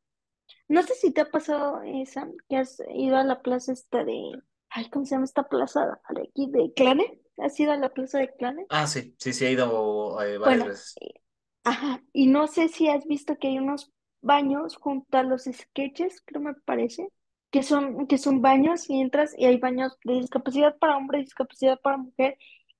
[0.67, 4.31] no sé si te ha pasado, esa que has ido a la plaza esta de,
[4.69, 5.99] ay, ¿cómo se llama esta plaza?
[6.09, 7.19] De aquí, de Clane.
[7.37, 8.65] ¿Has ido a la plaza de Clane?
[8.69, 10.95] Ah, sí, sí, sí, he ido eh, varias veces.
[11.01, 11.21] Eh,
[11.63, 13.91] ajá, y no sé si has visto que hay unos
[14.21, 17.09] baños junto a los sketches, creo me parece,
[17.51, 21.79] que son, que son baños y entras y hay baños de discapacidad para hombre, discapacidad
[21.81, 22.37] para mujer,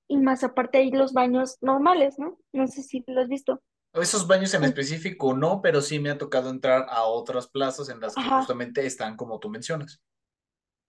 [0.08, 2.38] y más aparte hay los baños normales, ¿no?
[2.52, 3.62] No sé si lo has visto.
[3.94, 8.00] Esos baños en específico no, pero sí me ha tocado entrar a otras plazas en
[8.00, 10.02] las que justamente están como tú mencionas.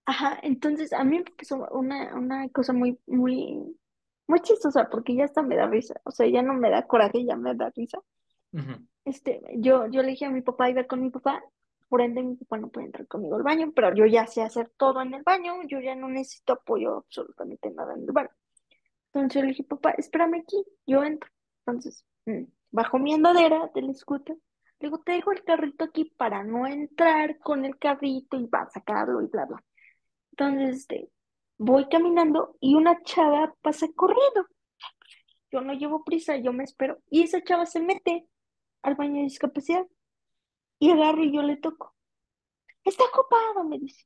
[0.05, 3.77] Ajá, entonces a mí me pasó una, una cosa muy, muy,
[4.27, 7.25] muy chistosa, porque ya hasta me da risa, o sea, ya no me da coraje,
[7.25, 7.99] ya me da risa.
[9.05, 11.41] Este, yo, yo le dije a mi papá iba con mi papá,
[11.93, 14.71] por ende mi papá no puede entrar conmigo al baño, pero yo ya sé hacer
[14.77, 18.31] todo en el baño, yo ya no necesito apoyo absolutamente nada en el baño.
[19.13, 21.29] Entonces yo le dije, papá, espérame aquí, yo entro.
[21.59, 24.35] Entonces, mm, bajo mi andadera del scooter.
[24.79, 28.61] Le digo, te dejo el carrito aquí para no entrar con el carrito y va
[28.61, 29.63] a sacarlo y bla, bla.
[30.31, 31.11] Entonces, este,
[31.59, 34.47] voy caminando y una chava pasa corriendo.
[35.51, 36.97] Yo no llevo prisa, yo me espero.
[37.11, 38.27] Y esa chava se mete
[38.81, 39.85] al baño de discapacidad
[40.79, 41.95] y agarro y yo le toco.
[42.83, 44.05] Está ocupado, me dice.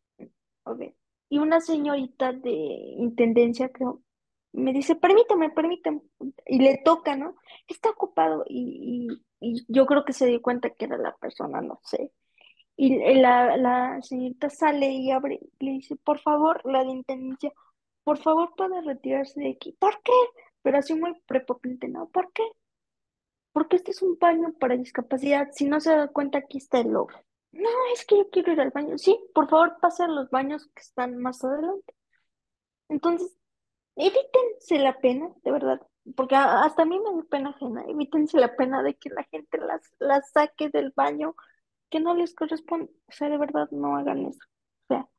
[0.63, 0.81] Ok.
[1.29, 4.01] Y una señorita de intendencia, creo,
[4.53, 6.01] me dice, permítame, permítame,
[6.45, 7.35] y le toca, ¿no?
[7.67, 9.07] Está ocupado y,
[9.39, 12.11] yo creo que se dio cuenta que era la persona, no sé.
[12.75, 17.51] Y la, la señorita sale y abre, le dice, por favor, la de intendencia,
[18.03, 19.73] por favor puede retirarse de aquí.
[19.79, 20.11] ¿Por qué?
[20.63, 22.09] Pero así muy prepotente, ¿no?
[22.09, 22.43] ¿Por qué?
[23.57, 25.47] Porque este es un baño para discapacidad.
[25.51, 27.09] Si no se da cuenta, aquí está el logo.
[27.51, 28.99] No, es que yo quiero ir al baño.
[28.99, 31.95] Sí, por favor, pase a los baños que están más adelante.
[32.87, 33.35] Entonces,
[33.95, 35.81] evítense la pena, de verdad,
[36.15, 39.57] porque hasta a mí me da pena ajena, evítense la pena de que la gente
[39.57, 41.35] las, las saque del baño
[41.89, 44.45] que no les corresponde, o sea, de verdad no hagan eso.
[44.83, 45.09] O sea,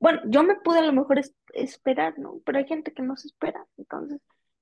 [0.00, 1.20] bueno, yo me pude a lo mejor
[1.52, 2.40] esperar, ¿no?
[2.46, 4.18] Pero hay gente que no se espera, entonces,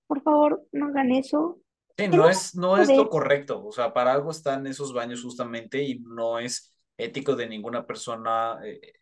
[0.08, 1.60] por favor, no hagan eso.
[2.00, 5.82] Sí, no es, no es lo correcto, o sea, para algo están esos baños justamente
[5.82, 9.00] y no es ético de ninguna persona eh,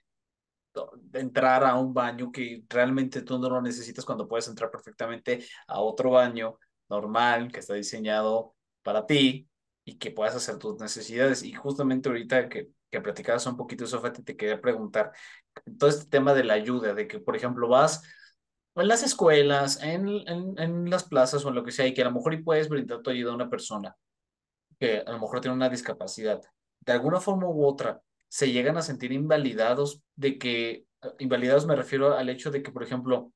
[1.13, 5.81] entrar a un baño que realmente tú no lo necesitas cuando puedes entrar perfectamente a
[5.81, 6.59] otro baño
[6.89, 9.49] normal que está diseñado para ti
[9.85, 11.43] y que puedas hacer tus necesidades.
[11.43, 15.13] Y justamente ahorita que, que platicabas un poquito eso, Fati, te quería preguntar
[15.79, 18.03] todo este tema de la ayuda, de que, por ejemplo, vas
[18.81, 22.03] en las escuelas, en, en, en las plazas o en lo que sea, y que
[22.03, 23.97] a lo mejor y puedes brindar tu ayuda a una persona
[24.79, 26.41] que a lo mejor tiene una discapacidad
[26.89, 30.85] de alguna forma u otra se llegan a sentir invalidados de que,
[31.19, 33.33] invalidados me refiero al hecho de que, por ejemplo,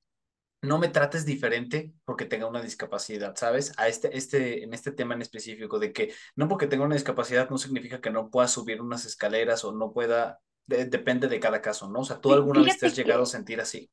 [0.63, 3.73] no me trates diferente porque tenga una discapacidad, ¿sabes?
[3.79, 7.51] A este, este, en este tema en específico, de que no porque tenga una discapacidad
[7.51, 11.91] no significa que no pueda subir unas escaleras o no pueda, depende de cada caso,
[11.91, 12.01] ¿no?
[12.01, 13.91] O sea, ¿tú alguna vez te has llegado a sentir así?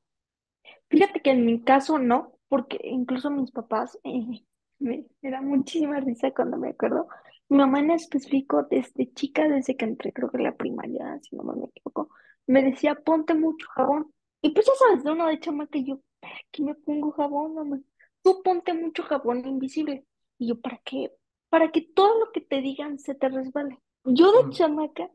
[0.90, 4.44] Fíjate que en mi caso no, porque incluso mis papás, eh,
[4.80, 7.08] me, da muchísima risa cuando me acuerdo.
[7.50, 11.36] Mi mamá en específico, desde chica, desde que entré, creo que en la primaria, si
[11.36, 12.10] no me equivoco,
[12.48, 14.14] me decía, ponte mucho jabón.
[14.42, 17.80] Y pues ya sabes, de uno de chamaca, yo, ¿para qué me pongo jabón, mamá?
[18.22, 20.06] Tú ponte mucho jabón invisible.
[20.38, 21.12] Y yo, ¿para qué?
[21.50, 23.80] Para que todo lo que te digan se te resbale.
[24.06, 24.50] Yo de mm.
[24.52, 25.10] chamaca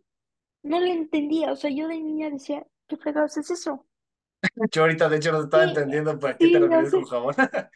[0.62, 3.86] no le entendía, o sea, yo de niña decía, ¿qué fregados es eso?
[4.72, 7.34] Yo ahorita, de hecho, no estaba entendiendo para qué te refieres con jabón.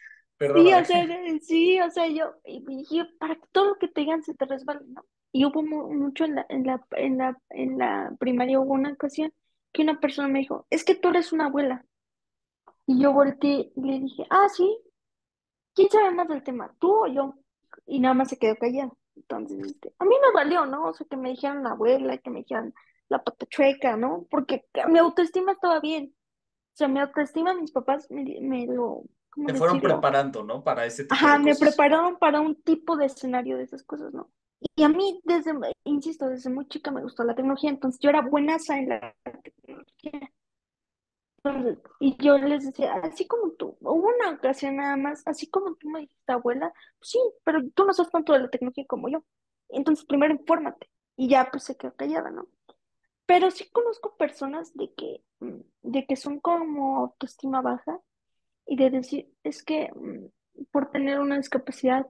[0.53, 1.07] Sí, o sea,
[1.41, 4.81] sí, o sea, yo dije, para que todo lo que te digan se te resbale,
[4.87, 5.05] ¿no?
[5.31, 9.31] Y hubo mucho en la, en la, en la, en la primaria, hubo una ocasión
[9.71, 11.85] que una persona me dijo, es que tú eres una abuela.
[12.87, 14.77] Y yo volteé y le dije, ah, sí,
[15.73, 16.73] ¿quién sabe más del tema?
[16.79, 17.35] ¿Tú o yo?
[17.85, 18.97] Y nada más se quedó callado.
[19.15, 20.85] Entonces, este, a mí me valió, ¿no?
[20.85, 22.73] O sea, que me dijeran la abuela, que me dijeran
[23.09, 24.25] la patachueca, ¿no?
[24.29, 26.13] Porque mi autoestima estaba bien.
[26.79, 29.03] O sea, mi autoestima, mis papás me, me lo
[29.45, 30.63] te fueron preparando, ¿no?
[30.63, 34.13] Para ese tipo Ajá, de me prepararon para un tipo de escenario de esas cosas,
[34.13, 34.31] ¿no?
[34.77, 35.51] Y a mí, desde,
[35.83, 40.31] insisto, desde muy chica me gustó la tecnología, entonces yo era buena en la tecnología.
[41.99, 45.89] y yo les decía, así como tú, hubo una ocasión nada más, así como tú
[45.89, 49.25] me dijiste, abuela, pues sí, pero tú no sabes tanto de la tecnología como yo.
[49.67, 50.89] Entonces, primero infórmate.
[51.17, 52.47] Y ya, pues se quedó callada, ¿no?
[53.29, 57.99] Pero sí conozco personas de que, mm, de que son como autoestima baja
[58.65, 62.07] y de decir, es que mm, por tener una discapacidad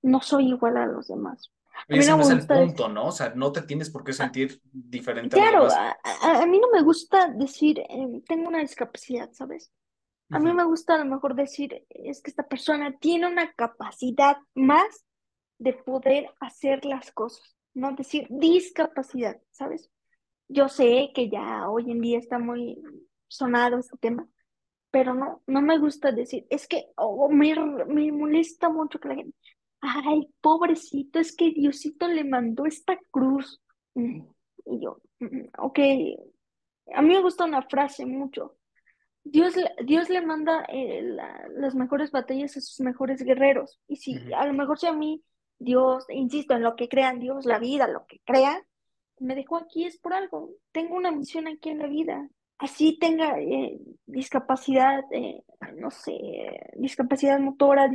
[0.00, 1.50] no soy igual a los demás.
[1.88, 3.06] ese no es el punto, ¿no?
[3.06, 5.96] O sea, no te tienes por qué ah, sentir diferente claro, a los demás.
[6.22, 9.72] A, a, mí no me gusta decir, eh, tengo una discapacidad, ¿sabes?
[10.30, 14.36] A mí me gusta a lo mejor decir, es que esta persona tiene una capacidad
[14.54, 15.04] más
[15.58, 19.90] de poder hacer las cosas, no decir discapacidad, ¿sabes?
[20.52, 22.82] Yo sé que ya hoy en día está muy
[23.28, 24.28] sonado este tema,
[24.90, 27.54] pero no, no me gusta decir, es que oh, me,
[27.86, 29.36] me molesta mucho que la gente,
[29.80, 33.62] ay, pobrecito, es que Diosito le mandó esta cruz.
[33.94, 34.22] Mm,
[34.66, 35.78] y yo, mm, ok,
[36.94, 38.56] a mí me gusta una frase mucho.
[39.22, 39.54] Dios,
[39.84, 41.16] Dios le manda eh,
[41.54, 43.78] las mejores batallas a sus mejores guerreros.
[43.86, 45.22] Y si a lo mejor si a mí
[45.60, 48.60] Dios, insisto, en lo que crean Dios, la vida, lo que crean,
[49.20, 50.50] me dejó aquí es por algo.
[50.72, 52.28] Tengo una misión aquí en la vida
[52.60, 55.42] así tenga eh, discapacidad, eh,
[55.76, 56.12] no sé,
[56.74, 57.88] discapacidad motora,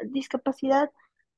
[0.00, 0.90] discapacidad,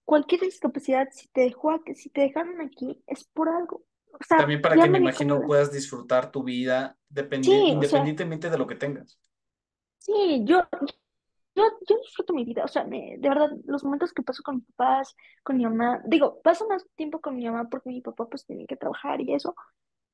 [0.04, 3.82] cualquier discapacidad, si te dejó aquí, si te dejaron aquí, es por algo.
[4.28, 9.18] También para que me, imagino puedas disfrutar tu vida independientemente de lo que tengas.
[9.98, 10.62] Sí, yo,
[11.56, 14.66] yo, yo disfruto mi vida, o sea, de verdad, los momentos que paso con mis
[14.74, 18.44] papás, con mi mamá, digo, paso más tiempo con mi mamá porque mi papá pues
[18.44, 19.54] tiene que trabajar y eso,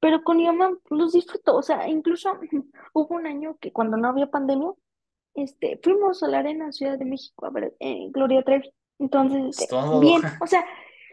[0.00, 2.32] pero con mi mamá los disfruto, o sea, incluso
[2.94, 4.70] hubo un año que cuando no había pandemia,
[5.34, 8.72] este, fuimos a la Arena Ciudad de México a ver eh, Gloria Trevi.
[8.98, 10.64] Entonces, este, bien, o sea,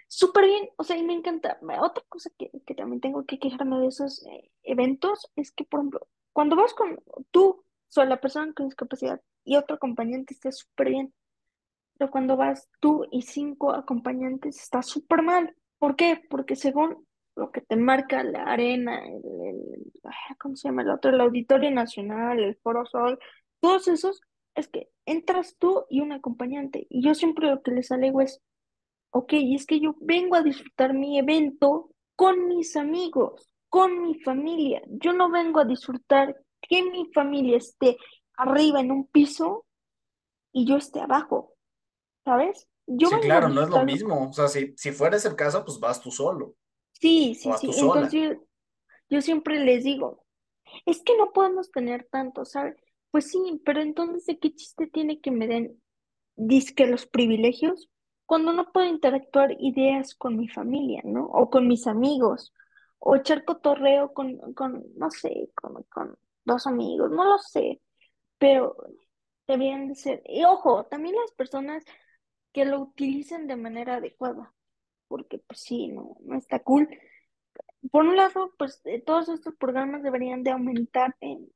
[0.08, 1.60] súper bien, o sea, y me encanta.
[1.82, 5.80] Otra cosa que, que también tengo que quejarme de esos eh, eventos es que, por
[5.80, 7.00] ejemplo, cuando vas con
[7.32, 7.64] tú,
[7.96, 11.14] o la persona con discapacidad y otro acompañante está súper bien,
[11.98, 15.54] pero cuando vas tú y cinco acompañantes está súper mal.
[15.78, 16.22] ¿Por qué?
[16.30, 17.06] Porque según
[17.36, 19.92] lo que te marca la arena, el,
[20.40, 21.12] ¿cómo se llama el otro?
[21.12, 23.20] El Auditorio Nacional, el Foro Sol,
[23.60, 24.22] todos esos,
[24.56, 26.86] es que entras tú y un acompañante.
[26.90, 28.42] Y yo siempre lo que les alego es,
[29.12, 34.82] ok, es que yo vengo a disfrutar mi evento con mis amigos, con mi familia.
[34.88, 37.98] Yo no vengo a disfrutar que mi familia esté
[38.40, 39.66] arriba en un piso
[40.52, 41.54] y yo esté abajo,
[42.24, 42.68] ¿sabes?
[42.88, 44.30] Yo sí, claro, no es lo mismo.
[44.30, 46.56] O sea, si, si fuera ese el caso, pues vas tú solo.
[46.94, 47.72] Sí, sí, sí.
[47.78, 48.38] Entonces
[49.10, 50.26] yo, siempre les digo,
[50.86, 52.76] es que no podemos tener tanto, ¿sabes?
[53.12, 55.82] Pues sí, pero entonces ¿de qué chiste tiene que me den
[56.36, 57.90] disque los privilegios
[58.26, 61.26] cuando no puedo interactuar ideas con mi familia, ¿no?
[61.26, 62.54] O con mis amigos,
[63.00, 67.82] o echar cotorreo con, con no sé, con, con dos amigos, no lo sé,
[68.40, 68.76] pero
[69.48, 70.24] deberían de ser.
[70.26, 71.84] Y ojo, también las personas
[72.54, 74.54] que lo utilicen de manera adecuada
[75.10, 76.88] porque pues sí, no, no está cool.
[77.92, 81.52] Por un lado, pues eh, todos estos programas deberían de aumentar en,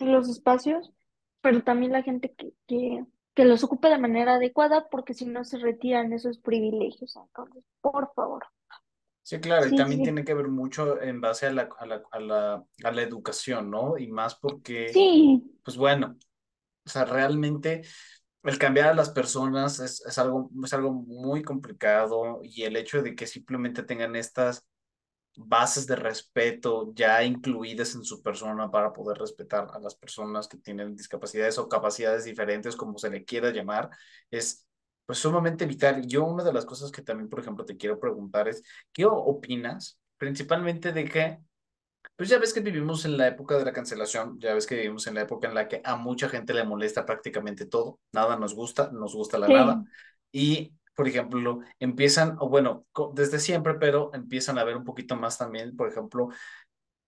[0.00, 0.92] los espacios,
[1.40, 3.04] pero también la gente que, que,
[3.34, 7.16] que los ocupe de manera adecuada, porque si no se retiran esos privilegios.
[7.16, 8.44] Entonces, por favor.
[9.24, 12.20] Sí, claro, y también tiene que ver mucho en base a la, a la, a
[12.20, 13.96] la, a la educación, ¿no?
[13.96, 16.18] Y más porque, sí, pues bueno,
[16.84, 17.82] o sea, realmente
[18.42, 23.02] el cambiar a las personas es, es algo, es algo muy complicado y el hecho
[23.02, 24.66] de que simplemente tengan estas
[25.36, 30.58] bases de respeto ya incluidas en su persona para poder respetar a las personas que
[30.58, 33.90] tienen discapacidades o capacidades diferentes, como se le quiera llamar,
[34.30, 34.66] es
[35.06, 36.06] pues sumamente vital.
[36.06, 38.62] Yo una de las cosas que también, por ejemplo, te quiero preguntar es,
[38.92, 41.38] ¿qué opinas principalmente de que,
[42.16, 45.06] pues ya ves que vivimos en la época de la cancelación, ya ves que vivimos
[45.06, 48.54] en la época en la que a mucha gente le molesta prácticamente todo, nada nos
[48.54, 49.90] gusta, nos gusta la nada, sí.
[50.32, 55.36] y por ejemplo, empiezan, o bueno, desde siempre, pero empiezan a ver un poquito más
[55.38, 56.28] también, por ejemplo,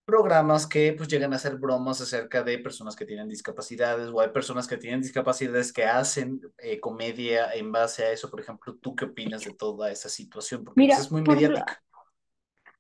[0.07, 4.31] programas que pues llegan a hacer bromas acerca de personas que tienen discapacidades o hay
[4.31, 8.31] personas que tienen discapacidades que hacen eh, comedia en base a eso.
[8.31, 10.65] Por ejemplo, ¿tú qué opinas de toda esa situación?
[10.65, 11.83] Porque pues Mira, es muy por mediática.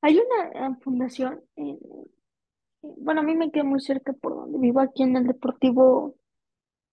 [0.00, 1.78] hay una eh, fundación, en-
[2.82, 6.14] bueno, a mí me queda muy cerca por donde vivo, aquí en el Deportivo,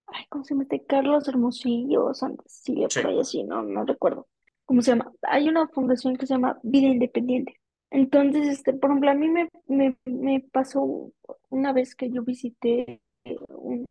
[0.07, 0.64] ay, ¿cómo se llama?
[0.65, 0.85] este?
[0.85, 4.27] Carlos Hermosillo, Santa Cecilia, por Sí, ahí así, no, no recuerdo
[4.65, 5.11] cómo se llama.
[5.23, 7.55] Hay una fundación que se llama Vida Independiente.
[7.93, 11.13] Entonces, este, por ejemplo, a mí me, me, me pasó
[11.49, 13.01] una vez que yo visité
[13.49, 13.85] un,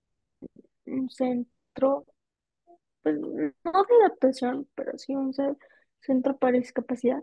[0.87, 2.07] un centro,
[3.03, 5.57] pues no de adaptación, pero sí un ce-
[6.01, 7.23] centro para discapacidad.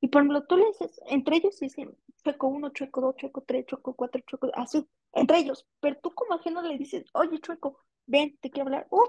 [0.00, 3.66] Y por ejemplo, tú le dices, entre ellos dicen chueco uno, chueco dos, chueco tres,
[3.66, 5.66] chueco cuatro, chueco, así, entre ellos.
[5.80, 8.86] Pero tú como ajeno le dices, oye, chueco, ven, te quiero hablar.
[8.90, 9.02] ¡Uh!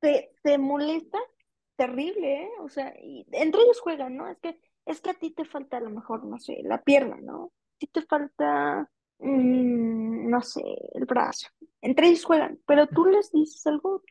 [0.00, 1.18] te, te molesta
[1.76, 2.50] terrible, ¿eh?
[2.60, 4.28] O sea, y entre ellos juegan, ¿no?
[4.28, 7.16] Es que, es que a ti te falta a lo mejor, no sé, la pierna,
[7.20, 7.44] ¿no?
[7.44, 8.88] A ti te falta,
[9.18, 10.62] mm, no sé,
[10.94, 11.48] el brazo.
[11.82, 14.02] Entre ellos juegan, pero tú les dices algo,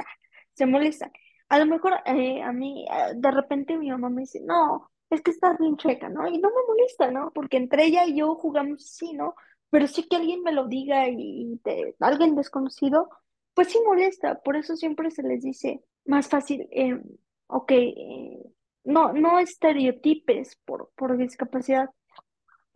[0.54, 1.12] se molestan.
[1.50, 5.22] A lo mejor eh, a mí, eh, de repente mi mamá me dice, no, es
[5.22, 6.28] que estás bien chueca, ¿no?
[6.28, 7.32] Y no me molesta, ¿no?
[7.34, 9.36] Porque entre ella y yo jugamos así, ¿no?
[9.70, 13.10] Pero sí que alguien me lo diga y de, alguien desconocido,
[13.54, 14.42] pues sí molesta.
[14.42, 17.00] Por eso siempre se les dice más fácil, eh,
[17.48, 18.55] ok, eh,
[18.86, 21.90] no, no estereotipes por, por discapacidad.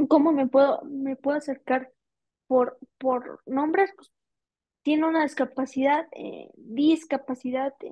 [0.07, 1.91] ¿Cómo me puedo, me puedo acercar
[2.48, 3.91] por, por nombres?
[3.95, 4.11] Pues
[4.81, 7.91] tiene una discapacidad, eh, discapacidad eh,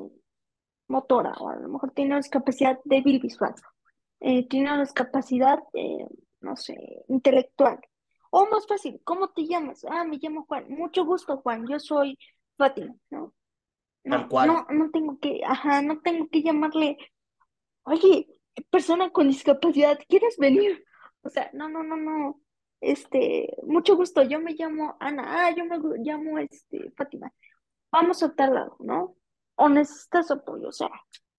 [0.87, 3.53] motora, o a lo mejor tiene una discapacidad débil visual,
[4.21, 5.59] eh, tiene una discapacidad,
[6.41, 6.75] no sé,
[7.09, 7.79] intelectual.
[8.29, 9.85] O más fácil, ¿cómo te llamas?
[9.89, 10.65] Ah, me llamo Juan.
[10.69, 11.65] Mucho gusto, Juan.
[11.67, 12.17] Yo soy
[12.57, 13.33] Fátima, ¿no?
[14.03, 16.97] No, no, no tengo que, ajá, no tengo que llamarle
[17.87, 18.27] Oye,
[18.69, 20.83] persona con discapacidad, ¿quieres venir?
[21.21, 22.41] O sea, no, no, no, no.
[22.81, 27.31] Este, mucho gusto, yo me llamo Ana, ah, yo me llamo este, Fátima.
[27.89, 29.15] Vamos a tal lado, ¿no?
[29.55, 30.89] O necesitas apoyo, o sea,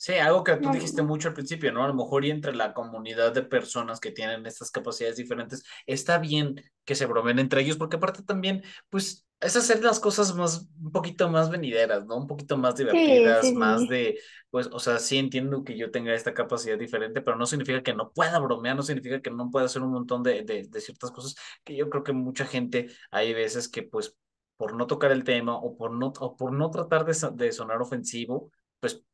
[0.00, 1.82] Sí, algo que tú dijiste mucho al principio, ¿no?
[1.84, 6.18] A lo mejor y entre la comunidad de personas que tienen estas capacidades diferentes, está
[6.18, 10.68] bien que se bromeen entre ellos, porque aparte también, pues, es hacer las cosas más,
[10.80, 12.16] un poquito más venideras, ¿no?
[12.16, 14.20] Un poquito más Sí, divertidas, sí, más sí, de,
[14.50, 17.94] pues, o sea, sí entiendo que yo tenga esta capacidad diferente, pero no significa que
[17.94, 21.10] no pueda bromear, no significa que no pueda hacer un montón de, de, de ciertas
[21.10, 21.34] cosas
[21.64, 24.16] que yo creo que mucha gente, hay veces que, pues,
[24.56, 27.80] por no tocar el tema o por no, o por no tratar de, de sonar
[27.82, 28.50] ofensivo,
[28.80, 29.04] pues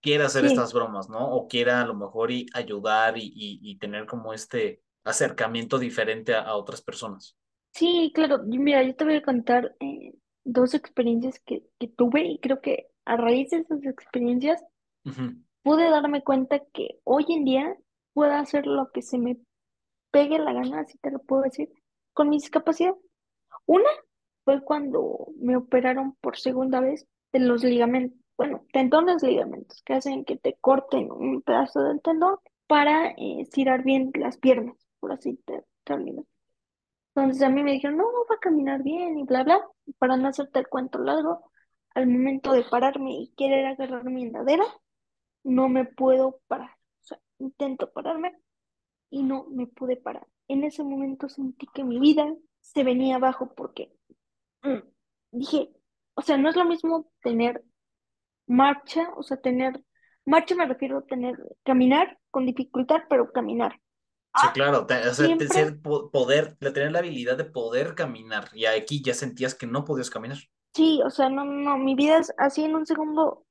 [0.00, 1.30] quiera hacer sí, estas bromas, ¿no?
[1.30, 6.34] O quiera a lo mejor y ayudar y, y, y tener como este acercamiento diferente
[6.34, 7.36] a, a otras personas.
[7.72, 8.42] sí, claro.
[8.44, 10.14] Mira, yo te voy a contar eh,
[10.44, 14.62] dos experiencias que, que tuve y creo que a raíz de esas experiencias
[15.62, 17.76] pude darme cuenta que hoy en día
[18.12, 19.38] puedo hacer lo que se me
[20.12, 21.70] pegue la gana, así te lo puedo decir,
[22.14, 22.94] con mi discapacidad.
[23.66, 23.88] Una
[24.44, 30.24] fue cuando me operaron por segunda vez de los ligamentos, bueno, tendones ligamentos, que hacen
[30.24, 32.36] que te corten un pedazo del tendón
[32.66, 36.24] para eh, estirar bien las piernas, por así te- terminar.
[37.14, 39.60] Entonces a mí me dijeron, no, no va a caminar bien y bla, bla.
[39.98, 41.50] Para no hacerte el cuento largo,
[41.94, 44.64] al momento de pararme y querer agarrar mi andadera,
[45.44, 46.70] no me puedo parar.
[47.02, 48.34] O sea, intento pararme
[49.10, 50.26] y no me pude parar.
[50.48, 53.92] En ese momento sentí que mi vida se venía abajo porque
[54.62, 54.78] mm,
[55.32, 55.70] dije,
[56.14, 57.64] o sea, no es lo mismo tener
[58.46, 59.82] marcha, o sea, tener,
[60.24, 63.80] marcha me refiero a tener, caminar con dificultad, pero caminar.
[64.34, 67.44] Sí, Ah, claro, te- o sea, siempre, ser po- poder, de tener la habilidad de
[67.44, 68.50] poder caminar.
[68.54, 70.38] Y aquí ya sentías que no podías caminar.
[70.74, 73.44] sí, o sea, no, no, mi vida es así en un segundo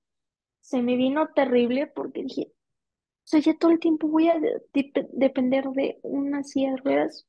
[0.62, 4.62] se me vino terrible porque dije, o sea, ya todo el tiempo voy a de-
[4.74, 7.28] dep- depender de una silla de ruedas.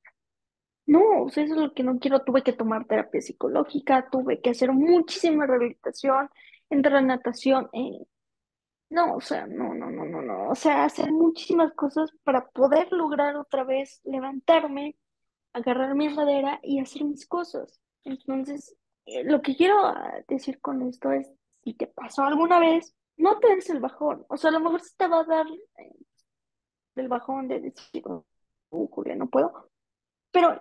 [0.86, 2.22] No, o sea, eso es lo que no quiero.
[2.24, 6.30] Tuve que tomar terapia psicológica, tuve que hacer muchísima rehabilitación,
[6.70, 7.68] entrar a natación.
[7.72, 8.06] eh,
[8.90, 10.50] No, o sea, no, no, no, no, no.
[10.50, 14.96] O sea, hacer muchísimas cosas para poder lograr otra vez levantarme,
[15.54, 17.80] agarrar mi madera y hacer mis cosas.
[18.04, 18.76] Entonces,
[19.06, 21.30] eh, lo que quiero ah, decir con esto es,
[21.64, 24.26] si te pasó alguna vez, no te des el bajón.
[24.28, 25.46] O sea, a lo mejor sí te va a dar
[25.78, 25.92] eh,
[26.96, 28.24] el bajón de decir, oh,
[28.88, 29.70] Julia, no puedo.
[30.32, 30.60] Pero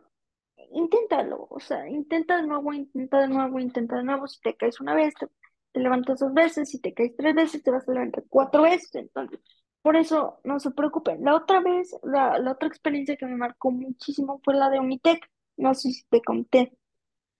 [0.71, 4.27] inténtalo, o sea, intenta de nuevo, intenta de nuevo, intenta de nuevo.
[4.27, 5.27] Si te caes una vez, te,
[5.75, 6.69] te levantas dos veces.
[6.69, 8.95] Si te caes tres veces, te vas a levantar cuatro veces.
[8.95, 9.41] Entonces,
[9.81, 11.21] por eso no se preocupen.
[11.23, 15.29] La otra vez, la, la otra experiencia que me marcó muchísimo fue la de Unitec.
[15.57, 16.77] No sé si te conté.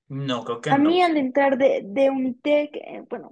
[0.09, 3.31] No, creo que A mí al entrar de, de Unitec, eh, bueno,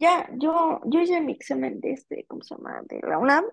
[0.00, 2.82] ya yo, yo hice mi examen de este, ¿cómo se llama?
[2.88, 3.44] De la UNAM.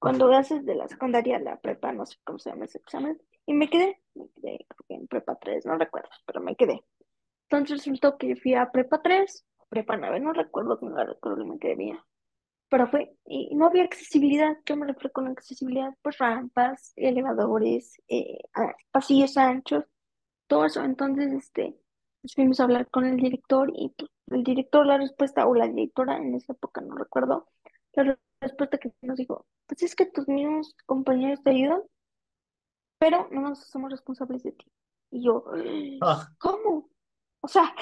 [0.00, 3.22] Cuando haces de la secundaria la prepa, no sé cómo se llama ese examen.
[3.46, 6.84] Y me quedé, me quedé creo que en prepa 3 no recuerdo, pero me quedé.
[7.48, 11.58] Entonces resultó que fui a prepa 3 prepa 9 no recuerdo, no la recuerdo, me
[11.60, 11.98] quedé bien.
[12.70, 14.56] Pero fue, y no había accesibilidad.
[14.64, 15.90] ¿Qué me refiero con accesibilidad?
[16.02, 18.38] Pues rampas, elevadores, eh,
[18.92, 19.84] pasillos anchos,
[20.48, 20.82] todo eso.
[20.84, 21.76] Entonces, este,
[22.22, 25.68] pues fuimos a hablar con el director y pues, el director, la respuesta, o la
[25.68, 27.48] directora en esa época, no recuerdo,
[27.94, 31.82] la re- respuesta que nos dijo, pues es que tus mismos compañeros te ayudan,
[32.98, 34.66] pero no nos somos responsables de ti.
[35.10, 35.44] Y yo,
[36.00, 36.88] Ah, ¿cómo?
[37.40, 37.74] O sea,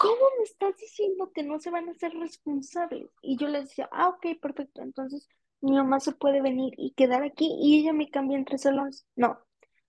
[0.00, 3.10] ¿cómo me estás diciendo que no se van a ser responsables?
[3.22, 4.82] Y yo les decía, ah, ok, perfecto.
[4.82, 5.28] Entonces
[5.62, 9.06] mi mamá se puede venir y quedar aquí y ella me cambia entre salones.
[9.16, 9.40] No,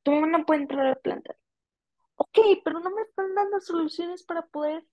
[0.03, 1.35] tu mamá no puede entrar a la planta.
[2.15, 4.85] Ok, pero no me están dando soluciones para poder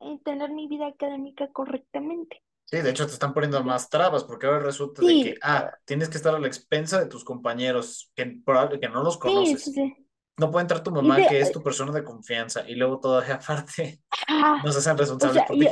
[0.00, 2.42] eh, tener mi vida académica correctamente.
[2.64, 5.70] sí, de hecho te están poniendo más trabas porque ahora resulta de que, Sí, ah,
[5.84, 8.40] tienes que estar a la expensa de tus compañeros que,
[8.80, 9.72] que no los sí, sí, conoces.
[9.72, 10.03] sí.
[10.36, 13.00] No puede entrar tu Y mamá, de, que es tu persona de confianza, y luego
[13.00, 14.02] todavía aparte
[14.62, 15.68] no ah, se hacen o responsables sea, por y, ti.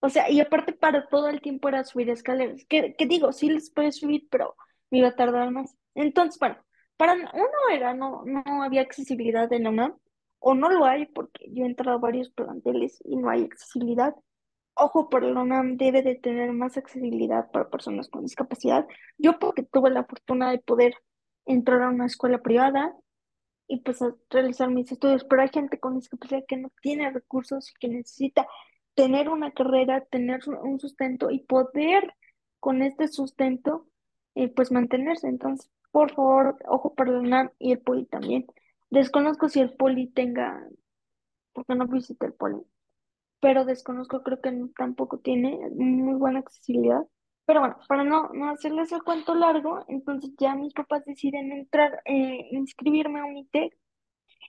[0.00, 2.64] o sea, y aparte para todo el tiempo era subir escaleras.
[2.68, 4.54] Que, que digo, sí les puedes subir, pero
[4.90, 5.74] me iba a tardar más.
[5.94, 6.56] Entonces, bueno,
[6.96, 9.96] para uno era, no, no había accesibilidad en la UNAM,
[10.38, 14.14] o no lo hay, porque yo he entrado a varios planteles y no hay accesibilidad.
[14.74, 18.86] Ojo, pero la UNAM debe de tener más accesibilidad para personas con discapacidad.
[19.18, 20.94] Yo porque tuve la fortuna de poder
[21.46, 22.94] entrar a una escuela privada
[23.68, 23.98] y pues
[24.30, 28.46] realizar mis estudios, pero hay gente con discapacidad que no tiene recursos y que necesita
[28.94, 32.14] tener una carrera, tener un sustento y poder
[32.60, 33.86] con este sustento
[34.34, 35.28] eh, pues mantenerse.
[35.28, 38.46] Entonces, por favor, ojo para la y el Poli también.
[38.90, 40.66] Desconozco si el Poli tenga,
[41.52, 42.62] porque no visité el Poli,
[43.40, 47.02] pero desconozco, creo que tampoco tiene muy buena accesibilidad.
[47.46, 52.02] Pero bueno, para no, no hacerles el cuento largo, entonces ya mis papás deciden entrar,
[52.04, 53.76] eh, inscribirme a Unitec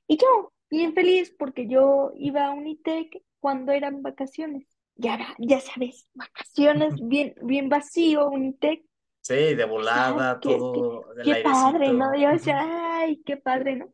[0.07, 4.67] y yo, bien feliz porque yo iba a Unitec cuando eran vacaciones.
[4.95, 8.83] Ya, ya sabes, vacaciones, bien, bien vacío, Unitec.
[9.21, 12.15] Sí, de volada, qué, todo qué padre, ¿no?
[12.15, 12.57] Yo decía,
[12.97, 13.93] ay, qué padre, ¿no?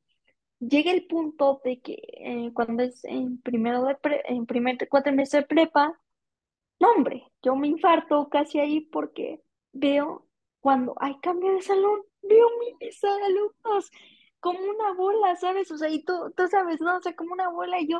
[0.59, 5.41] Llega el punto de que eh, cuando es en primero de pre- en primer cuatrimestre
[5.41, 5.99] de prepa,
[6.84, 9.41] no, hombre, yo me infarto casi ahí porque
[9.72, 10.27] veo
[10.60, 12.47] cuando hay cambio de salón, veo
[12.80, 13.89] de alumnos
[14.41, 15.72] como una bola, ¿sabes?
[15.72, 16.97] O sea, y tú, tú sabes, ¿no?
[16.97, 17.99] O sea, como una bola y yo,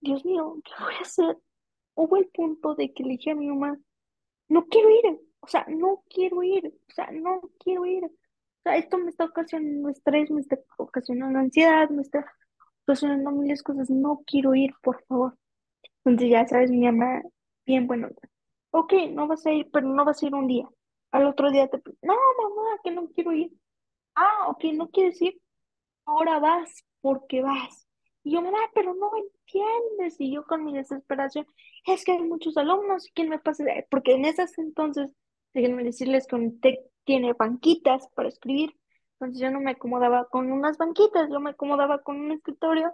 [0.00, 1.38] Dios mío, ¿qué voy a hacer?
[1.94, 3.78] Hubo el punto de que le dije a mi mamá,
[4.48, 8.04] no quiero ir, o sea, no quiero ir, o sea, no quiero ir.
[8.06, 8.10] O
[8.64, 12.26] sea, esto me está ocasionando estrés, me está ocasionando ansiedad, me está
[12.84, 15.38] ocasionando miles de cosas, no quiero ir, por favor.
[16.04, 17.22] Entonces ya sabes, mi mamá,
[17.66, 18.08] bien bueno,
[18.70, 20.68] ok, no vas a ir, pero no vas a ir un día.
[21.12, 23.52] Al otro día te, no, mamá, que no quiero ir.
[24.16, 25.40] Ah, ok, no quieres ir,
[26.04, 27.86] ahora vas porque vas.
[28.24, 30.20] Y yo, mamá, pero no entiendes.
[30.20, 31.46] Y yo con mi desesperación,
[31.86, 33.64] es que hay muchos alumnos, ¿y quién me pasa?
[33.64, 33.86] de-?".
[33.90, 35.12] Porque en esas entonces,
[35.54, 38.74] déjenme decirles que tiene banquitas para escribir.
[39.14, 42.92] Entonces yo no me acomodaba con unas banquitas, yo me acomodaba con un escritorio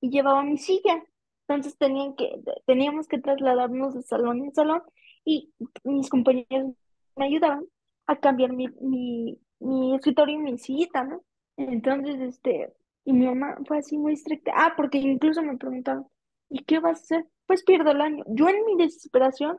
[0.00, 1.02] y llevaba mi silla.
[1.48, 4.82] Entonces tenían que, teníamos que trasladarnos de salón en salón
[5.24, 5.52] y
[5.84, 6.74] mis compañeros
[7.16, 7.64] me ayudaban
[8.06, 11.22] a cambiar mi, mi, mi escritorio y mi sillita, ¿no?
[11.56, 12.72] Entonces, este,
[13.04, 14.52] y mi mamá fue así muy estricta.
[14.54, 16.06] Ah, porque incluso me preguntaron,
[16.48, 17.26] ¿y qué vas a hacer?
[17.46, 18.24] Pues pierdo el año.
[18.28, 19.58] Yo en mi desesperación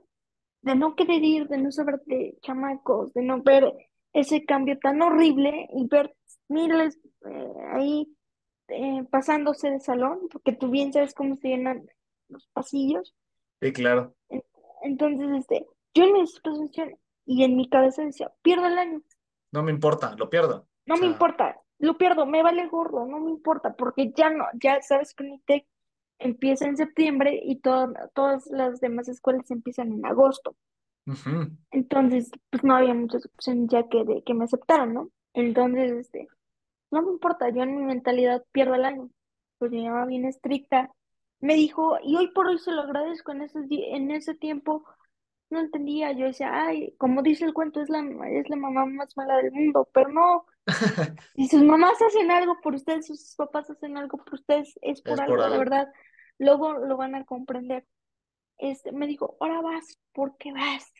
[0.62, 3.74] de no querer ir, de no saber de chamacos, de no ver
[4.14, 6.14] ese cambio tan horrible y ver
[6.50, 8.17] miles eh, ahí
[8.70, 11.88] eh, pasándose de salón, porque tú bien sabes cómo se llenan
[12.30, 13.16] los pasillos.
[13.62, 14.14] Sí, claro.
[14.30, 14.44] En-
[14.84, 19.02] Entonces, este, yo en mi desesperación y en mi cabeza decía, pierdo el año.
[19.52, 20.60] No me importa, lo pierdo.
[20.60, 24.46] O No me importa, lo pierdo, me vale gorro, no me importa, porque ya no,
[24.62, 25.66] ya sabes que Unitec
[26.20, 30.56] empieza en septiembre y to- todas las demás escuelas empiezan en agosto.
[31.72, 35.10] Entonces, pues no había muchas opciones ya que de que me aceptaran, ¿no?
[35.34, 36.28] Entonces, este,
[36.92, 39.10] no me importa, yo en mi mentalidad pierdo el año.
[39.58, 40.92] Pues mi mamá bien estricta
[41.40, 44.84] me dijo, y hoy por hoy se lo agradezco, en ese, en ese tiempo
[45.50, 48.00] no entendía, yo decía, ay, como dice el cuento, es la,
[48.30, 50.46] es la mamá más mala del mundo, pero no,
[51.36, 55.14] si sus mamás hacen algo por ustedes, sus papás hacen algo por ustedes, es por
[55.14, 55.88] Es por algo, de verdad,
[56.38, 57.86] luego lo van a comprender.
[58.58, 60.92] Este, me dijo, ahora vas, ¿por qué vas?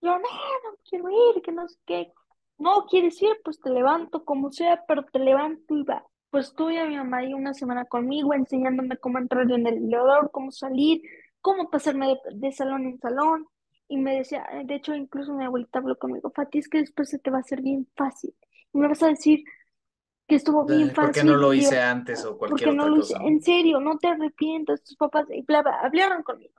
[0.00, 2.12] Yo, no, no quiero ir, que no sé qué.
[2.58, 6.04] No quieres ir, pues te levanto como sea, pero te levanto y va.
[6.30, 10.30] Pues tuve a mi mamá ahí una semana conmigo, enseñándome cómo entrar en el elevador,
[10.32, 11.02] cómo salir,
[11.40, 13.46] cómo pasarme de, de salón en salón.
[13.88, 17.08] Y me decía, eh, de hecho, incluso mi abuelita habló conmigo, Fati, es que después
[17.10, 18.34] se te va a hacer bien fácil.
[18.72, 19.44] Y me vas a decir
[20.28, 22.72] que estuvo bien De- ¿Por qué no fácil, lo hice yo, antes o cualquier porque
[22.72, 23.26] no otra lo hice, cosa, ¿no?
[23.28, 26.54] en serio, no te arrepientas, tus papás, y bla, bla, hablaron conmigo.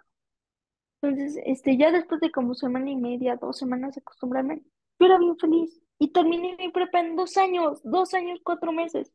[1.02, 4.62] Entonces, este, ya después de como semana y media, dos semanas de acostumbrarme,
[5.00, 9.12] yo era bien feliz y terminé mi prepa en dos años, dos años, cuatro meses,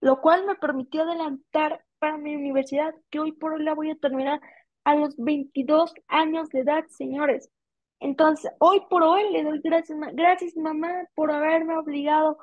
[0.00, 3.96] lo cual me permitió adelantar para mi universidad, que hoy por hoy la voy a
[3.96, 4.40] terminar
[4.84, 7.50] a los 22 años de edad, señores.
[8.00, 12.38] Entonces, hoy por hoy le doy gracias, gracias mamá por haberme obligado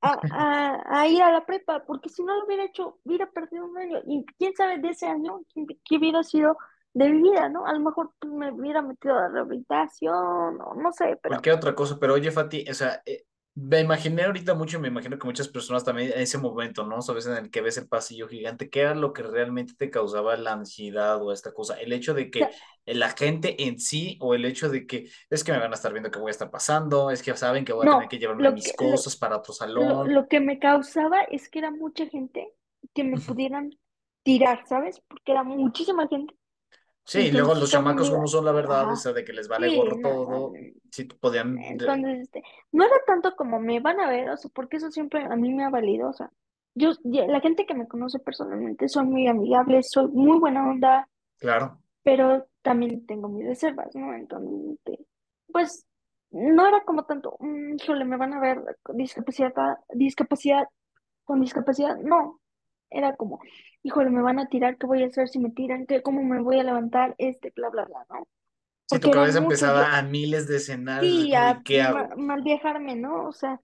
[0.00, 3.66] a, a, a ir a la prepa, porque si no lo hubiera hecho, hubiera perdido
[3.66, 3.98] un año.
[4.06, 5.40] Y quién sabe de ese año
[5.84, 6.56] qué hubiera sido
[6.94, 7.66] de mi vida, ¿no?
[7.66, 11.54] A lo mejor pues, me hubiera metido a la rehabilitación, o no sé, pero Cualquier
[11.56, 13.24] otra cosa, pero oye, Fati, o sea, eh,
[13.54, 17.02] me imaginé ahorita mucho, me imagino que muchas personas también en ese momento, ¿no?
[17.02, 20.36] Sabes, en el que ves el pasillo gigante, ¿qué era lo que realmente te causaba
[20.36, 21.78] la ansiedad o esta cosa?
[21.78, 22.48] El hecho de que
[22.86, 25.92] la gente en sí o el hecho de que es que me van a estar
[25.92, 28.52] viendo que voy a estar pasando, es que saben que voy a tener que llevarme
[28.52, 30.12] mis que, lo, cosas para otro salón.
[30.12, 32.54] lo que me causaba es que era mucha gente
[32.94, 33.70] que me pudieran
[34.22, 35.02] tirar, ¿sabes?
[35.08, 36.34] Porque era muchísima gente.
[37.04, 39.68] Sí, y luego los chamacos como son, la verdad, o sea, de que les vale
[39.68, 40.52] sí, gorro todo,
[40.90, 41.58] sí podían...
[41.58, 45.24] Entonces, este, no era tanto como me van a ver, o sea, porque eso siempre
[45.24, 46.30] a mí me ha valido, o sea,
[46.74, 51.08] yo, la gente que me conoce personalmente, soy muy amigable, soy muy buena onda,
[51.38, 51.78] Claro.
[52.02, 54.14] pero también tengo mis reservas, ¿no?
[54.14, 54.78] Entonces,
[55.52, 55.84] pues,
[56.30, 59.52] no era como tanto, "Mm, híjole, me van a ver con discapacidad,
[59.92, 60.66] discapacidad,
[61.24, 62.40] con discapacidad, no,
[62.92, 63.40] era como,
[63.82, 65.86] híjole, me van a tirar, ¿qué voy a hacer si me tiran?
[65.86, 67.14] ¿Qué, cómo me voy a levantar?
[67.18, 68.26] Este, bla, bla, bla, ¿no?
[68.86, 72.08] Si tu cabeza yo, empezaba a miles de escenarios, sí, como, ¿y a qué ma-
[72.08, 72.14] hago?
[72.16, 73.28] mal viajarme, ¿no?
[73.28, 73.60] O sea,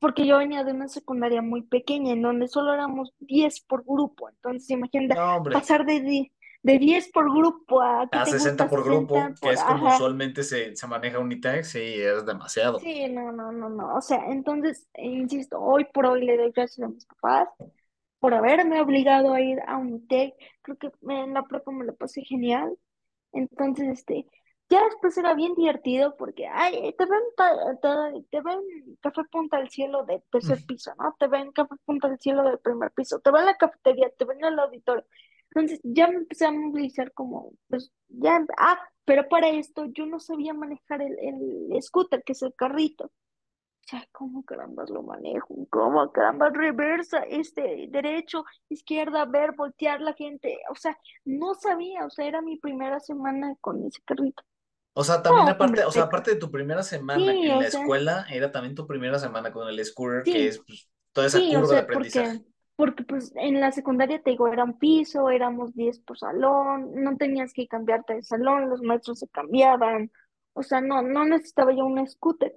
[0.00, 4.28] porque yo venía de una secundaria muy pequeña, en donde solo éramos 10 por grupo.
[4.30, 6.32] Entonces, imagínate, No, pasar de,
[6.62, 8.68] de 10 por grupo a, ¿qué A te 60 gusta?
[8.68, 9.86] por 60 grupo, que por, es como ajá.
[9.86, 12.80] usualmente se, se maneja Unitag, sí, es demasiado.
[12.80, 13.96] Sí, no, no, no, no.
[13.96, 17.48] O sea, entonces, eh, insisto, hoy por hoy le doy gracias a mis papás
[18.26, 20.34] por haberme obligado a ir a Unitec.
[20.60, 22.76] Creo que en la prepa me la pasé genial.
[23.32, 24.26] Entonces, este,
[24.68, 28.58] ya después era bien divertido porque, ay, te ven, te, te ven
[29.00, 31.14] café punta al cielo del tercer piso, ¿no?
[31.20, 34.44] Te ven café punta al cielo del primer piso, te ven la cafetería, te ven
[34.44, 35.04] el auditorio.
[35.52, 40.18] Entonces, ya me empecé a movilizar como, pues, ya, ah, pero para esto yo no
[40.18, 41.16] sabía manejar el,
[41.70, 43.12] el scooter, que es el carrito.
[43.86, 45.54] O sea, ¿cómo carambas lo manejo?
[45.70, 50.58] ¿Cómo carambas reversa, este, derecho, izquierda, ver, voltear la gente?
[50.70, 54.42] O sea, no sabía, o sea, era mi primera semana con ese carrito.
[54.94, 57.60] O sea, también No, aparte, o sea, aparte de tu primera semana Sí, en o
[57.60, 60.88] la sea, escuela, era también tu primera semana con el scooter, que sí, es pues,
[61.12, 62.44] toda esa sí, o curva de sea, porque, aprendizaje.
[62.76, 67.16] porque pues en la secundaria te digo, era un piso, éramos 10 por salón, no
[67.16, 70.10] tenías que cambiarte de salón, los maestros se cambiaban,
[70.54, 72.54] o sea, no, no necesitaba yo un scooter.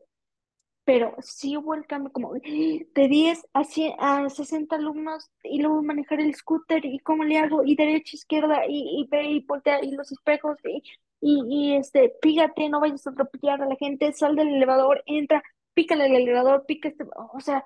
[0.89, 5.83] Pero sí hubo el cambio como de 10 a, 100 a 60 alumnos y luego
[5.83, 9.83] manejar el scooter y cómo le hago y derecha, izquierda y, y ve y voltea
[9.85, 10.81] y los espejos y,
[11.21, 15.43] y, y, este, pígate, no vayas a atropellar a la gente, sal del elevador, entra,
[15.75, 17.63] pícale al elevador, pica este, o sea,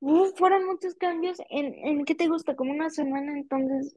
[0.00, 2.56] uf, fueron muchos cambios en, en ¿qué te gusta?
[2.56, 3.94] Como una semana, entonces,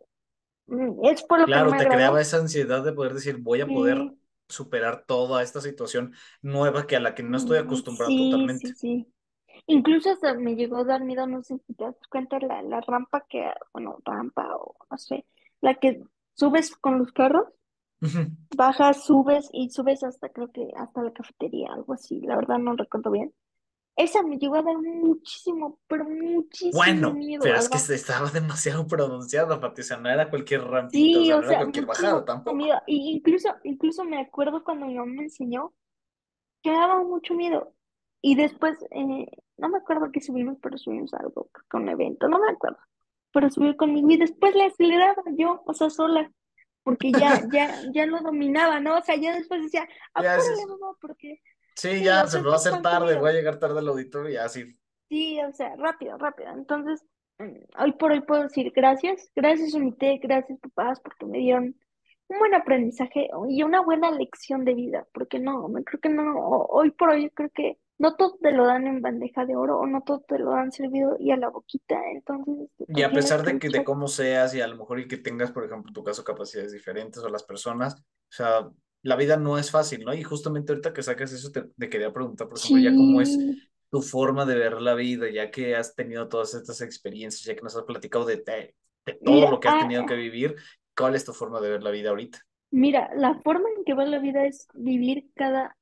[0.65, 3.61] mm, es por lo que Claro, me te creaba esa ansiedad de poder decir, voy
[3.61, 7.59] a poder Sí, superar toda esta situación nueva que a la que no estoy mm,
[7.59, 8.73] acostumbrado sí, totalmente.
[8.73, 9.13] sí, sí.
[9.67, 12.81] Incluso hasta me llegó a dar miedo, no sé si te das cuenta, la, la
[12.81, 15.25] rampa que, bueno, rampa o no sé,
[15.61, 16.03] la que
[16.35, 17.47] subes con los carros,
[18.51, 22.75] bajas, subes y subes hasta, creo que hasta la cafetería, algo así, la verdad no
[22.75, 23.33] recuerdo bien.
[23.97, 28.85] Esa me llegó a dar muchísimo, pero muchísimo Bueno, miedo, pero es que estaba demasiado
[28.87, 32.55] pronunciada, Pati, o sea, no era cualquier rampita, o sea, no era cualquier bajada tampoco.
[32.55, 32.79] miedo.
[32.85, 35.73] Y incluso, incluso me acuerdo cuando mi mamá me enseñó
[36.61, 37.73] que me daba mucho miedo.
[38.21, 39.25] Y después, eh,
[39.57, 42.77] no me acuerdo que subimos, pero subimos algo, que un evento, no me acuerdo.
[43.33, 46.31] Pero subió conmigo y después le aceleraba yo, o sea, sola.
[46.83, 48.97] porque ya, ya, ya lo dominaba, ¿no?
[48.97, 51.41] O sea, ya después decía, apúrale, mamá, porque
[51.77, 54.37] sí, ya se me va a hacer tarde, voy a llegar tarde al auditorio y
[54.37, 54.77] así.
[55.09, 56.49] Sí, o sea, rápido, rápido.
[56.51, 57.03] Entonces,
[57.39, 61.75] mm, hoy por hoy puedo decir gracias, gracias Unité, gracias papás, porque me dieron
[62.29, 66.37] un buen aprendizaje y una buena lección de vida, porque no, me creo que no,
[66.37, 69.79] ho- hoy por hoy creo que no todo te lo dan en bandeja de oro
[69.79, 73.11] o no todo te lo dan servido y a la boquita, entonces este, Y a
[73.13, 75.89] pesar de que de cómo seas y a lo mejor y que tengas, por ejemplo,
[75.89, 78.69] en tu caso, capacidades diferentes o las personas, o sea,
[79.07, 80.13] la vida no es fácil, ¿no?
[80.13, 83.37] Y justamente ahorita que sacas eso, te, te quería preguntar, por ejemplo, ya cómo es
[83.89, 87.61] tu forma de ver la vida, ya que has tenido todas estas experiencias, ya que
[87.61, 88.75] nos has platicado de, de,
[89.05, 90.55] de todo mira, lo que has tenido que ah, vivir,
[90.93, 92.39] ¿cuál es tu forma de ver la vida ahorita?
[92.69, 95.77] mira, la forma en que va la vida es vivir cada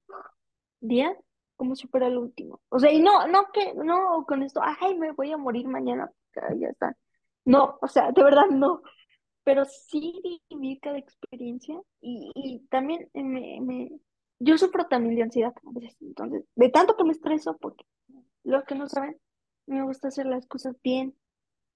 [0.82, 1.18] día
[1.56, 2.62] como si fuera el último.
[2.70, 6.12] O sea, y no, no que, no con esto, ay, me voy a morir mañana,
[6.60, 6.96] ya está.
[7.44, 8.84] No, o sea, de verdad no,
[9.46, 13.92] pero sí vivir cada experiencia y, y también me, me,
[14.40, 17.86] yo sufro también de ansiedad a veces, entonces, de tanto que me estreso, porque
[18.44, 19.18] los que no saben,
[19.68, 21.16] me gusta hacer las cosas bien,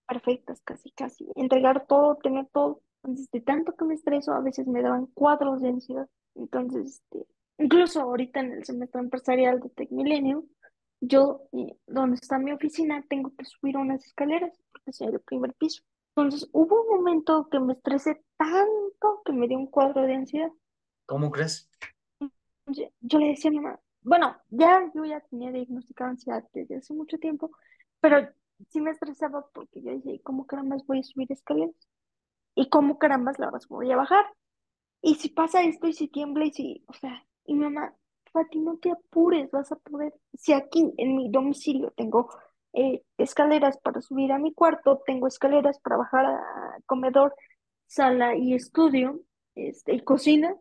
[0.07, 2.81] perfectas, casi, casi, entregar todo, tener todo.
[3.03, 6.09] Entonces, de tanto que me estreso, a veces me daban cuadros de ansiedad.
[6.35, 7.25] Entonces, este,
[7.59, 10.45] incluso ahorita en el semestre empresarial de Tech Milenio,
[11.01, 15.53] yo, eh, donde está mi oficina, tengo que subir unas escaleras porque soy el primer
[15.53, 15.83] piso.
[16.21, 20.51] Entonces, hubo un momento que me estresé tanto que me dio un cuadro de ansiedad.
[21.05, 21.69] ¿Cómo crees?
[22.67, 26.77] Yo, yo le decía a mi mamá, bueno, ya yo ya tenía diagnosticada ansiedad desde
[26.77, 27.51] hace mucho tiempo,
[27.99, 28.27] pero
[28.69, 31.75] sí me estresaba porque yo decía, "¿Y ¿cómo carambas voy a subir escaleras?
[32.55, 34.25] ¿Y cómo carambas las voy a bajar?
[35.01, 37.95] Y si pasa esto y si tiembla y si, o sea, y mi mamá,
[38.31, 40.13] Fati, no te apures, vas a poder.
[40.33, 42.29] Si aquí en mi domicilio tengo
[42.73, 47.35] eh, escaleras para subir a mi cuarto, tengo escaleras para bajar a comedor,
[47.87, 49.21] sala y estudio,
[49.55, 50.55] este, y cocina,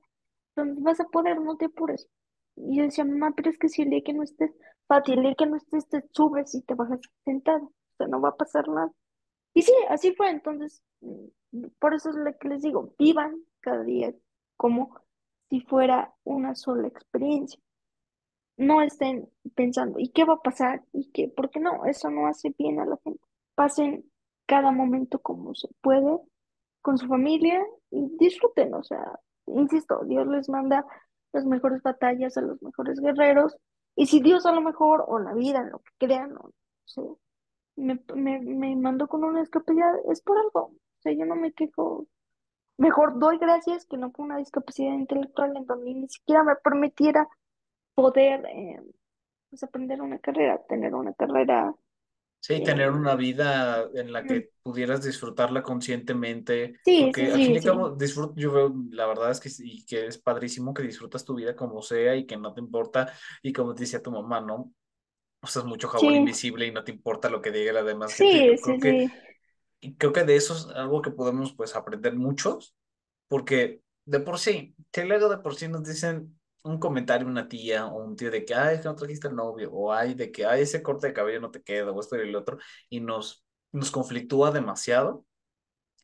[0.56, 2.09] entonces vas a poder, no te apures.
[2.56, 4.52] Y yo decía, mamá, pero es que si el día que no estés,
[4.89, 8.20] Fati, el día que no estés, te subes y te bajas sentado, o sea, no
[8.20, 8.90] va a pasar nada.
[9.55, 10.30] Y sí, así fue.
[10.30, 11.26] Entonces, mm,
[11.78, 14.14] por eso es lo que les digo, vivan cada día
[14.56, 14.97] como
[15.51, 17.60] si fuera una sola experiencia.
[18.59, 20.85] No estén pensando, ¿y qué va a pasar?
[20.93, 21.32] ¿Y qué?
[21.35, 23.20] Porque no, eso no hace bien a la gente.
[23.55, 24.05] Pasen
[24.47, 26.18] cada momento como se puede
[26.82, 28.74] con su familia y disfruten.
[28.74, 30.85] O sea, insisto, Dios les manda
[31.32, 33.56] las mejores batallas a los mejores guerreros.
[33.94, 36.51] Y si Dios a lo mejor, o la vida, lo que crean, no
[36.85, 37.02] sé,
[37.76, 40.60] me, me, me mandó con una discapacidad, es por algo.
[40.60, 42.06] O sea, yo no me quejo.
[42.76, 47.28] Mejor doy gracias que no con una discapacidad intelectual en donde ni siquiera me permitiera
[47.99, 48.81] poder eh,
[49.51, 51.75] pues aprender una carrera, tener una carrera.
[52.41, 57.43] Sí, tener eh, una vida en la que pudieras disfrutarla conscientemente, sí, sí, porque al
[57.43, 57.62] fin sí, y sí.
[57.62, 61.35] cabo, disfrut- yo veo, la verdad es que, sí, que es padrísimo que disfrutas tu
[61.35, 63.12] vida como sea y que no te importa,
[63.43, 64.73] y como te decía tu mamá, ¿no?
[65.43, 68.39] Usas mucho jabón Sí, invisible y no te importa lo que diga la demás gente,
[68.39, 69.12] y sí, yo creo sí, que, sí.
[69.81, 72.75] y creo que de eso es algo que podemos, pues, aprender muchos,
[73.29, 76.38] porque de por sí, si luego de por sí nos dicen
[76.69, 79.36] un comentario una tía o un tío de que, ay, es que no trajiste el
[79.36, 82.16] novio, o ay, de que, ay, ese corte de cabello no te queda, o esto
[82.16, 82.59] y el otro,
[82.89, 85.24] y nos, nos conflictúa demasiado,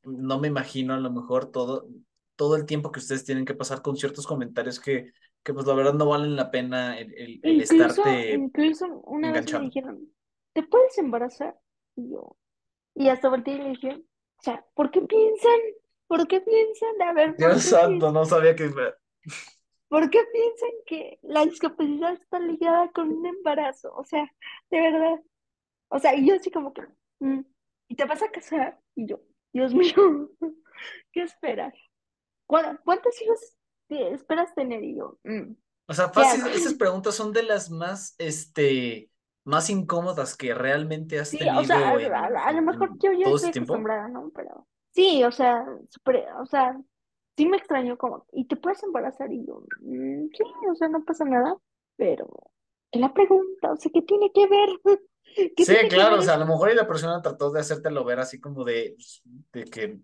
[0.04, 1.88] no me imagino a lo mejor todo,
[2.36, 5.12] todo el tiempo que ustedes tienen que pasar con ciertos comentarios que,
[5.42, 9.32] que pues la verdad no valen la pena el, el, el Incluso, estarte incluso una
[9.32, 10.12] vez me dijeron,
[10.52, 11.56] ¿te puedes embarazar?
[11.96, 12.36] Y yo,
[12.94, 15.60] y hasta volteé y le dije, o sea, ¿por qué piensan?
[16.06, 17.02] ¿Por qué piensan?
[17.02, 18.14] A ver, ¿por Dios santo, piensan?
[18.14, 18.70] no sabía que...
[19.94, 23.94] ¿Por qué piensan que la discapacidad está ligada con un embarazo?
[23.94, 24.24] O sea,
[24.70, 25.20] de verdad.
[25.88, 26.82] O sea, y yo así como que,
[27.20, 27.40] mm,
[27.88, 28.80] ¿y te vas a casar?
[28.96, 29.20] Y yo,
[29.52, 30.30] Dios mío,
[31.12, 31.74] ¿qué esperas?
[32.46, 33.38] ¿Cuá- ¿Cuántos hijos
[33.88, 34.82] te- esperas tener?
[34.82, 35.54] Y yo, "Mm,
[35.86, 39.10] O sea, ¿qué fácil, esas preguntas son de las más, este,
[39.44, 42.90] más incómodas que realmente has Sí, o sea, a, tenido en, a- a lo mejor
[42.98, 44.30] yo ya estoy acostumbrada, ¿no?
[44.34, 46.76] Pero sí, o sea, súper- o sea,
[47.36, 49.32] sí me extraño como, ¿y te puedes embarazar?
[49.32, 51.56] Y yo, "Mm, sí, o sea, no pasa nada,
[51.96, 52.28] pero
[52.90, 53.72] ¿qué la pregunta?
[53.72, 54.68] O sea, ¿qué tiene que ver?
[55.56, 58.20] ¿Qué Sí, claro, o sea, a lo mejor y la persona trató de hacértelo ver
[58.20, 59.98] así como de, pues, de que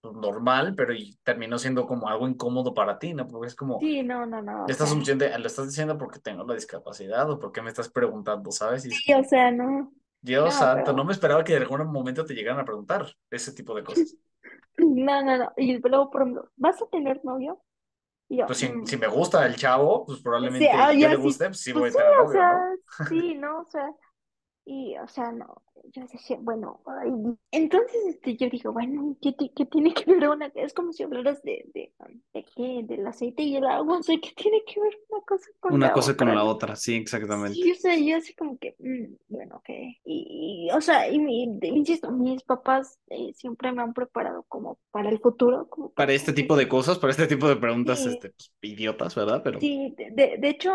[0.00, 3.26] pues, normal, pero y terminó siendo como algo incómodo para ti, ¿no?
[3.26, 6.44] Porque es como, Sí, no, no, no, esta asunción de, lo estás diciendo porque tengo
[6.44, 8.84] la discapacidad o porque me estás preguntando, ¿sabes?
[8.84, 11.86] Y es sí, o sea, no, Dios no, santo, no me esperaba que en algún
[11.92, 14.16] momento te llegaran a preguntar ese tipo de cosas.
[14.78, 17.62] no, no, no, y luego, por ejemplo, ¿vas a tener novio?
[18.28, 18.84] Y yo, Pues si, "Mm".
[18.84, 20.20] si me gusta el chavo, pues
[20.52, 21.96] Sí, probablemente ah, y yo le ya sí, guste, pues sí voy pues a sí,
[21.96, 22.70] tener o novio, sea, ¿no?
[23.08, 23.60] sí, ¿no?
[23.60, 23.90] O sea.
[24.66, 27.10] Y, o sea, no, yo decía, bueno, ay,
[27.50, 30.46] entonces este, yo digo, bueno, ¿qué, qué tiene que ver una?
[30.54, 31.92] Es como si hablaras de, de,
[32.32, 35.50] de qué, del aceite y el agua, o sea, ¿qué tiene que ver una cosa
[35.60, 37.54] con Una la cosa con otra, la otra, sí, exactamente.
[37.54, 39.68] Sí, o sea, yo así como que, mm, bueno, ok.
[40.04, 41.16] Y, y, o sea, y,
[41.62, 46.12] insisto, mis papás eh, siempre me han preparado como para el futuro, como para Para
[46.14, 49.42] este tipo de cosas, para este tipo de preguntas, sí, este, pues, idiotas, ¿verdad?
[49.42, 50.72] Pero sí, de, de, de hecho,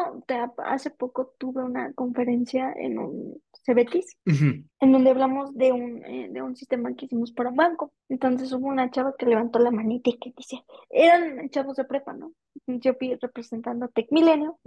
[0.58, 4.64] hace poco tuve una conferencia en un Cebetis Ujú.
[4.82, 7.94] en donde hablamos de un, eh, de un sistema que hicimos para un banco.
[8.08, 12.14] Entonces hubo una chava que levantó la manita y que dice, eran chavos de prepa,
[12.14, 12.32] ¿no?
[12.68, 14.60] Yo fui representando a Tech Milenio,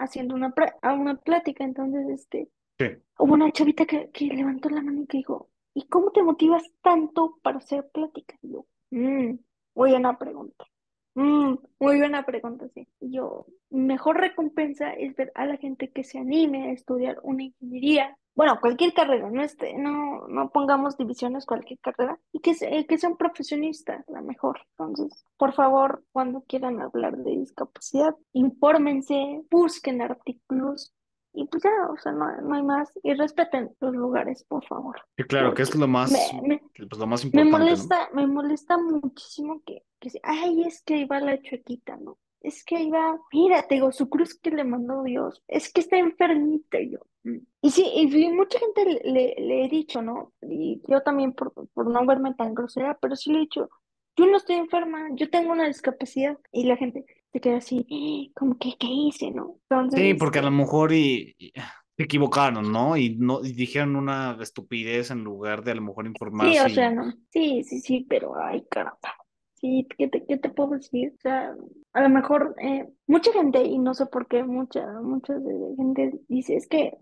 [0.00, 0.52] haciendo una,
[0.82, 2.48] a una plática, entonces este,
[2.78, 2.86] Sí.
[3.18, 6.62] hubo una chavita que, que levantó la mano y que dijo, ¿y cómo te motivas
[6.82, 8.36] tanto para hacer plática?
[8.42, 9.38] Y yo, "Mm,
[9.76, 10.64] muy buena pregunta.
[11.14, 12.88] Mm, muy buena pregunta, sí.
[13.00, 18.16] Yo, mejor recompensa es ver a la gente que se anime a estudiar una ingeniería.
[18.34, 22.98] Bueno, cualquier carrera, no, este, no, no pongamos divisiones, cualquier carrera, y que, se- que
[22.98, 24.60] sea un profesionista, la mejor.
[24.70, 30.92] Entonces, por favor, cuando quieran hablar de discapacidad, infórmense, busquen artículos,
[31.34, 34.96] y pues ya, o sea, no, no hay más, y respeten los lugares, por favor.
[35.16, 37.58] Sí, claro, que es lo más, me, me, pues, lo más me importante, ¿no?
[37.58, 42.18] molesta, me molesta muchísimo que, que ay, es que ahí va la chuequita, ¿no?
[42.40, 45.80] Es que ahí va, mira, te digo, su cruz que le mandó Dios, es que
[45.80, 46.98] está enfermita y yo.
[47.24, 47.38] "Mm".
[47.62, 50.32] Y sí, y mucha gente le, le, le he dicho, ¿no?
[50.42, 53.70] Y yo también por, por no verme tan grosera, pero sí le he dicho,
[54.16, 56.38] yo no estoy enferma, yo tengo una discapacidad.
[56.52, 57.04] Y la gente
[57.34, 59.58] se queda así, "Eh, como que, ¿qué hice, no?
[59.68, 61.52] Entonces, Sí, porque a lo mejor y, y
[61.96, 62.96] se equivocaron, ¿no?
[62.96, 66.68] Y no y dijeron una estupidez en lugar de a lo mejor Sí, informarse o
[66.70, 67.12] sea, y no.
[67.30, 69.14] Sí, sí, sí, pero ay, caramba.
[69.64, 71.14] Sí, ¿qué te, qué te puedo decir?
[71.16, 71.56] O sea,
[71.94, 75.32] a lo mejor eh, mucha gente, y no sé por qué, mucha, mucha
[75.78, 76.98] gente dice, es que,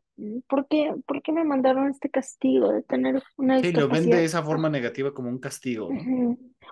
[0.48, 4.18] ¿por qué, por qué me mandaron este castigo de tener una sí, lo ven de
[4.18, 4.24] discapacidad?
[4.24, 5.89] esa forma negativa como un castigo.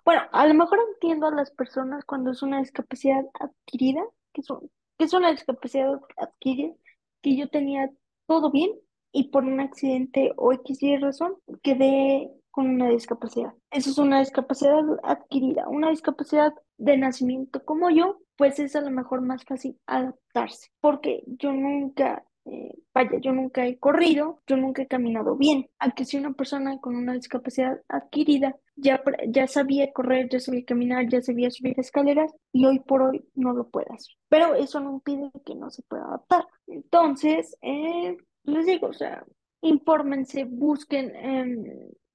[0.05, 4.03] Bueno, a lo mejor entiendo a las personas cuando es una discapacidad adquirida,
[4.33, 6.73] que es, un- que es una discapacidad adquirida,
[7.21, 7.91] que yo tenía
[8.27, 8.71] todo bien
[9.13, 11.35] y por un accidente o X y razón
[11.65, 13.53] quedé con una discapacidad.
[13.71, 18.91] Eso es una discapacidad adquirida, una discapacidad de nacimiento como yo, pues es a lo
[18.91, 24.83] mejor más fácil adaptarse, porque yo nunca eh, vaya, yo nunca he corrido, yo nunca
[24.83, 25.69] he caminado bien.
[25.79, 30.65] A que si una persona con una discapacidad adquirida ya, ya sabía correr, ya sabía
[30.65, 34.15] caminar, ya sabía subir escaleras y hoy por hoy no lo puede hacer.
[34.29, 36.47] Pero eso no impide que no se pueda adaptar.
[36.67, 39.25] Entonces, eh, les digo, o sea,
[39.61, 41.15] infórmense, busquen.
[41.17, 41.65] em,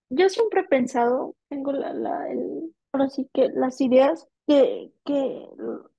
[0.09, 5.47] yo siempre he pensado, tengo la, la, el, ahora sí que las ideas que, que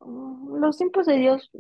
[0.01, 1.51] mm, los tiempos de Dios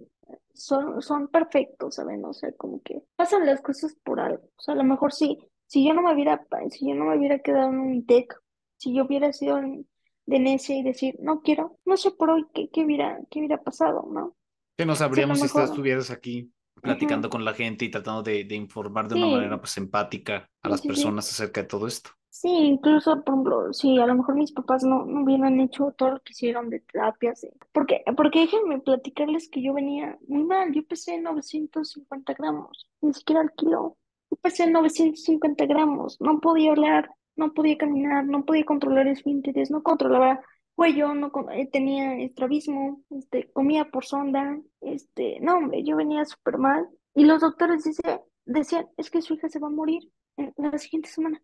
[0.54, 2.24] son, son perfectos, ¿saben?
[2.24, 4.44] O sea, como que pasan las cosas por algo.
[4.56, 7.16] O sea, a lo mejor sí, si yo no me hubiera, si yo no me
[7.18, 8.34] hubiera quedado en un TEC,
[8.76, 9.86] si yo hubiera sido en-
[10.26, 13.62] de necia y decir, no quiero, no sé por hoy qué, qué hubiera, qué hubiera
[13.62, 14.36] pasado, ¿no?
[14.76, 16.52] Que no Si sabríamos si estuvieras aquí
[16.82, 20.68] platicando con la gente y tratando de, de informar de una manera pues empática a
[20.68, 20.82] sí, las sí.
[20.82, 22.10] personas acerca de todo esto.
[22.38, 26.10] Sí, incluso, por ejemplo, si a lo mejor mis papás no, no hubieran hecho todo
[26.12, 30.86] lo que hicieron de terapias, porque, porque déjenme platicarles que yo venía muy mal, yo
[30.86, 33.96] pesé 950 gramos, ni siquiera el kilo,
[34.30, 39.82] yo pesé 950 gramos, no podía hablar, no podía caminar, no podía controlar esfínteres, no
[39.82, 40.40] controlaba
[40.74, 46.58] cuello, no eh, tenía estrabismo, este, comía por sonda, este, no, hombre, yo venía súper
[46.58, 50.02] mal, y los doctores dice- decían, es que su hija se va a morir
[50.36, 51.40] en la siguiente semana.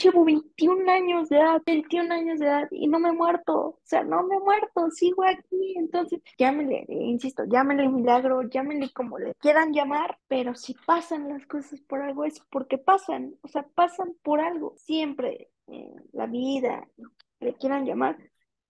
[0.00, 3.80] Llevo 21 años de edad, 21 años de edad y no me he muerto, o
[3.82, 9.18] sea, no me he muerto, sigo aquí, entonces llámenle, eh, insisto, llámenle milagro, llámenle como
[9.18, 13.64] le quieran llamar, pero si pasan las cosas por algo es porque pasan, o sea,
[13.74, 18.16] pasan por algo, siempre, eh, la vida, lo que le quieran llamar,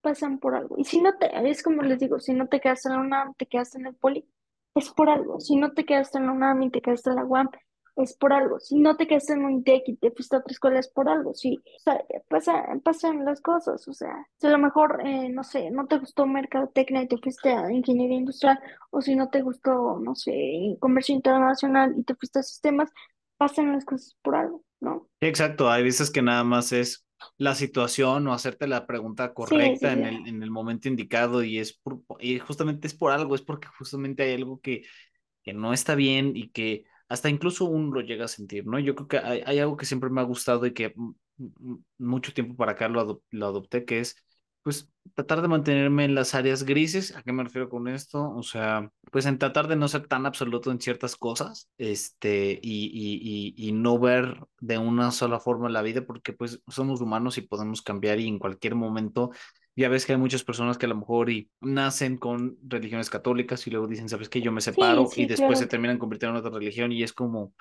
[0.01, 0.77] pasan por algo.
[0.79, 3.35] Y si no te, es como les digo, si no te quedas en la UNAM,
[3.35, 4.27] te quedas en el poli,
[4.75, 7.25] es por algo, si no te quedaste en la UNAM y te quedaste en la
[7.25, 7.49] UAM,
[7.97, 8.59] es por algo.
[8.61, 11.09] Si no te quedaste en un ITEC y te fuiste a otra escuela, es por
[11.09, 11.35] algo.
[11.35, 13.87] Sí, o sea, pasa, pasan las cosas.
[13.89, 17.19] O sea, si a lo mejor, eh, no sé, no te gustó mercadotecnia y te
[17.19, 18.59] fuiste a ingeniería industrial,
[18.91, 22.91] o si no te gustó, no sé, comercio internacional y te fuiste a sistemas,
[23.37, 25.09] pasan las cosas por algo, ¿no?
[25.21, 27.07] Exacto, hay veces que nada más es
[27.39, 31.45] la situación o hacerte la pregunta Sí, sí, correcta en el, en el momento indicado
[31.45, 34.83] y es por- y justamente es por algo, es porque justamente hay algo que,
[35.45, 38.79] que no está bien y que hasta incluso uno lo llega a sentir, ¿no?
[38.79, 40.95] Yo creo que hay, hay algo que siempre me ha gustado y que
[41.99, 44.17] mucho tiempo para acá lo, adop- lo adopté, que es
[44.63, 47.17] pues tratar de mantenerme en las áreas grises.
[47.17, 48.31] ¿A qué me refiero con esto?
[48.37, 52.85] O sea, pues en tratar de no ser tan absoluto en ciertas cosas, este, y,
[52.93, 57.39] y, y, y no ver de una sola forma la vida, porque pues somos humanos
[57.39, 59.31] y podemos cambiar y en cualquier momento
[59.77, 63.67] ya ves que hay muchas personas que a lo mejor y nacen con religiones católicas
[63.67, 64.41] y luego dicen, ¿sabes qué?
[64.43, 65.61] Yo me separo Sí, y después claro.
[65.61, 67.55] se terminan convirtiendo en otra religión y es como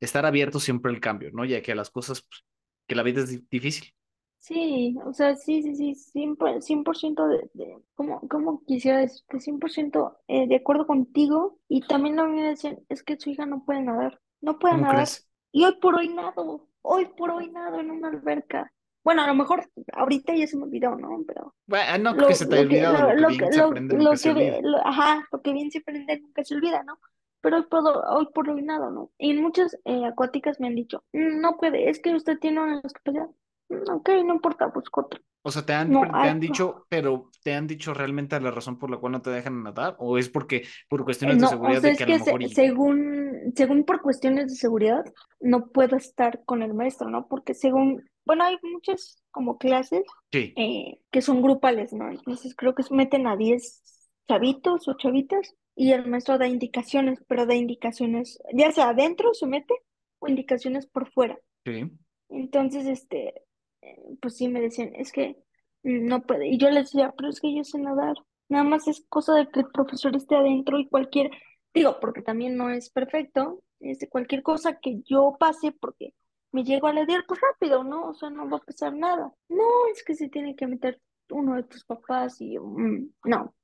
[0.00, 1.44] estar abierto siempre al cambio, ¿no?
[1.44, 2.44] Ya que las cosas, pues,
[2.86, 3.92] que la vida es di- difícil.
[4.38, 9.40] Sí, o sea, sí, sí, sí, 100%, 100% de, de ¿cómo, cómo quisiera decirte?
[9.40, 11.58] 100% eh, de acuerdo contigo.
[11.68, 14.86] Y también mí me decían, es que su hija no puede nadar, no puede ¿Cómo
[14.86, 14.86] nadar.
[14.86, 15.26] crees?
[15.52, 18.72] Y hoy por hoy nado, hoy por hoy nado en una alberca.
[19.06, 21.24] Bueno, a lo mejor ahorita ya se me olvidó, ¿no?
[21.26, 23.52] Pero Bueno, no creo que se te haya que, olvidado, lo, que lo que, bien
[23.52, 24.62] se aprende nunca se que, olvida.
[24.84, 26.98] ajá, lo que bien se aprende nunca se olvida, ¿no?
[27.40, 29.10] Pero hoy por, hoy por hoy nado, ¿no?
[29.18, 32.80] Y muchas eh, acuáticas me han dicho, "Mm, no puede, es que usted tiene una
[32.82, 33.28] discapacidad.
[33.68, 35.20] "Mm, Ok, no importa, busco otra.
[35.42, 38.50] O sea, te han, No te hay, han dicho, pero te han dicho realmente la
[38.50, 41.46] razón por la cual no te dejan nadar, o es porque por eh, cuestiones de
[41.46, 43.84] no, o seguridad sea, de que es a lo que se- mejor y según, según
[43.84, 45.04] por cuestiones de seguridad,
[45.40, 47.26] no puedo estar con el maestro, ¿no?
[47.28, 52.10] Porque según, bueno, hay muchas como clases sí, eh, que son grupales, ¿no?
[52.10, 53.82] Entonces creo que se meten a 10
[54.28, 59.46] chavitos o chavitas y el maestro da indicaciones, pero da indicaciones, ya sea adentro se
[59.46, 59.74] mete
[60.18, 61.38] o indicaciones por fuera.
[61.64, 61.90] sí.
[62.28, 63.42] Entonces, este,
[63.82, 65.36] eh, pues sí me decían, es que
[65.82, 66.48] no puede.
[66.48, 68.16] Y yo les decía, pero es que yo sé nadar.
[68.48, 71.30] Nada más es cosa de que el profesor esté adentro y cualquier,
[71.72, 76.14] digo, porque también no es perfecto, este, cualquier cosa que yo pase porque
[76.56, 78.08] me llego a ladear, pues rápido, ¿no?
[78.10, 79.30] O sea, no va a pasar nada.
[79.50, 81.00] No, es que se tiene que meter
[81.30, 83.54] uno de tus papás y yo, "Mm, no.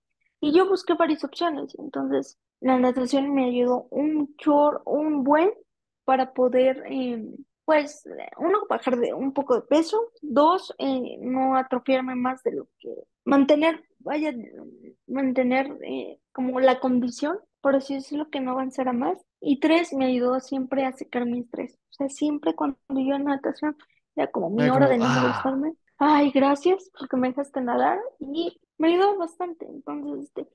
[0.40, 5.50] Y yo busqué varias opciones, entonces la natación me ayudó un chor, un buen
[6.04, 8.04] para poder, em, pues,
[8.38, 12.90] uno, bajar de un poco de peso, dos, eh, no atrofiarme más de lo que,
[13.24, 14.32] mantener, vaya,
[15.06, 20.06] mantener eh, como la condición, por así decirlo, que no avanzara más, y tres, me
[20.06, 23.76] ayudó siempre a secar mi estrés, o sea, siempre cuando yo en natación,
[24.16, 27.60] era como mi Era hora como, de no ah, molestarme, ay, gracias, porque me dejaste
[27.62, 30.48] nadar, y me ayudó bastante, entonces, este,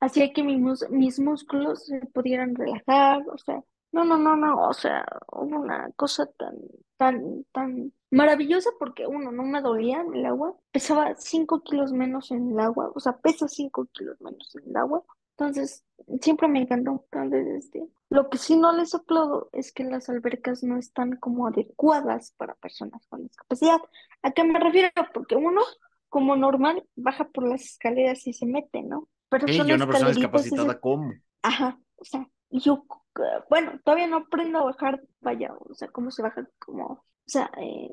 [0.00, 3.62] hacía que mis, mus- mis músculos se pudieran relajar, o sea,
[3.92, 6.56] no, no, no, no, o sea, hubo una cosa tan,
[6.96, 12.30] tan, tan maravillosa porque uno, no me dolía en el agua, pesaba 5 kilos menos
[12.32, 15.04] en el agua, o sea, pesa 5 kilos menos en el agua,
[15.36, 15.84] entonces
[16.20, 20.62] siempre me encantó, entonces, este, lo que sí no les aplaudo es que las albercas
[20.62, 23.78] no están como adecuadas para personas con discapacidad.
[24.22, 24.90] ¿A qué me refiero?
[25.12, 25.60] Porque uno,
[26.08, 29.08] como normal, baja por las escaleras y se mete, ¿no?
[29.28, 31.12] Pero hey, son yo una persona discapacitada, ¿cómo?
[31.42, 32.84] Ajá, o sea, yo,
[33.18, 37.04] eh, bueno, todavía no aprendo a bajar, vaya, o sea, cómo se baja, como, o
[37.26, 37.90] sea, eh,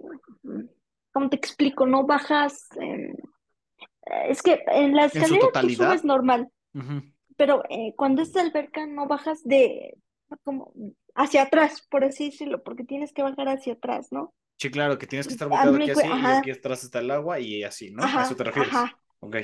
[1.11, 1.87] ¿cómo te explico?
[1.87, 3.15] No bajas, eh,
[4.05, 7.01] eh, es que en la escalera tú subes normal, Ujú.
[7.41, 9.97] Pero eh, cuando es alberca no bajas de,
[10.43, 10.71] como,
[11.15, 14.31] hacia atrás, por así decirlo, porque tienes que bajar hacia atrás, ¿no?
[14.59, 17.39] Sí, claro, que tienes que estar volteado aquí así y aquí atrás está el agua
[17.39, 18.03] y así, ¿no?
[18.03, 18.71] ¿A eso te refieres?
[18.71, 18.95] ajá.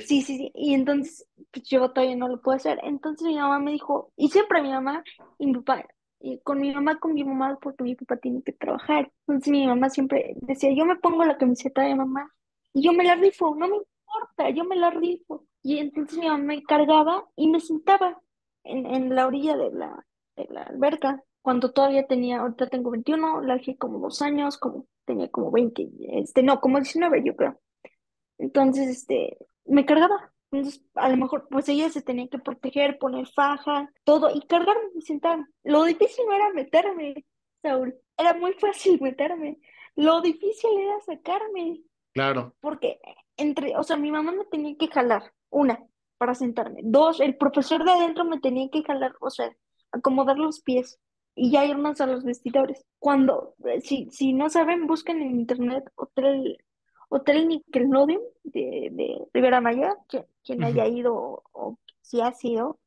[0.06, 0.52] Sí, sí, sí.
[0.54, 2.78] Y entonces, pues yo todavía no lo puedo hacer.
[2.84, 5.02] Entonces mi mamá me dijo, y siempre mi mamá
[5.40, 5.84] y mi papá,
[6.20, 9.10] y con mi mamá, con mi mamá, porque mi papá tiene que trabajar.
[9.26, 12.32] Entonces mi mamá siempre decía, yo me pongo la camiseta de mamá
[12.72, 15.47] y yo me la rifo, no me importa, yo me la rifo.
[15.62, 18.20] Y entonces mi mamá me cargaba y me sentaba
[18.64, 20.06] en, en la orilla de la,
[20.36, 21.22] de la alberca.
[21.42, 25.88] Cuando todavía tenía, ahorita tengo 21 la dejé como dos años, como tenía como 20
[26.20, 27.58] este, no, como 19 yo creo.
[28.38, 30.32] Entonces, este, me cargaba.
[30.50, 34.88] Entonces, a lo mejor, pues ella se tenía que proteger, poner faja, todo, y cargarme
[34.94, 35.46] y sentarme.
[35.62, 37.26] Lo difícil no era meterme,
[37.62, 37.94] Saúl.
[38.16, 39.58] Era muy fácil meterme.
[39.94, 41.82] Lo difícil era sacarme,
[42.14, 42.54] Claro.
[42.60, 42.98] porque
[43.36, 45.78] entre, o sea, mi mamá me tenía que jalar, una,
[46.18, 46.80] para sentarme.
[46.84, 49.54] Dos, el profesor de adentro me tenía que jalar, o sea,
[49.92, 50.98] acomodar los pies
[51.34, 52.84] y ya irnos a los vestidores.
[52.98, 56.58] Cuando, eh, si, si no saben, busquen en internet hotel
[57.10, 62.78] Hotel Nickelodeon de, de Rivera Maya, quien, quien haya ido o, o si ha sido,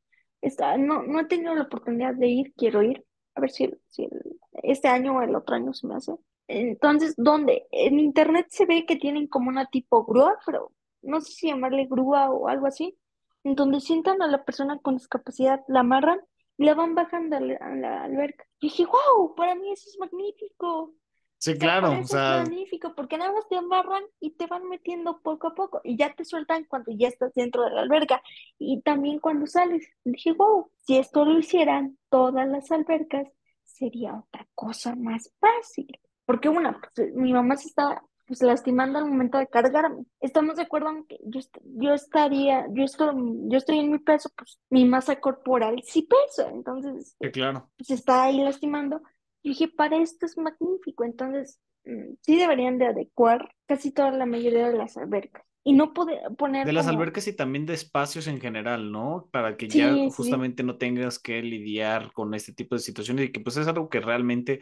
[0.42, 3.04] está, no, no he tenido la oportunidad de ir, quiero ir,
[3.36, 6.14] a ver si, si el- este año o el otro año se me hace.
[6.48, 7.66] Entonces, ¿dónde?
[7.72, 10.72] En internet se ve que tienen como una tipo grúa, pero
[11.02, 12.98] no sé si llamarle grúa o algo así,
[13.44, 16.20] en donde sientan a la persona con discapacidad, la amarran
[16.58, 18.46] y la van bajando a la, a la alberca.
[18.60, 20.94] Y dije, wow, para mí eso es magnífico.
[21.42, 21.90] Sí, claro.
[21.90, 25.56] O eso es magnífico, porque nada más te amarran y te van metiendo poco a
[25.56, 28.22] poco y ya te sueltan cuando ya estás dentro de la alberca
[28.60, 29.88] y también cuando sales.
[30.04, 33.28] Dije, wow, si esto lo hicieran todas las albercas,
[33.64, 35.88] sería otra cosa más fácil.
[36.26, 40.06] Porque una, pues, mi mamá se estaba pues lastimando al momento de cargarme.
[40.22, 43.14] Estamos de acuerdo en que yo, yo estaría, yo estoy,
[43.50, 47.70] yo estoy en mi peso, pues mi masa corporal sí pesa, entonces Sí, claro.
[47.78, 49.02] pues está ahí lastimando.
[49.44, 54.26] Yo dije, para esto es magnífico, entonces mm, sí deberían de adecuar casi toda la
[54.26, 55.44] mayoría de las albercas.
[55.66, 59.28] Y no poder poner De las como- albercas y también de espacios en general, ¿no?
[59.30, 60.10] Para que ya sí.
[60.16, 63.90] justamente no tengas que lidiar con este tipo de situaciones y que pues es algo
[63.90, 64.62] que realmente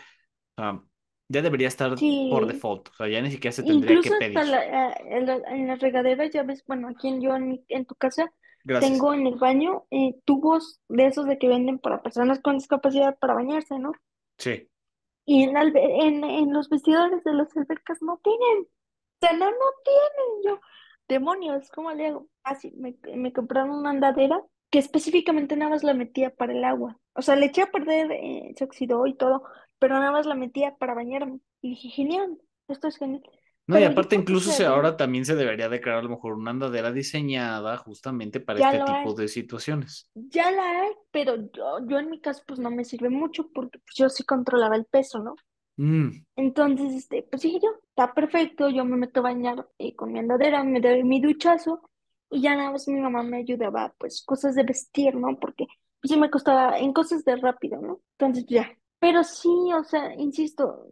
[0.58, 0.82] sea,
[1.30, 2.30] ya debería estar por Sí.
[2.48, 2.90] default.
[2.90, 4.52] O sea, ya ni siquiera se tendría Incluso que hasta pedir.
[4.52, 7.86] la- a- en, la- en las regaderas, ya ves, bueno, aquí en, yo en, en
[7.86, 8.32] tu casa
[8.64, 8.92] Gracias.
[8.92, 13.18] tengo en el baño eh, tubos de esos de que venden para personas con discapacidad
[13.20, 13.94] para bañarse, ¿no?
[14.38, 14.68] Sí.
[15.26, 18.64] Y en, la en, en los vestidores de las albercas no tienen.
[19.22, 20.44] O sea, no, no tienen.
[20.44, 20.60] Yo,
[21.08, 22.28] demonios, ¿cómo le hago?
[22.44, 24.42] Así, me, me compraron una andadera
[24.72, 26.98] que específicamente nada más la metía para el agua.
[27.14, 29.44] O sea, le eché a perder, eh, se oxidó y todo,
[29.80, 31.40] pero nada más la metía para bañarme.
[31.62, 32.38] Y dije, genial,
[32.68, 33.24] esto es genial.
[33.68, 36.34] No, y Pero aparte incluso se ahora también se debería de crear a lo mejor
[36.34, 39.16] una andadera diseñada justamente para Ya este tipo hay.
[39.16, 40.10] de situaciones.
[40.16, 43.80] Ya la hay, pero yo, yo en mi caso pues no me sirve mucho porque
[43.80, 45.36] pues, yo sí controlaba el peso, ¿no?
[45.80, 50.12] Mm, Entonces, este, pues dije yo, está perfecto, yo me meto a bañar eh, con
[50.14, 51.82] mi andadera, me doy mi duchazo
[52.30, 55.38] y ya nada más mi mamá me ayudaba, pues, cosas de vestir, ¿no?
[55.40, 55.66] Porque
[56.02, 58.02] pues, sí me costaba en cosas de rápido, ¿no?
[58.18, 58.70] Entonces, ya.
[59.00, 60.88] Pero sí, o sea, insisto,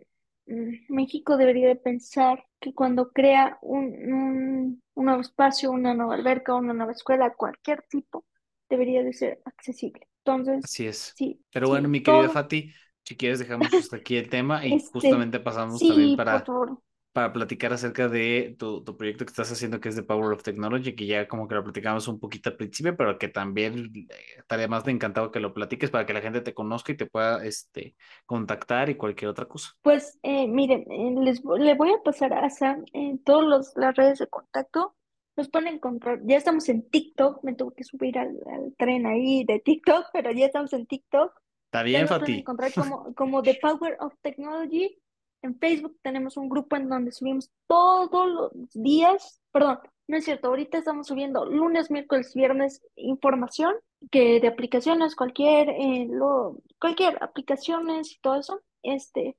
[0.48, 6.16] mm, México debería de pensar que cuando crea un, un, un nuevo espacio, una nueva
[6.16, 8.26] alberca, una nueva escuela, cualquier tipo,
[8.70, 10.08] debería de ser accesible.
[10.26, 11.16] Entonces, así es.
[11.16, 12.74] sí, Pero sí, bueno, mi querida todo, Fati,
[13.04, 16.46] si quieres dejamos hasta aquí el tema y este, justamente pasamos también sí, para por
[16.46, 16.82] favor.
[17.18, 20.44] Para platicar acerca de tu, tu proyecto que estás haciendo, que es The Power of
[20.44, 24.08] Technology, que ya como que lo platicamos un poquito al principio, pero que también eh,
[24.38, 27.08] estaría más de encantado que lo platiques para que la gente te conozca y te
[27.08, 27.96] pueda este,
[28.28, 29.72] contactar y cualquier otra cosa.
[29.82, 34.20] Pues eh, miren, eh, les, le voy a pasar a Sam en todas las redes
[34.20, 34.96] de contacto.
[35.36, 39.44] Nos pueden encontrar, ya estamos en TikTok, me tuve que subir al, al tren ahí
[39.44, 41.32] de TikTok, pero ya estamos en TikTok.
[41.66, 42.40] Está bien, nos pueden Fati.
[42.42, 45.00] encontrar como, como The Power of Technology.
[45.42, 50.48] En Facebook tenemos un grupo en donde subimos todos los días, perdón, no es cierto,
[50.48, 53.76] ahorita estamos subiendo lunes, miércoles, viernes información
[54.12, 58.62] que de aplicaciones, cualquier, eh, lo, cualquier aplicaciones y todo eso.
[58.84, 59.36] Este,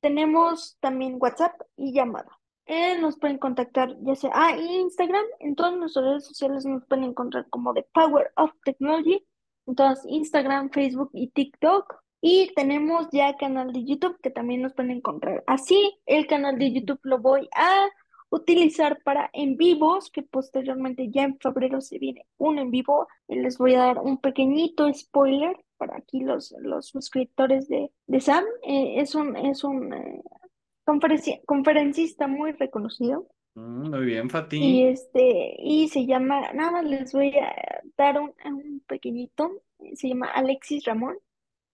[0.00, 2.38] tenemos también WhatsApp y llamada.
[2.66, 6.84] Eh, nos pueden contactar ya sea, ah, y Instagram, en todas nuestras redes sociales nos
[6.86, 9.24] pueden encontrar como The Power of Technology,
[9.66, 12.02] entonces Instagram, Facebook y TikTok.
[12.28, 15.44] Y tenemos ya canal de YouTube que también nos pueden encontrar.
[15.46, 17.86] Así, el canal de YouTube lo voy a
[18.30, 23.06] utilizar para en vivos, que posteriormente ya en febrero se viene un en vivo.
[23.28, 28.20] Y les voy a dar un pequeñito spoiler para aquí los, los suscriptores de, de
[28.20, 28.44] Sam.
[28.64, 30.20] Eh, es un, es un eh,
[30.84, 33.28] conferenci- conferencista muy reconocido.
[33.54, 34.82] Mm, muy bien, Y Fati.
[34.82, 37.54] este, y se llama, nada más les voy a
[37.96, 39.62] dar un, un pequeñito,
[39.94, 41.16] se llama Alexis Ramón,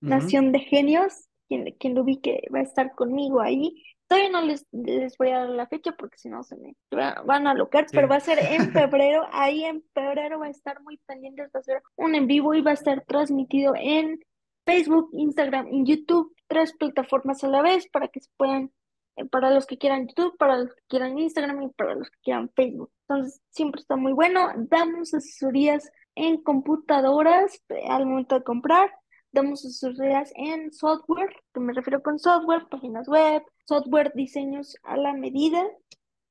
[0.03, 3.83] Nación de Genios, quien, quien lo ubique va a estar conmigo ahí.
[4.09, 7.23] Todavía no les, les voy a dar la fecha porque si no se me va-
[7.25, 10.83] van a alocar, pero va a ser en febrero, ahí en febrero va a estar
[10.83, 14.21] muy pendientes, va a ser un en vivo y va a estar transmitido en
[14.67, 18.71] Facebook, Instagram y YouTube, tres plataformas a la vez para que se puedan
[19.17, 22.19] eh, para los que quieran YouTube, para los que quieran Instagram y para los que
[22.23, 22.91] quieran Facebook.
[23.09, 24.49] Entonces, siempre está muy bueno.
[24.57, 28.91] Damos asesorías en computadoras eh, al momento de comprar.
[29.33, 35.13] Damos asesorías en software, que me refiero con software, páginas web, software, diseños a la
[35.15, 35.63] medida.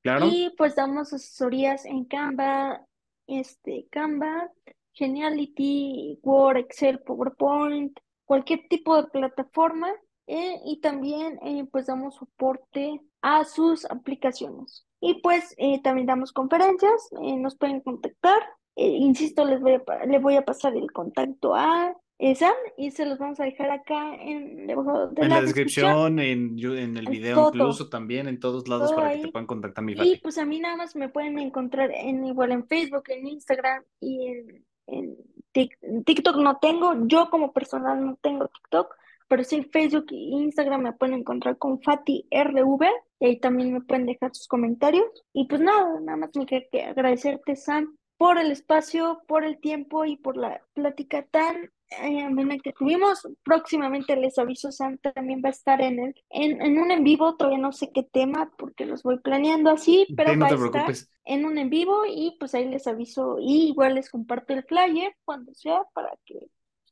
[0.03, 0.27] Claro.
[0.31, 2.85] Y pues damos asesorías en Canva,
[3.27, 4.49] este, Canva,
[4.93, 9.89] Geniality, Word, Excel, PowerPoint, cualquier tipo de plataforma.
[10.27, 14.85] eh, y también eh, pues damos soporte a sus aplicaciones.
[15.01, 18.39] Y pues eh, también damos conferencias, nos pueden contactar.
[18.75, 21.93] Insisto, les voy a, pa- le voy a pasar el contacto a
[22.35, 26.15] Sam y se los vamos a dejar acá en, debajo de En la la descripción.
[26.15, 27.47] descripción, en, en el video todo.
[27.47, 30.59] incluso también, en todos lados para que te puedan contactar, mi Y pues a mí
[30.59, 35.17] nada más me pueden encontrar en igual en Facebook, en Instagram y en, en
[35.53, 38.95] Tik- en TikTok no tengo, yo como personal no tengo TikTok,
[39.27, 42.85] pero sí en Facebook e Instagram me pueden encontrar con Fati RV
[43.19, 45.05] y ahí también me pueden dejar sus comentarios.
[45.33, 49.59] Y pues nada, nada más me queda que agradecerte, Sam, por el espacio, por el
[49.59, 53.27] tiempo y por la plática tan eh, que tuvimos.
[53.43, 57.35] Próximamente les aviso, Sam también va a estar en el, en, en un en vivo,
[57.35, 60.51] todavía no sé qué tema porque los voy planeando así, pero Sí, no va a
[60.51, 64.63] estar en un en vivo y pues ahí les aviso y igual les comparto el
[64.63, 66.39] flyer cuando sea para que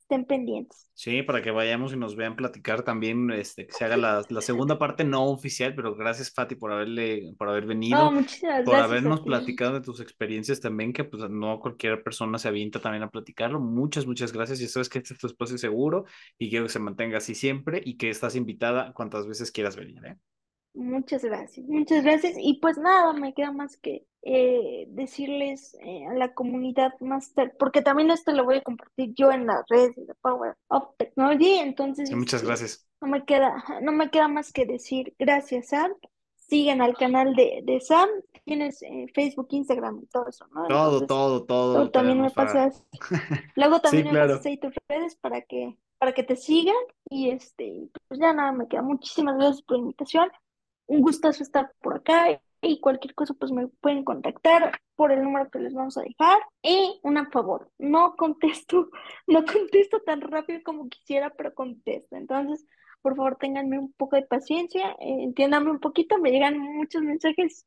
[0.09, 0.89] estén pendientes.
[0.93, 4.41] Sí, para que vayamos y nos vean platicar también, este, que se haga la, la
[4.41, 8.75] segunda parte no oficial, pero gracias Fati por haberle, por haber venido, No, muchísimas por
[8.75, 9.23] gracias habernos ti.
[9.23, 13.61] platicado de tus experiencias también, que pues no cualquier persona se avienta también a platicarlo.
[13.61, 14.59] Muchas, muchas gracias.
[14.59, 16.03] Y sabes que este es tu espacio seguro
[16.37, 20.05] y quiero que se mantenga así siempre y que estás invitada cuantas veces quieras venir,
[20.05, 20.17] ¿eh?
[20.73, 22.35] Muchas gracias, muchas gracias.
[22.37, 27.81] Y pues nada, me queda más que eh, decirles eh, a la comunidad Master, porque
[27.81, 32.11] también esto lo voy a compartir yo en las redes de Power of Technology, entonces
[32.11, 32.87] muchas este, gracias.
[32.99, 35.93] no me queda, no me queda más que decir gracias, Sam.
[36.35, 38.09] Sigan al canal de, de Sam,
[38.43, 40.67] tienes eh, Facebook, Instagram y todo eso, ¿no?
[40.67, 41.73] Todo, Entonces, todo, todo.
[41.75, 42.83] luego también me pasas,
[43.55, 46.75] luego también Sí, me pasas ahí tus redes para que, para que te sigan
[47.09, 48.81] y este, pues ya nada, me queda.
[48.81, 50.29] Muchísimas gracias por la invitación.
[50.89, 55.49] Un gustazo estar por acá y cualquier cosa pues me pueden contactar por el número
[55.49, 56.39] que les vamos a dejar.
[56.63, 58.89] Y un favor, no contesto,
[59.27, 62.15] no contesto tan rápido como quisiera, pero contesto.
[62.15, 62.65] Entonces,
[63.01, 67.65] por favor, ténganme un poco de paciencia, eh, entiéndanme un poquito, me llegan muchos mensajes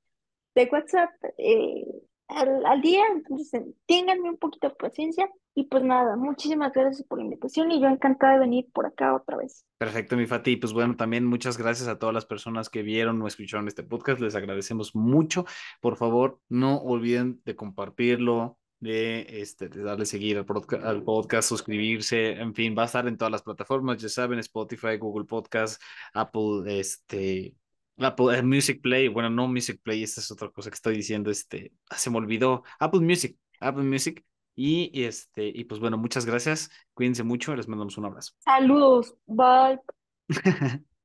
[0.55, 1.85] de WhatsApp eh,
[2.29, 5.29] al, al día, entonces eh, ténganme un poquito de paciencia.
[5.55, 9.15] Y pues nada, muchísimas gracias por la invitación y yo encantada de venir por acá
[9.15, 9.67] otra vez.
[9.77, 10.57] Perfecto, mi Fati.
[10.57, 14.19] Pues bueno, también muchas gracias a todas las personas que vieron o escucharon este podcast.
[14.21, 15.45] Les agradecemos mucho.
[15.83, 21.51] Por favor, no olviden de compartirlo, de, este, de darle seguir al, podca- al podcast,
[21.51, 25.81] suscribirse, en fin, va a estar en todas las plataformas, ya saben, Spotify, Google Podcast,
[26.15, 27.55] Apple, este,
[27.99, 31.31] Apple eh, Music Play, bueno, no Music Play, esta es otra cosa que estoy diciendo,
[31.31, 34.25] este, ah, se me olvidó, Apple Music, Apple Music,
[34.55, 38.33] y este, y pues bueno, muchas gracias, cuídense mucho, les mandamos un abrazo.
[38.39, 39.81] Saludos, bye.